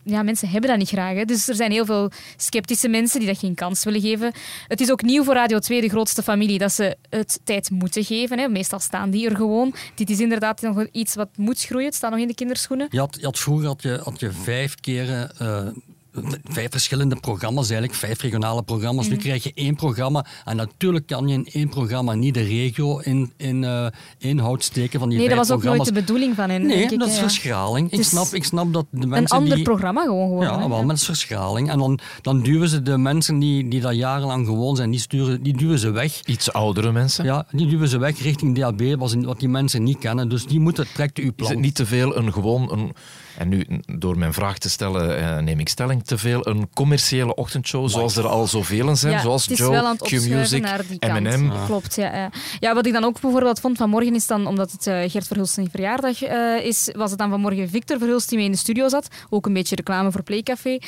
ja, 0.03 0.23
mensen 0.23 0.49
hebben 0.49 0.71
dat 0.71 0.79
niet 0.79 0.89
graag. 0.89 1.15
Hè. 1.15 1.25
Dus 1.25 1.49
er 1.49 1.55
zijn 1.55 1.71
heel 1.73 1.85
veel 1.85 2.11
sceptische 2.37 2.89
mensen 2.89 3.19
die 3.19 3.29
dat 3.29 3.39
geen 3.39 3.55
kans 3.55 3.85
willen 3.85 4.01
geven. 4.01 4.33
Het 4.69 4.81
is 4.81 4.91
ook 4.91 5.03
nieuw 5.03 5.25
voor 5.25 5.35
Radio 5.35 5.59
2, 5.59 5.81
de 5.81 5.89
grootste 5.89 6.23
familie, 6.23 6.59
dat 6.59 6.73
ze 6.73 6.97
het 7.11 7.41
tijd 7.45 7.71
moeten 7.71 8.05
geven. 8.05 8.39
Hè. 8.39 8.49
Meestal 8.49 8.79
staan 8.81 9.11
die 9.11 9.29
er 9.29 9.37
gewoon. 9.37 9.75
Dit 9.95 10.11
is 10.11 10.21
inderdaad 10.21 10.61
nog 10.61 10.87
iets 10.93 11.15
wat 11.15 11.29
moet 11.37 11.61
groeien. 11.61 11.87
Het 11.87 11.95
staat 11.95 12.11
nog 12.11 12.21
in 12.21 12.27
de 12.29 12.35
kinderschoenen. 12.35 12.87
Je 12.91 12.99
had, 12.99 13.17
je 13.21 13.25
had 13.25 13.39
vroeger 13.39 13.67
had 13.67 13.83
je, 13.83 14.01
had 14.03 14.21
je 14.21 14.33
vijf 14.33 14.75
keren. 14.75 15.39
eh, 15.39 15.67
Vijf 16.44 16.70
verschillende 16.70 17.16
programma's, 17.20 17.70
eigenlijk 17.70 17.98
vijf 17.98 18.20
regionale 18.20 18.62
programma's. 18.62 19.07
Nu 19.09 19.12
Mhm. 19.14 19.22
krijg 19.22 19.42
je 19.44 19.53
één 19.55 19.75
programma. 19.75 20.27
En 20.44 20.57
natuurlijk 20.57 21.07
kan 21.07 21.29
je 21.29 21.35
in 21.35 21.48
één 21.53 21.68
programma 21.68 22.14
niet 22.14 22.35
de 22.35 22.42
regio 22.42 22.98
in, 22.98 23.33
in 23.37 23.64
eh, 23.64 23.87
inhoud 24.18 24.64
steken 24.64 24.98
van 25.01 25.09
die 25.09 25.18
Nee, 25.18 25.29
dat 25.29 25.37
vijf 25.37 25.48
was 25.48 25.57
ook 25.57 25.62
nooit 25.64 25.77
programma's. 25.77 26.05
de 26.05 26.12
bedoeling 26.12 26.35
van 26.37 26.51
hen. 26.51 26.66
Nee, 26.66 26.83
ik, 26.83 26.98
dat 26.98 27.09
is 27.09 27.14
ja. 27.14 27.20
verschraling. 27.20 27.90
Ik 27.92 27.98
is 27.98 28.09
snap, 28.09 28.27
ik 28.27 28.44
snap 28.44 28.72
dat 28.72 28.87
de 28.90 29.03
Een 29.03 29.09
mensen 29.09 29.37
ander 29.37 29.55
die... 29.55 29.64
programma 29.64 30.03
gewoon 30.03 30.29
geworden. 30.29 30.59
Ja, 30.61 30.68
wel, 30.68 30.85
met 30.85 31.05
verschraling. 31.05 31.70
En 31.70 31.79
dan, 31.79 31.98
dan 32.22 32.42
duwen 32.42 32.68
ze 32.68 32.83
de 32.83 32.98
mensen 32.98 33.38
die, 33.38 33.68
die 33.68 33.81
dat 33.81 33.94
jarenlang 33.94 34.46
gewoon 34.46 34.77
zijn, 34.77 34.90
die, 34.90 35.01
sturen, 35.01 35.42
die 35.42 35.57
duwen 35.57 35.79
ze 35.79 35.90
weg. 35.90 36.20
Iets 36.25 36.53
oudere 36.53 36.92
mensen. 36.92 37.25
Ja, 37.25 37.46
die 37.51 37.66
duwen 37.66 37.88
ze 37.88 37.98
weg 37.98 38.22
richting 38.22 38.57
DAB, 38.59 38.83
wat, 38.98 39.16
die 39.38 39.48
mensen 39.48 39.83
niet 39.83 39.98
kennen. 39.98 40.29
Dus 40.29 40.46
die 40.46 40.61
moeten 40.61 40.87
trekt 40.94 41.18
uw 41.18 41.25
Is 41.25 41.33
plan. 41.37 41.51
het 41.51 41.59
niet 41.61 41.75
te 41.75 41.87
veel 41.87 42.16
een 42.16 42.33
gewoon, 42.33 42.72
een, 42.72 42.92
en 43.38 43.49
nu 43.49 43.66
door 43.87 44.18
mijn 44.18 44.33
vraag 44.33 44.59
te 44.59 44.71
stellen 44.71 45.18
eh, 45.18 45.42
neem 45.42 45.61
ik 45.61 45.68
stelling, 45.68 46.05
te 46.05 46.18
veel 46.18 46.47
een 46.49 46.68
commerciële 46.75 47.35
ochtendshow 47.35 47.88
zoals 47.88 48.16
er 48.16 48.27
al 48.27 48.47
zoveel 48.47 48.97
zijn, 48.97 49.12
Ja, 49.12 49.21
zoals 49.21 49.45
Joe, 49.45 49.97
Q-Music, 49.97 50.01
opschuiven 50.01 50.61
naar 50.61 50.87
die 50.88 50.99
kant. 50.99 51.21
M&M. 51.21 51.51
Klopt, 51.66 51.97
ja, 51.97 52.16
ja. 52.16 52.31
ja. 52.61 52.75
Wat 52.75 52.87
ik 52.87 52.92
dan 52.92 53.05
ook 53.05 53.21
bijvoorbeeld 53.21 53.61
vond 53.61 53.77
vanmorgen 53.77 54.14
is 54.14 54.27
dan, 54.27 54.47
omdat 54.47 54.73
het 54.73 54.87
eh, 54.87 55.11
Gert 55.11 55.27
Verhulst 55.27 55.59
verjaardag 55.71 56.23
eh, 56.23 56.64
is, 56.64 56.90
was 56.97 57.11
het 57.11 57.18
dan 57.18 57.31
vanmorgen 57.31 57.68
Victor 57.68 57.99
Verhulst 57.99 58.29
die 58.29 58.37
mee 58.37 58.47
in 58.47 58.53
de 58.53 58.59
studio 58.59 58.88
zat. 58.88 59.09
Ook 59.31 59.47
een 59.47 59.53
beetje 59.53 59.77
reclame 59.77 60.12
voor 60.12 60.23
Playcafé. 60.23 60.79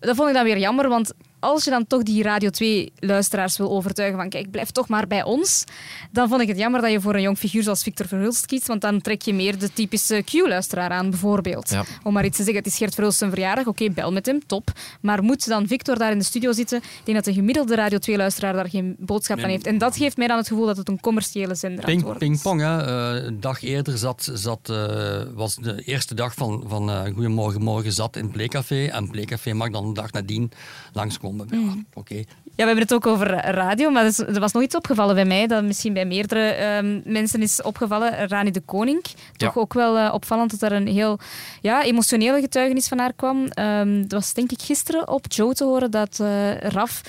Dat 0.00 0.16
vond 0.16 0.28
ik 0.28 0.34
dan 0.34 0.44
weer 0.44 0.58
jammer, 0.58 0.88
want 0.88 1.12
als 1.40 1.64
je 1.64 1.70
dan 1.70 1.86
toch 1.86 2.02
die 2.02 2.22
Radio 2.22 2.50
2-luisteraars 2.50 3.56
wil 3.56 3.70
overtuigen 3.70 4.18
van 4.18 4.28
kijk, 4.28 4.50
blijf 4.50 4.70
toch 4.70 4.88
maar 4.88 5.06
bij 5.06 5.22
ons, 5.22 5.64
dan 6.10 6.28
vond 6.28 6.40
ik 6.40 6.48
het 6.48 6.58
jammer 6.58 6.80
dat 6.80 6.90
je 6.90 7.00
voor 7.00 7.14
een 7.14 7.22
jong 7.22 7.38
figuur 7.38 7.62
zoals 7.62 7.82
Victor 7.82 8.06
Verhulst 8.06 8.46
kiest, 8.46 8.66
want 8.66 8.80
dan 8.80 9.00
trek 9.00 9.22
je 9.22 9.34
meer 9.34 9.58
de 9.58 9.72
typische 9.72 10.22
Q-luisteraar 10.24 10.90
aan, 10.90 11.10
bijvoorbeeld. 11.10 11.70
Ja. 11.70 11.84
Om 12.02 12.12
maar 12.12 12.24
iets 12.24 12.36
te 12.36 12.42
zeggen, 12.42 12.62
het 12.62 12.72
is 12.72 12.78
Gert 12.78 12.94
Verhulst 12.94 13.18
zijn 13.18 13.30
verjaardag, 13.30 13.66
oké, 13.66 13.90
bel 13.90 14.12
met 14.12 14.26
hem, 14.26 14.46
top. 14.46 14.72
Maar 15.00 15.22
moet 15.22 15.46
dan 15.48 15.66
Victor 15.66 15.98
daar 15.98 16.12
in 16.12 16.18
de 16.18 16.24
studio 16.24 16.52
zitten? 16.52 16.78
Ik 16.78 17.00
denk 17.04 17.16
dat 17.16 17.26
de 17.26 17.32
gemiddelde 17.32 17.74
Radio 17.74 17.98
2-luisteraar 18.10 18.52
daar 18.52 18.68
geen 18.68 18.96
boodschap 18.98 19.36
Nee. 19.36 19.44
aan 19.44 19.50
heeft. 19.50 19.66
En 19.66 19.78
dat 19.78 19.96
geeft 19.96 20.16
mij 20.16 20.26
dan 20.26 20.36
het 20.36 20.48
gevoel 20.48 20.66
dat 20.66 20.76
het 20.76 20.88
een 20.88 21.00
commerciële 21.00 21.54
zender 21.54 21.84
Ping, 21.84 22.06
is. 22.10 22.18
pingpong, 22.18 22.60
hè. 22.60 22.84
Eh, 23.16 23.24
een 23.24 23.40
dag 23.40 23.62
eerder 23.62 23.98
zat, 23.98 24.30
zat, 24.34 24.68
eh, 24.70 25.22
was 25.34 25.54
de 25.54 25.82
eerste 25.84 26.14
dag 26.14 26.34
van, 26.34 26.64
van 26.66 26.90
eh 26.90 27.02
Goedemorgen 27.14 27.62
Morgen 27.62 27.92
zat 27.92 28.16
in 28.16 28.30
Playcafé. 28.30 28.84
En 28.86 29.10
Playcafé 29.10 29.52
mag 29.52 29.70
dan 29.70 29.86
de 29.86 29.92
dag 29.94 30.12
nadien 30.12 30.50
langskomen. 30.92 31.29
Ja, 31.50 31.56
Mm. 31.58 31.86
oké. 31.94 32.14
Ja, 32.14 32.66
we 32.66 32.72
hebben 32.72 32.84
het 32.84 32.94
ook 32.94 33.06
over 33.06 33.26
radio, 33.30 33.90
maar 33.90 34.04
er 34.04 34.40
was 34.40 34.52
nog 34.52 34.62
iets 34.62 34.74
opgevallen 34.74 35.14
bij 35.14 35.24
mij, 35.24 35.46
dat 35.46 35.64
misschien 35.64 35.92
bij 35.92 36.04
meerdere 36.06 36.40
ehm, 36.48 37.00
mensen 37.04 37.42
is 37.42 37.62
opgevallen. 37.62 38.28
Rani 38.28 38.50
de 38.50 38.60
Koning. 38.60 39.02
Toch 39.36 39.54
Ja. 39.54 39.60
ook 39.60 39.74
wel 39.74 39.98
eh, 39.98 40.14
opvallend 40.14 40.50
dat 40.60 40.70
er 40.70 40.76
een 40.76 40.86
heel 40.86 41.18
ja, 41.60 41.82
emotionele 41.84 42.40
getuigenis 42.40 42.88
van 42.88 42.98
haar 42.98 43.12
kwam. 43.12 43.46
Ehm, 43.46 43.88
het 43.88 44.12
was 44.12 44.34
denk 44.34 44.50
ik 44.52 44.62
gisteren 44.62 45.08
op 45.08 45.24
Joe 45.28 45.54
te 45.54 45.64
horen 45.64 45.90
dat 45.90 46.20
eh, 46.20 46.56
Raf 46.56 47.00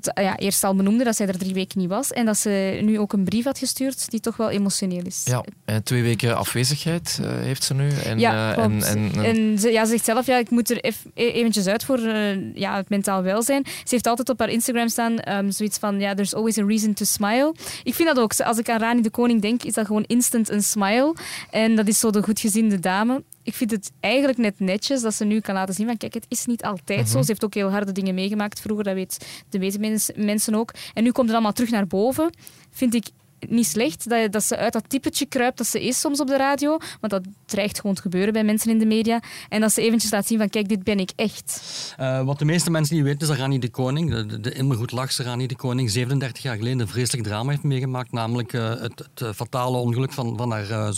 ja, 0.00 0.36
eerst 0.36 0.64
al 0.64 0.74
benoemde 0.74 1.04
dat 1.04 1.16
zij 1.16 1.26
er 1.26 1.38
drie 1.38 1.54
weken 1.54 1.78
niet 1.78 1.88
was. 1.88 2.12
En 2.12 2.26
dat 2.26 2.36
ze 2.38 2.78
nu 2.82 2.98
ook 2.98 3.12
een 3.12 3.24
brief 3.24 3.44
had 3.44 3.58
gestuurd 3.58 4.10
die 4.10 4.20
toch 4.20 4.36
wel 4.36 4.50
emotioneel 4.50 5.02
is. 5.04 5.22
Ja, 5.24 5.44
en 5.64 5.82
twee 5.82 6.02
weken 6.02 6.36
afwezigheid 6.36 7.18
eh, 7.22 7.30
heeft 7.30 7.64
ze 7.64 7.74
nu. 7.74 7.90
En, 7.90 8.18
ja, 8.18 8.52
klopt. 8.52 8.84
en, 8.84 9.58
ze, 9.58 9.70
ja, 9.70 9.84
ze 9.84 9.90
zegt 9.90 10.04
zelf, 10.04 10.26
ja, 10.26 10.36
ik 10.36 10.50
moet 10.50 10.70
er 10.70 10.80
eff- 10.80 11.04
e- 11.14 11.30
eventjes 11.30 11.66
uit 11.66 11.84
voor 11.84 11.98
eh, 11.98 12.54
ja, 12.54 12.76
het 12.76 12.88
mentaal 12.88 13.22
welzijn. 13.22 13.64
Ze 13.66 13.88
heeft 13.88 14.06
altijd 14.06 14.28
op 14.28 14.38
haar 14.38 14.50
Instagram 14.50 14.88
staan 14.88 15.18
ehm, 15.18 15.50
zoiets 15.50 15.78
van, 15.78 16.00
ja, 16.00 16.14
there's 16.14 16.34
always 16.34 16.58
a 16.58 16.64
reason 16.64 16.94
to 16.94 17.04
smile. 17.04 17.54
Ik 17.82 17.94
vind 17.94 18.08
dat 18.08 18.18
ook. 18.18 18.40
Als 18.40 18.58
ik 18.58 18.68
aan 18.68 18.78
Rani 18.78 19.02
de 19.02 19.10
Koning 19.10 19.42
denk, 19.42 19.62
is 19.62 19.74
dat 19.74 19.86
gewoon 19.86 20.04
instant 20.06 20.50
een 20.50 20.62
smile. 20.62 21.14
En 21.50 21.76
dat 21.76 21.88
is 21.88 21.98
zo 21.98 22.10
de 22.10 22.22
goedgezinde 22.22 22.80
dame. 22.80 23.22
Ik 23.48 23.54
vind 23.54 23.70
het 23.70 23.92
eigenlijk 24.00 24.38
net 24.38 24.60
netjes 24.60 25.00
dat 25.00 25.14
ze 25.14 25.24
nu 25.24 25.40
kan 25.40 25.54
laten 25.54 25.74
zien 25.74 25.86
van 25.86 25.96
kijk, 25.96 26.14
het 26.14 26.26
is 26.28 26.46
niet 26.46 26.64
altijd 26.64 27.08
zo. 27.08 27.14
Mhm. 27.14 27.22
Ze 27.22 27.28
heeft 27.30 27.44
ook 27.44 27.54
heel 27.54 27.70
harde 27.70 27.92
dingen 27.92 28.14
meegemaakt 28.14 28.60
vroeger, 28.60 28.84
dat 28.84 28.94
weet 28.94 29.26
de 29.48 29.58
meeste 29.58 29.78
mens- 29.78 30.10
mensen 30.14 30.54
ook. 30.54 30.74
En 30.94 31.02
nu 31.02 31.10
komt 31.12 31.26
het 31.26 31.34
allemaal 31.34 31.52
terug 31.52 31.70
naar 31.70 31.86
boven. 31.86 32.30
Vind 32.70 32.94
ik 32.94 33.06
niet 33.48 33.66
slecht 33.66 34.08
dat, 34.08 34.32
dat 34.32 34.44
ze 34.44 34.56
uit 34.56 34.72
dat 34.72 34.88
typetje 34.88 35.26
kruipt 35.26 35.58
dat 35.58 35.66
ze 35.66 35.86
is 35.86 36.00
soms 36.00 36.20
op 36.20 36.26
de 36.26 36.36
radio. 36.36 36.78
Want 37.00 37.12
dat 37.12 37.22
dreigt 37.46 37.80
gewoon 37.80 37.94
te 37.94 38.02
gebeuren 38.02 38.32
bij 38.32 38.44
mensen 38.44 38.70
in 38.70 38.78
de 38.78 38.86
media. 38.86 39.22
En 39.48 39.60
dat 39.60 39.72
ze 39.72 39.82
eventjes 39.82 40.10
laat 40.10 40.26
zien 40.26 40.38
van 40.38 40.48
kijk, 40.48 40.68
dit 40.68 40.84
ben 40.84 40.98
ik 40.98 41.10
echt. 41.16 41.62
Eh, 41.96 42.24
wat 42.24 42.38
de 42.38 42.44
meeste 42.44 42.70
mensen 42.70 42.94
niet 42.96 43.04
weten 43.04 43.20
is 43.20 43.26
dat 43.26 43.36
Rani 43.36 43.58
de 43.58 43.68
Koning, 43.68 44.10
de, 44.14 44.40
de, 44.40 44.74
goed 44.74 44.92
lachse 44.92 45.22
Rani 45.22 45.46
de 45.46 45.56
Koning, 45.56 45.90
37 45.90 46.42
jaar 46.42 46.56
geleden 46.56 46.80
een 46.80 46.88
vreselijk 46.88 47.26
drama 47.26 47.50
heeft 47.50 47.62
meegemaakt, 47.62 48.12
namelijk 48.12 48.52
eh, 48.52 48.68
het, 48.68 49.02
eh, 49.14 49.32
fatale 49.32 49.76
ongeluk 49.76 50.12
van, 50.12 50.36
van, 50.36 50.50
haar, 50.50 50.92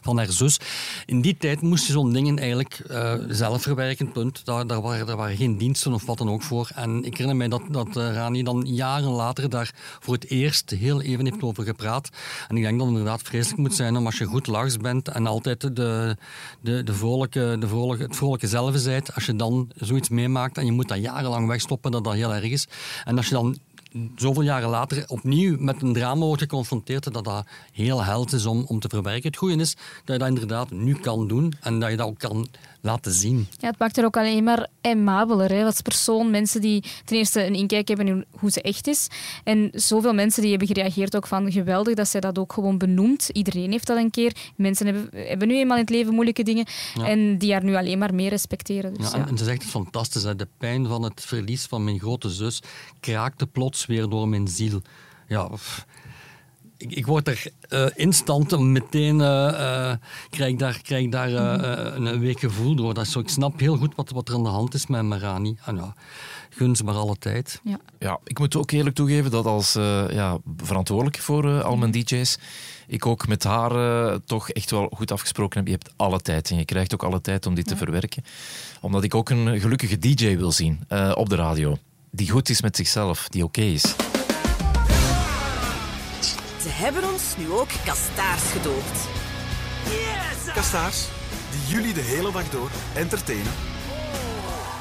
van 0.00 0.16
haar 0.16 0.32
zus. 0.32 0.60
In 1.06 1.20
die 1.20 1.36
tijd 1.36 1.60
moest 1.60 1.86
je 1.86 1.92
zo'n 1.92 2.12
dingen 2.12 2.38
eigenlijk 2.38 2.80
zelf 3.28 3.62
verwerken, 3.62 4.12
punt. 4.12 4.44
Daar, 4.44 4.66
daar, 4.66 4.80
waren, 4.80 5.36
geen 5.36 5.58
diensten 5.58 5.92
of 5.92 6.06
wat 6.06 6.18
dan 6.18 6.28
ook 6.28 6.42
voor. 6.42 6.70
En 6.74 7.04
ik 7.04 7.12
herinner 7.12 7.36
mij 7.36 7.48
dat, 7.48 7.62
dat 7.70 7.96
Rani 7.96 8.42
dan 8.42 8.62
jaren 8.66 9.10
later 9.10 9.50
daar 9.50 9.74
voor 10.00 10.14
het 10.14 10.30
eerst 10.30 10.70
heel 10.70 11.02
even 11.02 11.24
heeft 11.24 11.42
over 11.42 11.64
gepraat. 11.64 11.85
En 12.48 12.56
ik 12.56 12.62
denk 12.62 12.78
dat 12.78 12.86
het 12.86 12.96
inderdaad 12.96 13.22
vreselijk 13.22 13.60
moet 13.60 13.74
zijn 13.74 13.96
om 13.96 14.06
als 14.06 14.18
je 14.18 14.24
goed 14.24 14.46
lachs 14.46 14.76
bent 14.76 15.08
en 15.08 15.26
altijd 15.26 15.60
de, 15.60 16.16
de, 16.60 16.82
de 16.82 16.94
vrolijke, 16.94 17.56
de 17.58 17.68
vrolijke, 17.68 18.04
het 18.04 18.16
vrolijke 18.16 18.46
zelf 18.46 18.76
zijt, 18.76 19.14
als 19.14 19.26
je 19.26 19.36
dan 19.36 19.70
zoiets 19.76 20.08
meemaakt 20.08 20.58
en 20.58 20.64
je 20.64 20.72
moet 20.72 20.88
dat 20.88 20.98
jarenlang 20.98 21.48
wegstoppen, 21.48 21.90
dat 21.90 22.04
dat 22.04 22.14
heel 22.14 22.34
erg 22.34 22.50
is. 22.50 22.66
En 23.04 23.16
als 23.16 23.28
je 23.28 23.34
dan 23.34 23.58
zoveel 24.16 24.42
jaren 24.42 24.68
later 24.68 25.04
opnieuw 25.06 25.56
met 25.58 25.82
een 25.82 25.92
drama 25.92 26.24
wordt 26.24 26.42
geconfronteerd, 26.42 27.12
dat 27.12 27.24
dat 27.24 27.46
heel 27.72 28.04
held 28.04 28.32
is 28.32 28.46
om, 28.46 28.64
om 28.66 28.80
te 28.80 28.88
verwerken. 28.88 29.28
Het 29.28 29.36
goede 29.36 29.56
is 29.56 29.74
dat 29.74 29.80
je 30.04 30.18
dat 30.18 30.28
inderdaad 30.28 30.70
nu 30.70 30.94
kan 30.94 31.28
doen 31.28 31.52
en 31.60 31.80
dat 31.80 31.90
je 31.90 31.96
dat 31.96 32.06
ook 32.06 32.18
kan 32.18 32.48
laten 32.80 33.12
zien. 33.12 33.46
Ja, 33.58 33.68
het 33.68 33.78
maakt 33.78 33.98
er 33.98 34.04
ook 34.04 34.16
alleen 34.16 34.44
maar 34.44 34.68
aimabeler 34.80 35.50
hè, 35.50 35.64
als 35.64 35.80
persoon. 35.80 36.30
Mensen 36.30 36.60
die 36.60 36.84
ten 37.04 37.16
eerste 37.16 37.46
een 37.46 37.54
inkijk 37.54 37.88
hebben 37.88 38.08
in 38.08 38.24
hoe 38.30 38.50
ze 38.50 38.62
echt 38.62 38.86
is. 38.86 39.08
En 39.44 39.70
zoveel 39.72 40.14
mensen 40.14 40.40
die 40.42 40.50
hebben 40.50 40.68
gereageerd 40.68 41.16
ook 41.16 41.26
van 41.26 41.52
geweldig 41.52 41.94
dat 41.94 42.08
zij 42.08 42.20
dat 42.20 42.38
ook 42.38 42.52
gewoon 42.52 42.78
benoemt. 42.78 43.28
Iedereen 43.32 43.70
heeft 43.70 43.86
dat 43.86 43.96
een 43.96 44.10
keer. 44.10 44.36
Mensen 44.56 44.86
hebben, 44.86 45.08
hebben 45.12 45.48
nu 45.48 45.58
eenmaal 45.58 45.76
in 45.76 45.82
het 45.82 45.92
leven 45.92 46.12
moeilijke 46.14 46.42
dingen. 46.42 46.66
Ja. 46.94 47.06
En 47.06 47.38
die 47.38 47.52
haar 47.52 47.64
nu 47.64 47.76
alleen 47.76 47.98
maar 47.98 48.14
meer 48.14 48.30
respecteren. 48.30 48.94
Dus, 48.94 49.10
Ja, 49.10 49.16
ja. 49.16 49.22
en, 49.22 49.28
en 49.28 49.38
ze 49.38 49.44
zegt 49.44 49.62
het 49.62 49.70
fantastisch. 49.70 50.22
Hè. 50.22 50.36
De 50.36 50.48
pijn 50.58 50.86
van 50.86 51.02
het 51.02 51.20
verlies 51.20 51.64
van 51.64 51.84
mijn 51.84 51.98
grote 51.98 52.30
zus 52.30 52.62
kraakte 53.00 53.46
plots 53.46 53.75
weer 53.86 54.08
door 54.08 54.28
mijn 54.28 54.48
ziel. 54.48 54.82
Ja, 55.28 55.48
ik, 56.76 56.92
ik 56.92 57.06
word 57.06 57.28
er 57.28 57.46
eh, 57.68 57.86
instant 57.94 58.58
meteen 58.58 59.20
eh, 59.20 59.90
eh, 59.90 59.98
krijg 60.30 60.50
ik 60.50 60.58
daar, 60.58 60.80
krijg 60.82 61.08
daar 61.08 61.32
een 61.96 62.20
week 62.20 62.40
gevoel 62.40 62.74
door. 62.74 62.94
Dat 62.94 63.06
is 63.06 63.12
zo, 63.12 63.18
ik 63.18 63.28
snap 63.28 63.60
heel 63.60 63.76
goed 63.76 63.94
wat, 63.94 64.10
wat 64.10 64.28
er 64.28 64.34
aan 64.34 64.42
de 64.42 64.48
hand 64.48 64.74
is 64.74 64.86
met 64.86 65.02
Marani. 65.02 65.56
En 65.64 65.76
ja, 65.76 65.94
gun 66.50 66.76
ze 66.76 66.84
maar 66.84 66.94
alle 66.94 67.16
tijd. 67.18 67.60
Ja. 67.64 67.78
Ja, 67.98 68.18
ik 68.24 68.38
moet 68.38 68.56
ook 68.56 68.70
eerlijk 68.70 68.96
toegeven 68.96 69.30
dat 69.30 69.46
als 69.46 69.74
eh, 69.74 70.10
ja, 70.10 70.38
verantwoordelijk 70.56 71.18
voor 71.18 71.62
al 71.62 71.76
mijn 71.76 71.90
DJ's, 71.90 72.38
ik 72.86 73.06
ook 73.06 73.28
met 73.28 73.44
haar 73.44 73.72
toch 74.24 74.50
echt 74.50 74.70
wel 74.70 74.90
goed 74.94 75.12
afgesproken 75.12 75.58
heb. 75.58 75.66
Je 75.66 75.72
hebt 75.72 75.92
alle 75.96 76.20
tijd 76.20 76.50
en 76.50 76.56
je 76.56 76.64
krijgt 76.64 76.94
ook 76.94 77.04
alle 77.04 77.20
tijd 77.20 77.46
om 77.46 77.54
dit 77.54 77.66
te 77.66 77.76
verwerken. 77.76 78.24
Omdat 78.80 79.04
ik 79.04 79.14
ook 79.14 79.30
een 79.30 79.60
gelukkige 79.60 79.98
DJ 79.98 80.36
wil 80.36 80.52
zien 80.52 80.80
eh, 80.88 81.12
op 81.14 81.28
de 81.28 81.36
radio. 81.36 81.78
Die 82.16 82.30
goed 82.30 82.48
is 82.48 82.62
met 82.62 82.76
zichzelf, 82.76 83.28
die 83.28 83.44
oké 83.44 83.60
is. 83.60 83.82
Ze 86.62 86.68
hebben 86.68 87.12
ons 87.12 87.22
nu 87.38 87.50
ook 87.50 87.68
kastaars 87.84 88.42
gedoopt. 88.42 89.08
Kastaars, 90.54 91.06
die 91.50 91.74
jullie 91.74 91.94
de 91.94 92.00
hele 92.00 92.32
dag 92.32 92.48
door 92.50 92.70
entertainen. 92.94 93.52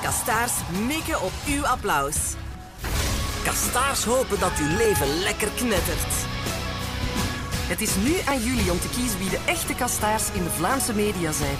Kastaars 0.01 0.51
mikken 0.87 1.21
op 1.21 1.31
uw 1.47 1.65
applaus. 1.65 2.15
Kastaars 3.43 4.03
hopen 4.03 4.39
dat 4.39 4.51
uw 4.59 4.77
leven 4.77 5.07
lekker 5.07 5.49
knettert. 5.49 6.13
Het 7.67 7.81
is 7.81 7.95
nu 7.95 8.13
aan 8.25 8.43
jullie 8.43 8.71
om 8.71 8.79
te 8.79 8.89
kiezen 8.89 9.19
wie 9.19 9.29
de 9.29 9.39
echte 9.45 9.75
kastaars 9.75 10.31
in 10.31 10.43
de 10.43 10.49
Vlaamse 10.49 10.93
media 10.93 11.31
zijn. 11.31 11.57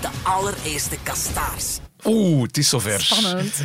De 0.00 0.10
allereerste 0.22 0.96
kastaars. 1.02 1.80
Oeh, 2.04 2.42
het 2.42 2.58
is 2.58 2.68
zover. 2.68 3.00
Spannend. 3.00 3.62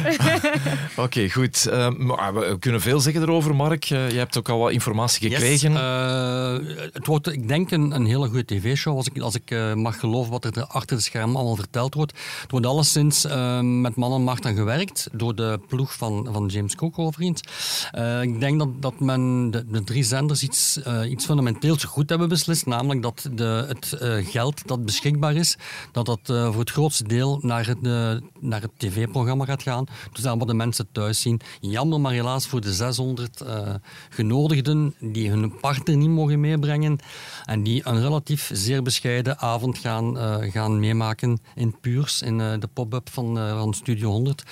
Oké, 1.05 1.29
goed. 1.29 1.65
Eh, 1.65 1.89
maar 1.89 2.33
we 2.33 2.59
kunnen 2.59 2.81
veel 2.81 2.99
zeggen 2.99 3.21
erover, 3.21 3.55
Mark. 3.55 3.83
Eh, 3.89 4.11
je 4.11 4.17
hebt 4.17 4.37
ook 4.37 4.49
al 4.49 4.59
wat 4.59 4.71
informatie 4.71 5.29
gekregen. 5.29 5.71
Yes, 5.71 5.81
eh, 5.81 6.89
het 6.93 7.07
wordt, 7.07 7.27
ik 7.27 7.47
denk, 7.47 7.71
een, 7.71 7.91
een 7.91 8.05
hele 8.05 8.27
goede 8.27 8.45
tv-show, 8.45 8.95
als 8.95 9.07
ik, 9.07 9.19
als 9.19 9.35
ik 9.35 9.51
eh, 9.51 9.73
mag 9.73 9.99
geloven 9.99 10.31
wat 10.31 10.45
er 10.45 10.65
achter 10.65 10.97
de 10.97 11.03
schermen 11.03 11.35
allemaal 11.35 11.55
verteld 11.55 11.93
wordt. 11.93 12.11
Het 12.41 12.51
wordt 12.51 12.65
alleszins 12.65 13.25
eh, 13.25 13.59
met 13.59 13.95
man 13.95 14.13
en 14.13 14.23
macht 14.23 14.45
aan 14.45 14.55
gewerkt 14.55 15.07
door 15.11 15.35
de 15.35 15.59
ploeg 15.67 15.93
van, 15.93 16.27
van 16.31 16.45
James 16.45 16.75
Cook 16.75 16.99
overigens. 16.99 17.41
Eh, 17.91 18.21
ik 18.21 18.39
denk 18.39 18.59
dat, 18.59 18.81
dat 18.81 18.99
men 18.99 19.51
de, 19.51 19.65
de 19.67 19.83
drie 19.83 20.03
zenders 20.03 20.43
iets, 20.43 20.79
iets 21.09 21.25
fundamenteels 21.25 21.83
goed 21.83 22.09
hebben 22.09 22.29
beslist, 22.29 22.65
namelijk 22.65 23.01
dat 23.01 23.29
de, 23.31 23.65
het 23.67 23.93
eh, 23.93 24.25
geld 24.25 24.67
dat 24.67 24.85
beschikbaar 24.85 25.35
is, 25.35 25.57
dat 25.91 26.05
dat 26.05 26.19
eh, 26.23 26.45
voor 26.51 26.59
het 26.59 26.71
grootste 26.71 27.03
deel 27.03 27.39
naar 27.41 27.67
het, 27.67 27.77
eh, 27.81 28.15
naar 28.39 28.61
het 28.61 28.71
tv-programma 28.77 29.45
gaat 29.45 29.63
gaan. 29.63 29.85
Dus 30.11 30.21
daar 30.21 30.37
wat 30.37 30.47
de 30.47 30.53
mensen 30.53 30.87
thuis 30.91 31.21
zien. 31.21 31.41
Jammer, 31.59 32.01
maar 32.01 32.11
helaas 32.11 32.47
voor 32.47 32.61
de 32.61 32.73
600 32.73 33.41
eh, 33.41 33.73
genodigden 34.09 34.95
die 34.99 35.29
hun 35.29 35.59
partner 35.59 35.97
niet 35.97 36.09
mogen 36.09 36.39
meebrengen 36.39 36.97
en 37.45 37.63
die 37.63 37.81
een 37.87 38.01
relatief 38.01 38.49
zeer 38.53 38.83
bescheiden 38.83 39.39
avond 39.39 39.77
gaan, 39.77 40.17
eh, 40.17 40.51
gaan 40.51 40.79
meemaken 40.79 41.39
in 41.55 41.75
Puurs, 41.81 42.21
in 42.21 42.41
eh, 42.41 42.53
de 42.59 42.67
pop-up 42.73 43.09
van, 43.09 43.37
van 43.37 43.73
Studio 43.73 44.09
100. 44.09 44.43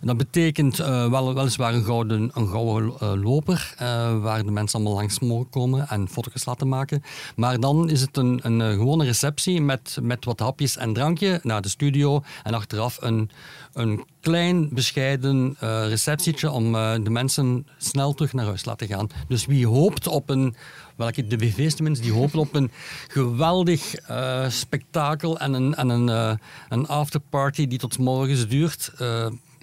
Dat 0.00 0.16
betekent 0.16 0.76
wel, 0.76 1.34
weliswaar 1.34 1.74
een 1.74 1.84
gouden, 1.84 2.30
een 2.34 2.48
gouden 2.48 3.20
loper, 3.20 3.74
waar 4.20 4.44
de 4.44 4.50
mensen 4.50 4.78
allemaal 4.78 4.98
langs 4.98 5.20
mogen 5.20 5.50
komen 5.50 5.88
en 5.88 6.08
foto's 6.08 6.44
laten 6.44 6.68
maken. 6.68 7.02
Maar 7.36 7.60
dan 7.60 7.90
is 7.90 8.00
het 8.00 8.16
een, 8.16 8.40
een 8.42 8.72
gewone 8.72 9.04
receptie 9.04 9.60
met, 9.62 9.98
met 10.02 10.24
wat 10.24 10.38
hapjes 10.40 10.76
en 10.76 10.92
drankje 10.92 11.40
naar 11.42 11.62
de 11.62 11.68
studio 11.68 12.22
en 12.42 12.54
achteraf 12.54 12.98
een, 13.00 13.19
een 13.72 14.04
klein, 14.20 14.68
bescheiden 14.72 15.56
eh, 15.60 15.88
receptietje 15.88 16.50
om 16.50 16.74
eh, 16.74 16.92
de 17.02 17.10
mensen 17.10 17.66
snel 17.78 18.14
terug 18.14 18.32
naar 18.32 18.44
huis 18.44 18.62
te 18.62 18.68
laten 18.68 18.86
gaan. 18.86 19.08
Dus 19.28 19.46
wie 19.46 19.66
hoopt 19.66 20.06
op 20.06 20.30
een, 20.30 20.54
welke 20.96 21.26
de 21.26 21.36
BV's 21.36 21.74
tenminste, 21.74 22.04
die 22.04 22.14
hopen 22.14 22.38
op 22.38 22.54
een 22.54 22.70
geweldig 23.08 23.94
eh, 23.94 24.48
spektakel 24.48 25.38
en 25.38 25.52
een, 25.52 25.74
en 25.74 25.88
een, 25.88 26.38
een 26.68 26.86
afterparty 26.86 27.66
die 27.66 27.78
tot 27.78 27.98
morgens 27.98 28.48
duurt. 28.48 28.92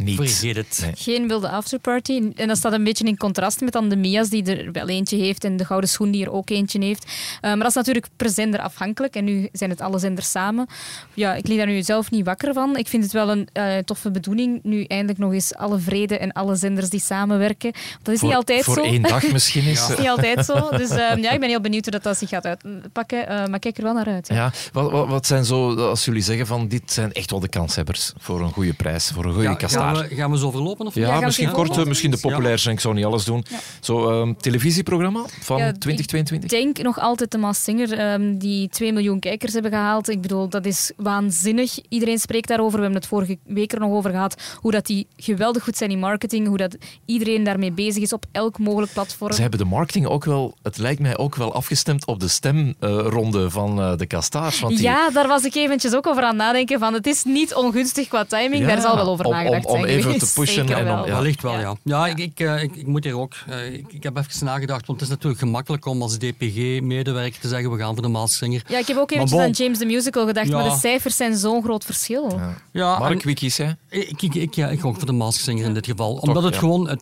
Vergeet 0.06 0.56
het. 0.56 0.90
Geen 0.96 1.28
wilde 1.28 1.50
afterparty. 1.50 2.32
En 2.36 2.48
dat 2.48 2.58
staat 2.58 2.74
een 2.74 2.84
beetje 2.84 3.06
in 3.06 3.18
contrast 3.18 3.62
met 3.62 3.74
dan 3.74 3.90
de 3.90 3.96
Mia's, 3.96 4.30
die 4.30 4.44
er 4.56 4.72
wel 4.72 4.88
eentje 4.90 5.18
heeft, 5.18 5.44
en 5.44 5.58
de 5.58 5.66
Gouden 5.66 5.90
Schoen, 5.90 6.12
die 6.12 6.26
er 6.26 6.32
ook 6.32 6.50
eentje 6.50 6.84
heeft. 6.84 7.04
Eh, 7.04 7.50
maar 7.50 7.58
dat 7.58 7.68
is 7.68 7.74
natuurlijk 7.74 8.06
per 8.16 8.30
zender 8.30 8.60
afhankelijk. 8.60 9.16
En 9.16 9.24
nu 9.24 9.50
zijn 9.52 9.70
het 9.70 9.82
alle 9.82 10.00
zenders 10.00 10.32
samen. 10.32 10.68
Ja, 11.14 11.34
ik 11.36 11.48
lig 11.48 11.58
daar 11.58 11.66
nu 11.68 11.82
zelf 11.84 12.12
niet 12.12 12.26
wakker 12.26 12.54
van. 12.54 12.78
Ik 12.78 12.88
vind 12.88 13.04
het 13.04 13.12
wel 13.12 13.30
een 13.30 13.48
eh, 13.54 13.78
toffe 13.78 14.12
bedoeling. 14.12 14.60
Nu 14.64 14.84
eindelijk 14.84 15.18
nog 15.20 15.34
eens 15.34 15.56
alle 15.56 15.80
vrede 15.80 16.18
en 16.18 16.32
alle 16.32 16.56
zenders 16.56 16.90
die 16.90 17.00
samenwerken. 17.02 17.72
Dat 18.04 18.14
is 18.14 18.20
Voor- 18.20 18.28
niet 18.30 18.38
altijd 18.38 18.64
voor 18.64 18.74
zo. 18.76 18.84
één 18.84 19.02
dag 19.02 19.32
misschien 19.32 19.64
is- 19.66 19.80
dat 19.80 19.90
is 19.90 19.98
niet 19.98 20.10
altijd 20.10 20.46
zo. 20.46 20.70
Dus 20.78 20.90
eh, 20.90 21.16
ja, 21.22 21.32
ik 21.32 21.40
ben 21.40 21.50
heel 21.50 21.62
benieuwd 21.62 21.84
hoe 21.84 21.92
dat, 21.92 22.04
dat 22.04 22.18
zich 22.18 22.30
gaat 22.30 22.46
uitpakken. 22.46 23.28
Eh, 23.28 23.46
maar 23.48 23.60
kijk 23.60 23.78
er 23.78 23.84
wel 23.84 23.94
naar 23.94 24.08
uit. 24.08 24.28
ja. 24.28 24.36
Ja, 24.36 24.52
wat, 24.72 24.92
wat, 24.92 25.08
wat 25.08 25.26
zijn 25.28 25.46
zo, 25.46 25.76
als 25.76 26.06
jullie 26.06 26.22
zeggen 26.22 26.48
van 26.48 26.68
dit 26.68 26.92
zijn 26.92 27.14
echt 27.14 27.32
wel 27.32 27.40
de 27.40 27.48
kanshebbers 27.48 28.14
voor 28.18 28.42
een 28.42 28.52
goede 28.52 28.74
prijs, 28.74 29.12
voor 29.14 29.26
een 29.26 29.34
goede 29.34 29.48
Ja, 29.48 29.56
gaan, 29.96 30.08
we, 30.08 30.16
gaan 30.16 30.32
we 30.32 30.38
zo 30.38 30.52
verlopen? 30.52 30.86
Of 30.86 30.96
Ja, 30.96 31.16
niet? 31.16 31.26
misschien 31.26 31.52
kort, 31.52 31.78
eh, 31.78 31.86
misschien 31.86 32.12
de 32.12 32.18
populairste, 32.20 32.72
ik 32.72 32.80
zou 32.80 32.94
niet 32.94 33.06
alles 33.06 33.24
doen. 33.24 33.46
Zo, 33.82 34.10
ehm, 34.10 34.34
televisieprogramma 34.34 35.22
van 35.42 35.58
Ja, 35.58 35.72
2022? 35.72 36.52
Ik 36.52 36.64
denk 36.64 36.86
nog 36.86 37.00
altijd 37.00 37.32
de 37.32 37.38
Maas 37.38 37.64
Singer, 37.64 37.94
ehm, 37.94 38.38
die 38.38 38.70
2 38.70 38.94
miljoen 38.94 39.20
kijkers 39.20 39.54
hebben 39.54 39.72
gehaald. 39.72 40.10
Ik 40.10 40.22
bedoel, 40.22 40.50
dat 40.50 40.66
is 40.66 40.92
waanzinnig. 40.98 41.80
Iedereen 41.90 42.20
spreekt 42.20 42.48
daarover. 42.48 42.76
We 42.78 42.84
hebben 42.84 43.00
het 43.02 43.10
vorige 43.10 43.38
week 43.44 43.72
er 43.74 43.80
nog 43.80 43.92
over 43.92 44.12
gehad. 44.12 44.42
Hoe 44.56 44.72
dat 44.72 44.86
die 44.86 45.08
geweldig 45.16 45.64
goed 45.64 45.78
zijn 45.78 45.90
in 45.92 46.00
marketing. 46.00 46.48
Hoe 46.48 46.58
dat 46.58 46.78
iedereen 47.06 47.44
daarmee 47.44 47.72
bezig 47.72 48.04
is 48.04 48.14
op 48.14 48.26
elk 48.32 48.60
mogelijk 48.60 48.94
platform. 48.94 49.32
Ze 49.34 49.42
hebben 49.42 49.60
de 49.60 49.66
marketing 49.66 50.08
ook 50.08 50.26
wel, 50.26 50.56
het 50.62 50.78
lijkt 50.78 51.00
mij 51.02 51.18
ook 51.18 51.36
wel 51.36 51.54
afgestemd 51.54 52.06
op 52.06 52.20
de 52.20 52.28
stemronde 52.28 53.50
van 53.50 53.82
eh, 53.82 53.96
de 53.98 54.06
kastaars. 54.06 54.60
Want 54.60 54.74
die, 54.76 54.84
Ja, 54.86 55.10
daar 55.10 55.28
was 55.28 55.44
ik 55.44 55.56
eventjes 55.56 55.96
ook 55.96 56.08
over 56.08 56.22
aan 56.24 56.28
het 56.30 56.38
nadenken. 56.38 56.80
Van, 56.80 56.94
het 56.94 57.08
is 57.08 57.24
niet 57.24 57.54
ongunstig 57.56 58.08
qua 58.08 58.26
timing. 58.26 58.66
Daar 58.66 58.82
zal 58.82 58.96
wel 58.96 59.08
over 59.08 59.26
om, 59.26 59.32
nagedacht 59.32 59.66
om, 59.66 59.77
zijn 59.82 59.98
even 59.98 60.20
te 60.20 60.32
pushen 60.34 60.68
Zeker 60.68 60.76
en 60.86 60.90
om- 60.92 60.96
wel. 60.96 61.06
ja. 61.08 61.14
Wellicht 61.16 61.42
wel, 61.42 61.60
ja. 61.60 61.76
Ja, 61.84 62.08
ik, 62.08 62.18
ik, 62.18 62.40
eh, 62.40 62.64
ik, 62.64 62.76
ik 62.76 62.88
moet 62.88 63.04
hier 63.04 63.18
ook... 63.20 63.34
eh, 63.48 63.74
ik, 63.74 63.86
ik 63.94 64.04
heb 64.04 64.18
even 64.18 64.46
nagedacht, 64.46 64.86
want 64.88 65.00
het 65.00 65.10
is 65.10 65.16
natuurlijk 65.16 65.42
gemakkelijk 65.42 65.86
om 65.86 66.02
als 66.02 66.18
DPG-medewerker 66.18 67.40
te 67.40 67.48
zeggen 67.48 67.72
we 67.72 67.78
gaan 67.78 67.94
voor 67.94 68.02
de 68.04 68.08
Maaszinger. 68.10 68.64
Ja, 68.68 68.78
ik 68.80 68.88
heb 68.88 68.98
ook 68.98 69.12
eventjes 69.12 69.38
bon, 69.38 69.48
aan 69.48 69.52
James 69.52 69.78
the 69.78 69.86
Musical 69.86 70.26
gedacht, 70.28 70.48
Ja. 70.48 70.54
maar 70.62 70.70
de 70.70 70.78
cijfers 70.78 71.16
zijn 71.16 71.38
zo'n 71.38 71.64
groot 71.64 71.86
verschil. 71.86 72.40
Ja, 72.72 73.00
Mark, 73.00 73.24
wie 73.24 73.36
kies 73.36 73.56
jij? 73.58 73.76
Ik, 73.90 74.22
ik, 74.22 74.36
ik, 74.36 74.54
ja, 74.54 74.68
ik 74.68 74.80
ga 74.80 74.88
ook 74.88 74.96
voor 74.98 75.06
de 75.06 75.12
Maskzinger 75.12 75.66
in 75.66 75.74
dit 75.74 75.86
geval. 75.86 76.14
Omdat 76.16 76.44
het 76.44 76.54
ja. 76.54 76.60
gewoon... 76.60 76.90
Het, 76.90 77.02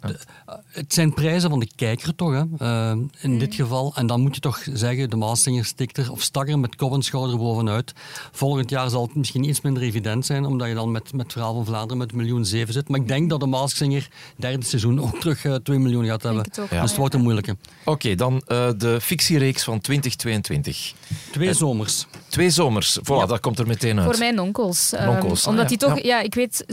het 0.67 0.93
zijn 0.93 1.13
prijzen 1.13 1.49
van 1.49 1.59
de 1.59 1.67
kijker 1.75 2.15
toch, 2.15 2.31
hè, 2.31 2.43
eh, 2.57 2.97
in 3.21 3.39
dit 3.39 3.55
geval. 3.55 3.91
En 3.95 4.07
dan 4.07 4.21
moet 4.21 4.35
je 4.35 4.41
toch 4.41 4.63
zeggen, 4.73 5.09
de 5.09 5.15
Maskzinger 5.15 5.65
stikt 5.65 5.97
er, 5.97 6.11
of 6.11 6.21
stak 6.21 6.49
er 6.49 6.59
met 6.59 6.75
kop 6.75 6.93
en 6.93 7.01
schouder 7.01 7.38
bovenuit. 7.38 7.93
Volgend 8.31 8.69
jaar 8.69 8.89
zal 8.89 9.01
het 9.01 9.15
misschien 9.15 9.43
iets 9.43 9.61
minder 9.61 9.83
evident 9.83 10.25
zijn, 10.25 10.45
omdat 10.45 10.67
je 10.67 10.73
dan 10.73 10.91
met, 10.91 11.11
met 11.13 11.21
het 11.23 11.31
Verhaal 11.31 11.53
van 11.53 11.65
Vlaanderen 11.65 11.97
met 11.97 12.13
miljoen 12.13 12.45
zit. 12.73 12.89
Maar 12.89 12.99
ik 12.99 13.08
denk 13.08 13.30
dat 13.30 13.39
de 13.39 13.45
Maskzinger 13.45 14.08
derde 14.36 14.65
seizoen 14.65 15.01
ook 15.01 15.19
terug 15.19 15.45
eh 15.45 15.56
2 15.56 15.80
miljoen 15.80 16.06
gaat 16.06 16.23
hebben. 16.23 16.41
het 16.43 16.60
ook, 16.60 16.69
dus 16.69 16.78
ja. 16.78 16.84
het 16.86 16.95
wordt 16.95 17.13
een 17.13 17.21
moeilijke. 17.21 17.58
Oké, 17.86 18.15
dan 18.15 18.41
eh, 18.47 18.69
de 18.78 19.01
fictiereeks 19.01 19.63
van 19.63 19.82
2022. 19.82 20.93
Twee 21.32 21.54
zomers. 21.54 22.06
Twee 22.28 22.49
zomers. 22.49 22.99
Voilà, 22.99 23.28
dat 23.28 23.39
komt 23.39 23.60
er 23.60 23.67
meteen 23.67 23.99
uit. 23.99 24.08
Voor 24.08 24.17
mijn 24.17 24.39
onkels. 24.39 24.93
Ehm, 24.93 25.10
ah, 25.10 25.23
omdat 25.23 25.45
ja. 25.56 25.63
die 25.63 25.78
toch, 25.78 25.97
Ja. 25.97 26.04
ja. 26.04 26.21
ik 26.21 26.36
weet, 26.36 26.65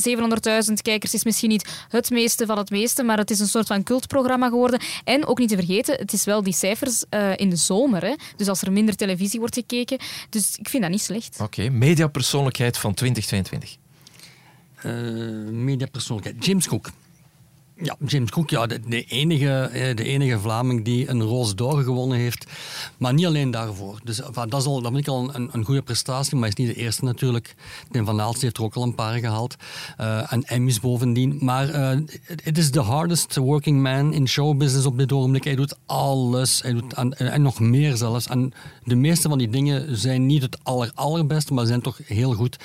700.000 0.69 0.73
kijkers 0.83 1.15
is 1.15 1.25
misschien 1.25 1.49
niet 1.49 1.85
het 1.89 2.11
meeste 2.11 2.47
van 2.47 2.59
het 2.59 2.71
meeste, 2.71 3.03
maar 3.03 3.19
het 3.19 3.31
is 3.31 3.41
een 3.41 3.47
soort 3.47 3.67
van 3.67 3.83
cultprogramma 3.83 4.49
geworden. 4.49 4.81
En 5.05 5.27
ook 5.27 5.39
niet 5.39 5.49
te 5.49 5.57
vergeten, 5.57 5.95
het 5.95 6.13
is 6.13 6.25
wel 6.25 6.43
die 6.43 6.55
cijfers 6.55 7.05
eh, 7.09 7.37
in 7.37 7.51
de 7.51 7.57
zomer. 7.57 8.03
Hè? 8.03 8.15
Dus 8.37 8.49
als 8.49 8.63
er 8.63 8.73
minder 8.73 8.97
televisie 8.97 9.41
wordt 9.41 9.55
gekeken. 9.55 9.99
Dus 10.31 10.57
ik 10.57 10.69
vind 10.69 10.83
dat 10.83 10.93
niet 10.93 11.03
slecht. 11.03 11.41
Oké, 11.41 11.69
mediapersoonlijkheid 11.69 12.79
van 12.79 12.95
2022. 12.95 13.82
Eh, 14.83 14.93
mediapersoonlijkheid. 15.51 16.45
James 16.45 16.69
Cook. 16.69 16.91
Ja, 17.83 17.97
James 18.07 18.31
Cook, 18.31 18.51
ja, 18.51 18.67
de, 18.67 18.81
de, 18.87 19.05
enige, 19.05 19.61
eh, 19.61 19.97
de 19.97 20.05
enige 20.05 20.39
Vlaming 20.39 20.85
die 20.85 21.09
een 21.09 21.23
Roos 21.23 21.55
d'Or 21.55 21.83
gewonnen 21.83 22.19
heeft. 22.19 22.47
Maar 22.97 23.15
niet 23.15 23.27
alleen 23.27 23.51
daarvoor. 23.51 24.01
Dus 24.05 24.23
enfin, 24.23 24.49
dat, 24.49 24.61
is 24.61 24.67
al, 24.67 24.83
dat 24.83 24.93
vind 24.93 25.07
ik 25.07 25.13
al 25.13 25.35
een, 25.35 25.49
een 25.53 25.65
goede 25.65 25.83
prestatie, 25.83 26.37
maar 26.37 26.49
is 26.49 26.55
niet 26.55 26.75
de 26.75 26.75
eerste 26.75 27.05
natuurlijk. 27.05 27.55
Tim 27.91 28.05
van 28.05 28.21
Aalst 28.21 28.43
heeft 28.43 28.57
er 28.57 28.63
ook 28.63 28.75
al 28.75 28.83
een 28.83 28.95
paar 28.95 29.19
gehaald. 29.19 29.57
Eh, 29.97 30.33
en 30.33 30.45
Emmys 30.45 30.81
bovendien. 30.81 31.39
Maar 31.41 31.69
eh, 31.69 31.99
het 32.43 32.59
is 32.59 32.71
the 32.71 32.81
hardest 32.81 33.37
working 33.37 33.83
man 33.83 34.13
in 34.13 34.29
showbusiness 34.29 34.87
op 34.87 34.99
dit 34.99 35.13
ogenblik. 35.13 35.45
Hij 35.45 35.55
doet 35.55 35.77
alles. 35.87 36.63
Hij 36.63 36.73
doet, 36.73 36.93
en, 36.93 37.43
nog 37.43 37.61
meer 37.61 37.97
zelfs. 37.97 38.27
En 38.27 38.53
de 38.85 38.97
meeste 38.97 39.29
van 39.29 39.39
die 39.39 39.51
dingen 39.51 39.97
zijn 39.97 40.27
niet 40.27 40.43
het 40.43 40.59
aller, 40.63 40.91
allerbeste, 40.95 41.55
maar 41.55 41.67
zijn 41.67 41.81
toch 41.81 41.99
heel 42.05 42.33
goed. 42.33 42.57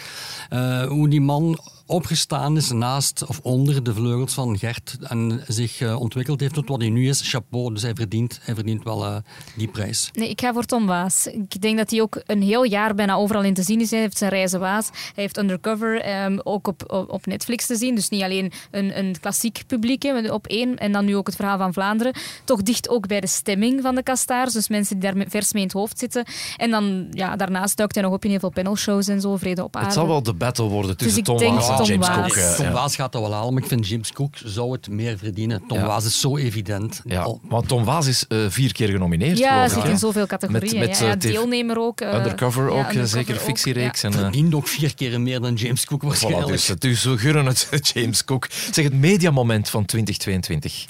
Eh, 0.49 0.85
hoe 0.85 1.09
die 1.09 1.21
man 1.21 1.59
opgestaan 1.87 2.57
is 2.57 2.71
naast 2.71 3.25
of 3.27 3.39
onder 3.43 3.83
de 3.83 3.93
vleugels 3.93 4.33
van 4.33 4.57
Gert 4.57 4.97
en 5.01 5.43
zich 5.47 5.81
eh, 5.81 5.99
ontwikkeld 5.99 6.39
heeft 6.39 6.53
tot 6.53 6.67
wat 6.67 6.81
hij 6.81 6.89
nu 6.89 7.07
is, 7.09 7.29
chapeau. 7.29 7.73
Dus 7.73 7.81
hij 7.81 7.93
verdient, 7.95 8.39
hij 8.41 8.55
verdient 8.55 8.83
wel 8.83 9.05
eh, 9.05 9.15
die 9.55 9.67
prijs. 9.67 10.09
Nee, 10.13 10.29
ik 10.29 10.41
ga 10.41 10.53
voor 10.53 10.65
Tom 10.65 10.85
Waas. 10.85 11.27
Ik 11.27 11.61
denk 11.61 11.77
dat 11.77 11.89
hij 11.91 12.01
ook 12.01 12.21
een 12.25 12.41
heel 12.41 12.63
jaar 12.63 12.95
bijna 12.95 13.15
overal 13.15 13.43
in 13.43 13.53
te 13.53 13.63
zien 13.63 13.81
is. 13.81 13.91
Hij 13.91 13.99
heeft 13.99 14.17
zijn 14.17 14.29
reizen 14.31 14.59
Waas. 14.59 14.89
Hij 14.93 15.23
heeft 15.23 15.37
Undercover 15.37 16.01
ehm, 16.01 16.37
ook 16.43 16.67
op, 16.67 17.07
op 17.07 17.25
Netflix 17.25 17.65
te 17.65 17.75
zien. 17.75 17.95
Dus 17.95 18.09
niet 18.09 18.23
alleen 18.23 18.51
een, 18.71 18.97
een 18.99 19.15
klassiek 19.19 19.63
publiek 19.67 20.03
hè, 20.03 20.31
op 20.31 20.47
één. 20.47 20.77
En 20.77 20.91
dan 20.91 21.05
nu 21.05 21.15
ook 21.15 21.27
het 21.27 21.35
verhaal 21.35 21.57
van 21.57 21.73
Vlaanderen. 21.73 22.13
Toch 22.45 22.61
dicht 22.61 22.89
ook 22.89 23.07
bij 23.07 23.19
de 23.19 23.27
stemming 23.27 23.81
van 23.81 23.95
de 23.95 24.03
kastaars. 24.03 24.53
Dus 24.53 24.67
mensen 24.69 24.99
die 24.99 25.03
daar 25.09 25.17
met- 25.17 25.29
vers 25.29 25.53
mee 25.53 25.61
in 25.61 25.67
het 25.67 25.77
hoofd 25.77 25.99
zitten. 25.99 26.25
En 26.57 26.71
dan, 26.71 27.07
ja, 27.11 27.35
daarnaast 27.35 27.77
duikt 27.77 27.95
hij 27.95 28.03
nog 28.03 28.13
op 28.13 28.23
in 28.23 28.29
heel 28.29 28.39
veel 28.39 28.49
panelshows 28.49 29.07
en 29.07 29.21
zo. 29.21 29.35
Vrede 29.37 29.63
op 29.63 29.75
aarde. 29.75 29.87
Het 29.87 29.95
zal 29.95 30.07
wel 30.07 30.23
de 30.23 30.33
battle 30.33 30.67
worden 30.67 30.97
tussen 30.97 31.19
ik 31.19 31.25
Tom 31.25 31.37
Waas 31.37 31.69
en 31.69 31.76
Tom 31.77 31.85
James 31.87 32.07
Waas. 32.07 32.33
Cook. 32.33 32.35
eh, 32.43 32.55
Tom 32.55 32.65
ja. 32.65 32.71
Waas 32.71 32.95
gaat 32.95 33.11
dat 33.11 33.21
wel 33.21 33.33
halen, 33.33 33.53
maar 33.53 33.61
ik 33.63 33.67
vind 33.67 33.87
James 33.87 34.11
Cook 34.11 34.35
zou 34.45 34.71
het 34.71 34.89
meer 34.89 35.17
verdienen. 35.17 35.61
Tom 35.67 35.77
Ja. 35.77 35.85
Waas 35.85 36.05
is 36.05 36.19
zo 36.19 36.37
evident. 36.37 37.01
Ja, 37.05 37.35
want 37.41 37.67
Tom 37.67 37.83
Waas 37.83 38.07
is 38.07 38.25
eh, 38.27 38.37
vier 38.47 38.73
keer 38.73 38.87
genomineerd. 38.89 39.37
Ja, 39.37 39.67
zit 39.67 39.83
in 39.83 39.97
zoveel 39.97 40.25
categorieën. 40.27 40.79
Met, 40.79 40.87
met, 40.89 40.97
ja, 40.99 41.05
ja, 41.05 41.11
eh, 41.13 41.19
deelnemer 41.19 41.79
ook. 41.79 42.01
Undercover 42.01 42.69
ook, 42.69 42.77
Undercover 42.77 43.07
zeker 43.07 43.35
ook, 43.35 43.41
fictiereeks. 43.41 44.03
En, 44.03 44.11
eh, 44.11 44.17
verdient 44.17 44.53
ook 44.55 44.67
vier 44.67 44.95
keer 44.95 45.21
meer 45.21 45.39
dan 45.41 45.53
James 45.53 45.85
Cook 45.85 46.03
voilà, 46.03 46.07
waarschijnlijk. 46.07 46.47
dus, 46.47 46.65
dus 46.79 47.03
we 47.03 47.17
gunnen 47.17 47.45
het 47.45 47.91
James 47.93 48.23
Cook. 48.23 48.47
Zeg, 48.71 48.83
het 48.83 48.93
mediamoment 48.93 49.69
van 49.69 49.85
2022. 49.85 50.85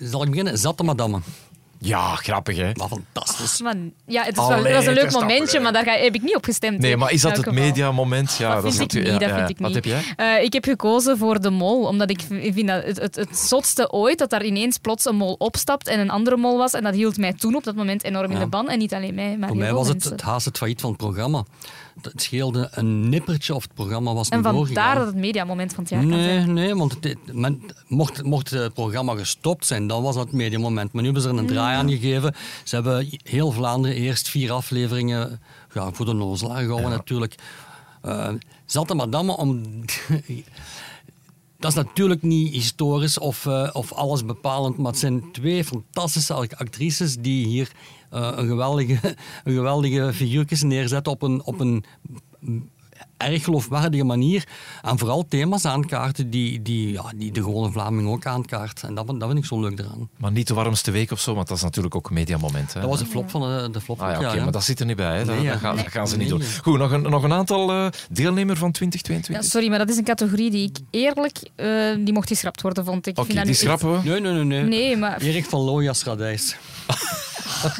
Zal 0.00 0.22
ik 0.22 0.30
beginnen? 0.30 0.58
Zatte 0.58 0.82
madame. 0.82 1.18
Ja, 1.82 2.14
grappig 2.14 2.56
hè? 2.56 2.72
Wat 2.72 2.88
fantastisch. 2.88 3.60
Man, 3.60 3.92
ja, 4.06 4.22
het 4.24 4.32
is 4.36 4.38
Allee, 4.42 4.62
wel, 4.62 4.72
dat 4.72 4.80
is 4.82 4.86
een 4.88 4.94
leuk 4.94 5.12
momentje, 5.12 5.60
maar 5.60 5.72
daar 5.72 5.84
ga, 5.84 5.92
heb 5.92 6.14
ik 6.14 6.22
niet 6.22 6.36
op 6.36 6.44
gestemd. 6.44 6.78
Nee, 6.80 6.96
maar 6.96 7.12
is 7.12 7.20
dat 7.20 7.36
het 7.36 7.50
mediamoment? 7.52 8.36
Ja, 8.36 8.54
dat 8.54 8.64
is 8.64 8.76
vind 8.76 8.94
ik 8.94 9.02
niet. 9.02 9.12
ja, 9.12 9.18
dat 9.18 9.28
ja. 9.28 9.36
vind 9.36 9.50
ik 9.50 9.58
Wat 9.58 9.66
niet. 9.74 9.74
heb 9.74 9.84
jij? 9.84 10.02
Eh, 10.38 10.44
ik 10.44 10.52
heb 10.52 10.64
gekozen 10.64 11.18
voor 11.18 11.40
de 11.40 11.50
mol, 11.50 11.86
omdat 11.86 12.10
ik 12.10 12.20
vind 12.28 12.66
dat 12.66 12.84
het, 12.84 13.00
het, 13.00 13.16
het 13.16 13.38
zotste 13.38 13.92
ooit 13.92 14.18
dat 14.18 14.30
daar 14.30 14.44
ineens 14.44 14.78
plots 14.78 15.04
een 15.04 15.16
mol 15.16 15.34
opstapt 15.38 15.88
en 15.88 16.00
een 16.00 16.10
andere 16.10 16.36
mol 16.36 16.58
was. 16.58 16.72
En 16.72 16.82
dat 16.82 16.94
hield 16.94 17.16
mij 17.18 17.32
toen 17.32 17.54
op 17.54 17.64
dat 17.64 17.74
moment 17.76 18.04
enorm 18.04 18.30
in 18.30 18.38
de 18.38 18.46
ban. 18.46 18.68
En 18.68 18.78
niet 18.78 18.94
alleen 18.94 19.14
mij, 19.14 19.36
maar 19.38 19.48
Voor 19.48 19.56
heel 19.56 19.64
mij 19.66 19.74
was 19.74 19.86
het, 19.88 19.96
mensen. 19.96 20.12
het 20.12 20.22
haast 20.22 20.44
het 20.44 20.56
failliet 20.58 20.80
van 20.80 20.90
het 20.90 20.98
programma. 20.98 21.44
Het 22.02 22.22
scheelde 22.22 22.68
een 22.70 23.08
nippertje 23.08 23.54
of 23.54 23.62
het 23.62 23.74
programma 23.74 24.14
was 24.14 24.28
En 24.28 24.36
niet 24.36 24.46
vandaar 24.46 24.66
doorgegaan. 24.66 24.96
dat 24.96 25.06
het 25.06 25.16
mediamoment 25.16 25.72
van 25.74 25.82
het 25.82 25.92
jaar 25.92 26.00
kan 26.00 26.08
Nee, 26.10 26.22
zijn. 26.24 26.52
nee, 26.52 26.74
want 26.76 26.96
het, 27.00 27.16
men, 27.32 27.62
mocht, 27.86 28.22
mocht 28.22 28.50
het 28.50 28.74
programma 28.74 29.14
gestopt 29.16 29.66
zijn, 29.66 29.86
dan 29.86 30.02
was 30.02 30.14
dat 30.14 30.24
het 30.24 30.32
mediamoment. 30.34 30.92
Maar 30.92 31.02
nu 31.02 31.04
hebben 31.04 31.22
ze 31.22 31.28
er 31.28 31.38
een 31.38 31.46
draai 31.46 31.69
aan 31.74 31.90
gegeven. 31.90 32.34
Ze 32.64 32.74
hebben 32.74 33.08
heel 33.22 33.50
Vlaanderen 33.52 33.96
eerst 33.96 34.28
vier 34.28 34.52
afleveringen 34.52 35.40
ja, 35.74 35.92
voor 35.92 36.06
de 36.06 36.12
nozelaar 36.12 36.62
gehouden 36.62 36.90
natuurlijk. 36.90 37.34
Eh 38.02 38.28
Zatte 38.70 38.94
madame 38.94 39.36
om... 39.36 39.62
Dat 41.58 41.70
is 41.70 41.76
natuurlijk 41.76 42.22
niet 42.22 42.52
historisch 42.52 43.18
of, 43.18 43.46
eh, 43.46 43.70
of 43.72 43.92
alles 43.92 44.24
bepalend, 44.24 44.76
maar 44.76 44.90
het 44.90 45.00
zijn 45.00 45.32
twee 45.32 45.64
fantastische 45.64 46.34
actrices 46.34 47.16
die 47.16 47.46
hier 47.46 47.70
eh, 48.10 48.32
een, 48.36 48.46
geweldige, 48.46 48.98
een 49.44 49.54
geweldige 49.54 50.12
figuurtjes 50.12 50.62
neerzetten 50.62 51.12
op 51.12 51.22
een, 51.22 51.42
op 51.44 51.60
een 51.60 51.84
erg 53.20 53.44
geloofwaardige 53.44 54.04
manier. 54.04 54.44
En 54.82 54.98
vooral 54.98 55.24
thema's 55.28 55.64
aankaarten 55.64 56.30
die, 56.30 56.62
die, 56.62 56.92
ja, 56.92 57.04
die 57.16 57.32
de 57.32 57.42
gewone 57.42 57.70
Vlaming 57.72 58.08
ook 58.08 58.26
aankaart. 58.26 58.82
En 58.82 58.94
dat, 58.94 59.04
vind- 59.06 59.20
dat 59.20 59.28
vind 59.28 59.40
ik 59.40 59.46
zo 59.48 59.60
leuk 59.60 59.78
eraan. 59.78 60.08
Maar 60.16 60.32
niet 60.32 60.46
de 60.48 60.54
warmste 60.54 60.90
week 60.90 61.10
of 61.10 61.20
zo, 61.20 61.34
want 61.34 61.48
dat 61.48 61.56
is 61.56 61.62
natuurlijk 61.62 61.94
ook 61.94 62.08
een 62.08 62.14
mediamoment. 62.14 62.72
Hè? 62.74 62.80
Dat 62.80 62.90
was 62.90 62.98
de 62.98 63.06
flop 63.06 63.30
van 63.30 63.40
de, 63.40 63.68
de 63.72 63.80
flop 63.80 64.02
Ah, 64.02 64.20
ja, 64.20 64.34
hè. 64.34 64.42
maar 64.42 64.52
dat 64.52 64.64
zit 64.64 64.80
er 64.80 64.86
niet 64.86 64.96
bij. 64.96 65.16
Hè? 65.18 65.24
Dat, 65.24 65.34
Nee, 65.34 65.44
ja. 65.44 65.50
dat 65.50 65.60
gaan, 65.60 65.74
dat 65.74 65.84
Nee. 65.84 65.92
gaan 65.92 66.08
ze 66.08 66.16
niet 66.16 66.28
Nee. 66.28 66.38
doen. 66.38 66.48
Goed, 66.62 66.78
nog 66.78 66.90
een, 66.92 67.02
nog 67.02 67.22
een 67.22 67.32
aantal 67.32 67.70
eh 67.70 67.86
deelnemer 68.10 68.56
van 68.56 68.66
Ja, 68.66 68.72
2022. 68.72 69.50
sorry, 69.50 69.68
maar 69.68 69.78
dat 69.78 69.88
is 69.88 69.96
een 69.96 70.04
categorie 70.04 70.50
die 70.50 70.68
ik 70.68 70.76
eerlijk... 70.90 71.38
eh, 71.56 71.66
die 72.04 72.12
mocht 72.12 72.28
geschrapt 72.28 72.62
worden, 72.62 72.84
vond 72.84 73.06
ik. 73.06 73.18
Oké, 73.18 73.42
die 73.44 73.54
schrappen 73.54 73.92
we. 74.02 74.08
Nee, 74.08 74.20
nee, 74.20 74.32
nee. 74.32 74.44
nee. 74.44 74.62
Nee, 74.64 74.96
maar... 74.96 75.20
Erik 75.20 75.44
van 75.44 75.60
Looyas 75.60 76.04
Radijs. 76.04 76.56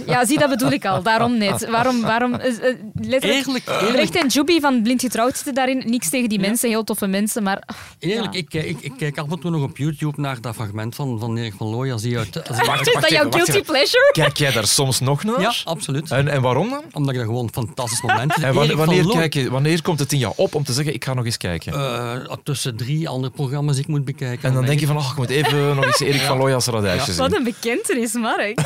Ja, 0.06 0.24
zie, 0.24 0.38
dat 0.38 0.48
bedoel 0.48 0.70
ik 0.70 0.85
al. 0.87 1.02
Daarom 1.02 1.38
net. 1.38 1.68
Waarom... 1.70 2.00
waarom 2.00 2.35
eh, 2.35 2.48
eh, 2.68 2.76
letterlijk, 2.94 3.46
Eerlijk, 3.46 3.68
eerlijk. 3.68 3.96
Recht 3.96 4.14
en 4.16 4.26
Juby 4.28 4.61
van 4.61 4.83
Blind 4.83 5.00
Getrouwd 5.00 5.35
zitten 5.35 5.54
daarin. 5.54 5.83
Niks 5.87 6.09
tegen 6.11 6.28
die 6.28 6.40
mensen, 6.40 6.68
heel 6.68 6.85
toffe 6.85 7.06
mensen, 7.06 7.42
maar... 7.42 7.62
Eerlijk, 7.98 8.33
Ja. 8.33 8.38
ik, 8.38 8.48
kijk- 8.48 8.64
ik, 8.64 8.80
ik 8.80 8.92
kijk 8.98 9.18
af 9.18 9.30
en 9.30 9.40
toe 9.40 9.50
nog 9.50 9.62
op 9.62 9.76
YouTube 9.76 10.20
naar 10.20 10.40
dat 10.40 10.54
fragment 10.54 10.94
van, 10.94 11.18
van 11.18 11.37
Erik 11.37 11.54
van 11.56 11.66
Looyas. 11.66 12.02
Die 12.02 12.18
uit, 12.18 12.48
als 12.48 12.56
Wacht, 12.66 12.68
uit- 12.70 12.87
Is 12.87 12.92
wacht 12.92 13.09
dat 13.09 13.18
jouw 13.18 13.30
guilty 13.30 13.62
pleasure? 13.62 14.09
Kijk 14.12 14.37
jij 14.37 14.52
daar 14.52 14.66
soms 14.66 15.00
nog 15.00 15.24
naar? 15.24 15.40
Ja, 15.40 15.52
absoluut. 15.64 16.11
En, 16.11 16.28
en 16.28 16.42
waarom 16.42 16.68
dan? 16.70 16.83
Omdat 16.92 17.11
ik 17.14 17.16
dat 17.20 17.26
gewoon 17.28 17.44
een 17.44 17.52
fantastisch 17.52 18.02
moment 18.06 18.33
vind. 18.33 18.46
En 18.46 18.54
wanneer, 18.54 18.76
wanneer, 18.76 19.06
kijk 19.06 19.35
je, 19.35 19.50
wanneer 19.50 19.83
komt 19.83 19.98
het 19.98 20.12
in 20.12 20.18
jou 20.18 20.33
op 20.37 20.54
om 20.54 20.64
te 20.64 20.72
zeggen, 20.72 20.94
ik 20.94 21.04
ga 21.04 21.14
nog 21.14 21.24
eens 21.24 21.37
kijken? 21.37 21.72
Eh, 21.72 22.33
tussen 22.44 22.76
drie 22.76 23.09
andere 23.09 23.33
programma's 23.33 23.74
die 23.74 23.83
ik 23.85 23.88
moet 23.90 24.04
bekijken. 24.04 24.48
en 24.48 24.54
dan 24.54 24.64
denk 24.64 24.80
je 24.80 24.87
van, 24.87 24.96
oh, 24.96 25.09
ik 25.11 25.16
moet 25.16 25.30
even 25.30 25.74
nog 25.76 25.85
eens 25.85 26.00
Erik 26.00 26.20
van 26.20 26.38
Looyas 26.38 26.66
radijsjes 26.66 27.04
zien. 27.14 27.16
Wat 27.28 27.37
een 27.37 27.44
bekentenis, 27.44 28.12
Mark. 28.12 28.61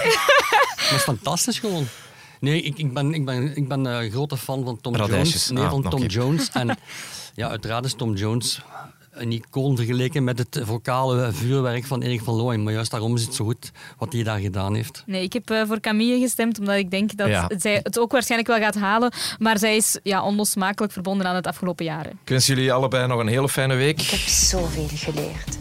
Dat 0.94 1.09
is 1.09 1.14
fantastisch 1.14 1.59
gewoon. 1.59 1.87
Nee, 2.40 2.62
ik, 2.62 2.78
ik 2.78 2.92
ben, 2.94 3.14
ik 3.14 3.24
ben, 3.24 3.57
ik 3.57 3.68
ben 3.68 3.85
een 3.85 4.11
grote 4.11 4.37
fan 4.37 4.64
van 4.64 4.80
Tom 4.80 4.96
Radijsjes. 4.96 5.46
Jones. 5.46 5.50
Nee, 5.50 5.64
Ah, 5.64 5.70
van 5.70 5.90
Tom. 5.90 6.07
Jones. 6.07 6.50
En 6.52 6.76
ja, 7.35 7.48
uiteraard 7.48 7.85
is 7.85 7.94
Tom 7.94 8.14
Jones 8.14 8.61
een 9.11 9.33
icoon 9.33 9.76
vergeleken 9.76 10.24
met 10.24 10.38
het 10.38 10.61
vocale 10.64 11.33
vuurwerk 11.33 11.85
van 11.85 12.02
Erik 12.02 12.22
van 12.22 12.35
Looyen. 12.35 12.62
Maar 12.62 12.72
juist 12.72 12.90
daarom 12.90 13.14
is 13.16 13.22
het 13.24 13.35
zo 13.35 13.44
goed 13.44 13.70
wat 13.98 14.12
hij 14.12 14.22
daar 14.22 14.38
gedaan 14.38 14.74
heeft. 14.74 15.02
Nee, 15.07 15.22
ik 15.22 15.33
heb 15.33 15.50
eh, 15.50 15.62
voor 15.66 15.80
Camille 15.80 16.18
gestemd, 16.20 16.59
omdat 16.59 16.76
ik 16.76 16.90
denk 16.90 17.16
dat 17.16 17.28
Ja. 17.28 17.50
zij 17.59 17.80
het 17.83 17.98
ook 17.98 18.12
waarschijnlijk 18.12 18.50
wel 18.50 18.61
gaat 18.61 18.74
halen. 18.74 19.12
Maar 19.38 19.59
zij 19.59 19.76
is 19.76 19.98
ja, 20.02 20.22
onlosmakelijk 20.24 20.92
verbonden 20.92 21.26
aan 21.26 21.35
het 21.35 21.46
afgelopen 21.46 21.85
jaren. 21.85 22.11
Ik 22.12 22.28
wens 22.28 22.46
jullie 22.46 22.72
allebei 22.72 23.07
nog 23.07 23.20
een 23.20 23.26
hele 23.28 23.48
fijne 23.48 23.74
week. 23.74 24.00
Ik 24.00 24.09
heb 24.11 24.20
zoveel 24.20 24.88
geleerd. 24.94 25.59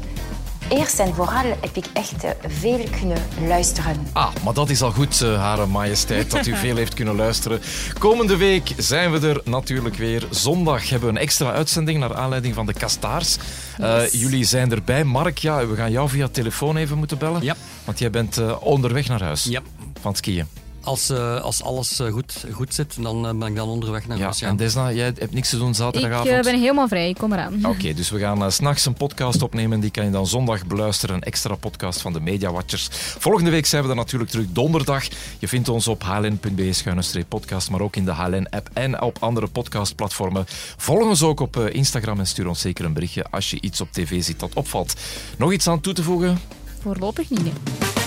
Eerst 0.78 1.00
en 1.00 1.14
vooral 1.16 1.44
heb 1.62 1.70
ik 1.76 1.86
echt 1.94 2.24
eh, 2.24 2.32
veel 2.48 2.86
kunnen 3.00 3.18
luisteren. 3.48 4.08
Ah, 4.14 4.30
maar 4.44 4.54
dat 4.54 4.70
is 4.70 4.82
al 4.82 4.92
goed, 4.92 5.22
eh, 5.22 5.36
Hare 5.40 5.66
Majesteit, 5.66 6.32
dat 6.32 6.46
u 6.46 6.56
veel 6.66 6.76
heeft 6.76 6.94
kunnen 6.94 7.16
luisteren. 7.16 7.62
Komende 7.98 8.38
week 8.38 8.72
zijn 8.78 9.12
we 9.12 9.28
er 9.28 9.42
natuurlijk 9.46 9.96
weer. 9.96 10.28
Zondag 10.30 10.90
hebben 10.90 11.10
we 11.14 11.16
een 11.16 11.22
extra 11.22 11.52
uitzending 11.52 12.00
naar 12.00 12.16
aanleiding 12.16 12.56
van 12.56 12.66
de 12.66 12.74
Kastaars. 12.74 13.38
Eh, 13.78 14.02
Yes. 14.02 14.12
jullie 14.22 14.44
zijn 14.44 14.72
erbij. 14.72 15.04
Mark, 15.04 15.38
ja, 15.38 15.68
we 15.68 15.76
gaan 15.76 15.92
jou 15.92 16.10
via 16.10 16.28
telefoon 16.28 16.78
even 16.78 16.98
moeten 16.98 17.18
bellen. 17.18 17.44
Ja. 17.44 17.56
Want 17.84 18.00
jij 18.00 18.10
bent 18.10 18.38
eh, 18.38 18.56
onderweg 18.60 19.08
naar 19.08 19.22
huis 19.22 19.44
Ja. 19.44 19.62
van 20.02 20.12
het 20.12 20.18
skiën. 20.18 20.48
Als, 20.84 21.10
eh, 21.10 21.42
als 21.42 21.62
alles 21.64 22.00
eh, 22.00 22.12
goed, 22.12 22.46
goed 22.52 22.74
zit, 22.74 23.04
dan 23.04 23.28
eh, 23.28 23.34
ben 23.34 23.48
ik 23.48 23.56
dan 23.56 23.68
onderweg 23.70 24.08
naar 24.08 24.18
Ja, 24.18 24.24
huis. 24.24 24.40
Ja. 24.40 24.48
en 24.48 24.56
Desna, 24.56 24.92
jij 24.92 25.06
hebt 25.06 25.34
niks 25.34 25.50
te 25.50 25.58
doen 25.58 25.70
Ik 25.70 25.76
zaterdagavond? 25.76 26.30
eh, 26.30 26.42
ben 26.42 26.60
helemaal 26.60 26.88
vrij, 26.88 27.10
ik 27.10 27.18
kom 27.18 27.34
eraan. 27.34 27.66
Oké, 27.66 27.94
dus 27.94 28.10
we 28.10 28.20
gaan 28.20 28.42
uh, 28.44 28.50
s'nachts 28.50 28.86
een 28.86 28.94
podcast 28.94 29.42
opnemen. 29.42 29.80
Die 29.80 29.92
kan 29.92 30.06
je 30.06 30.12
dan 30.12 30.28
zondag 30.28 30.66
beluisteren. 30.66 31.16
Een 31.16 31.22
extra 31.22 31.56
podcast 31.56 32.02
van 32.02 32.14
de 32.14 32.20
Media 32.20 32.52
Watchers. 32.52 32.88
Volgende 33.20 33.50
week 33.50 33.66
zijn 33.66 33.84
we 33.84 33.90
er 33.90 33.96
natuurlijk 33.96 34.32
terug 34.32 34.46
donderdag. 34.50 35.04
Je 35.40 35.48
vindt 35.48 35.70
ons 35.70 35.88
op 35.88 36.04
hln.be-podcast, 36.04 37.70
maar 37.70 37.82
ook 37.82 37.96
in 37.96 38.06
de 38.06 38.12
HLN-app 38.12 38.70
en 38.74 39.02
op 39.02 39.18
andere 39.20 39.48
podcastplatformen. 39.48 40.46
Volg 40.78 41.04
ons 41.04 41.22
ook 41.24 41.40
op 41.40 41.58
uh, 41.58 41.74
Instagram 41.74 42.20
en 42.20 42.28
stuur 42.28 42.48
ons 42.48 42.60
zeker 42.60 42.86
een 42.86 42.94
berichtje 42.94 43.26
als 43.32 43.50
je 43.50 43.62
iets 43.62 43.82
op 43.82 43.92
tv 43.92 44.24
ziet 44.24 44.40
dat 44.40 44.52
opvalt. 44.54 44.94
Nog 45.38 45.52
iets 45.52 45.68
aan 45.68 45.82
toe 45.82 45.94
te 45.94 46.04
voegen? 46.04 46.40
Voorlopig 46.82 47.30
niet. 47.30 47.44
nee. 47.44 48.03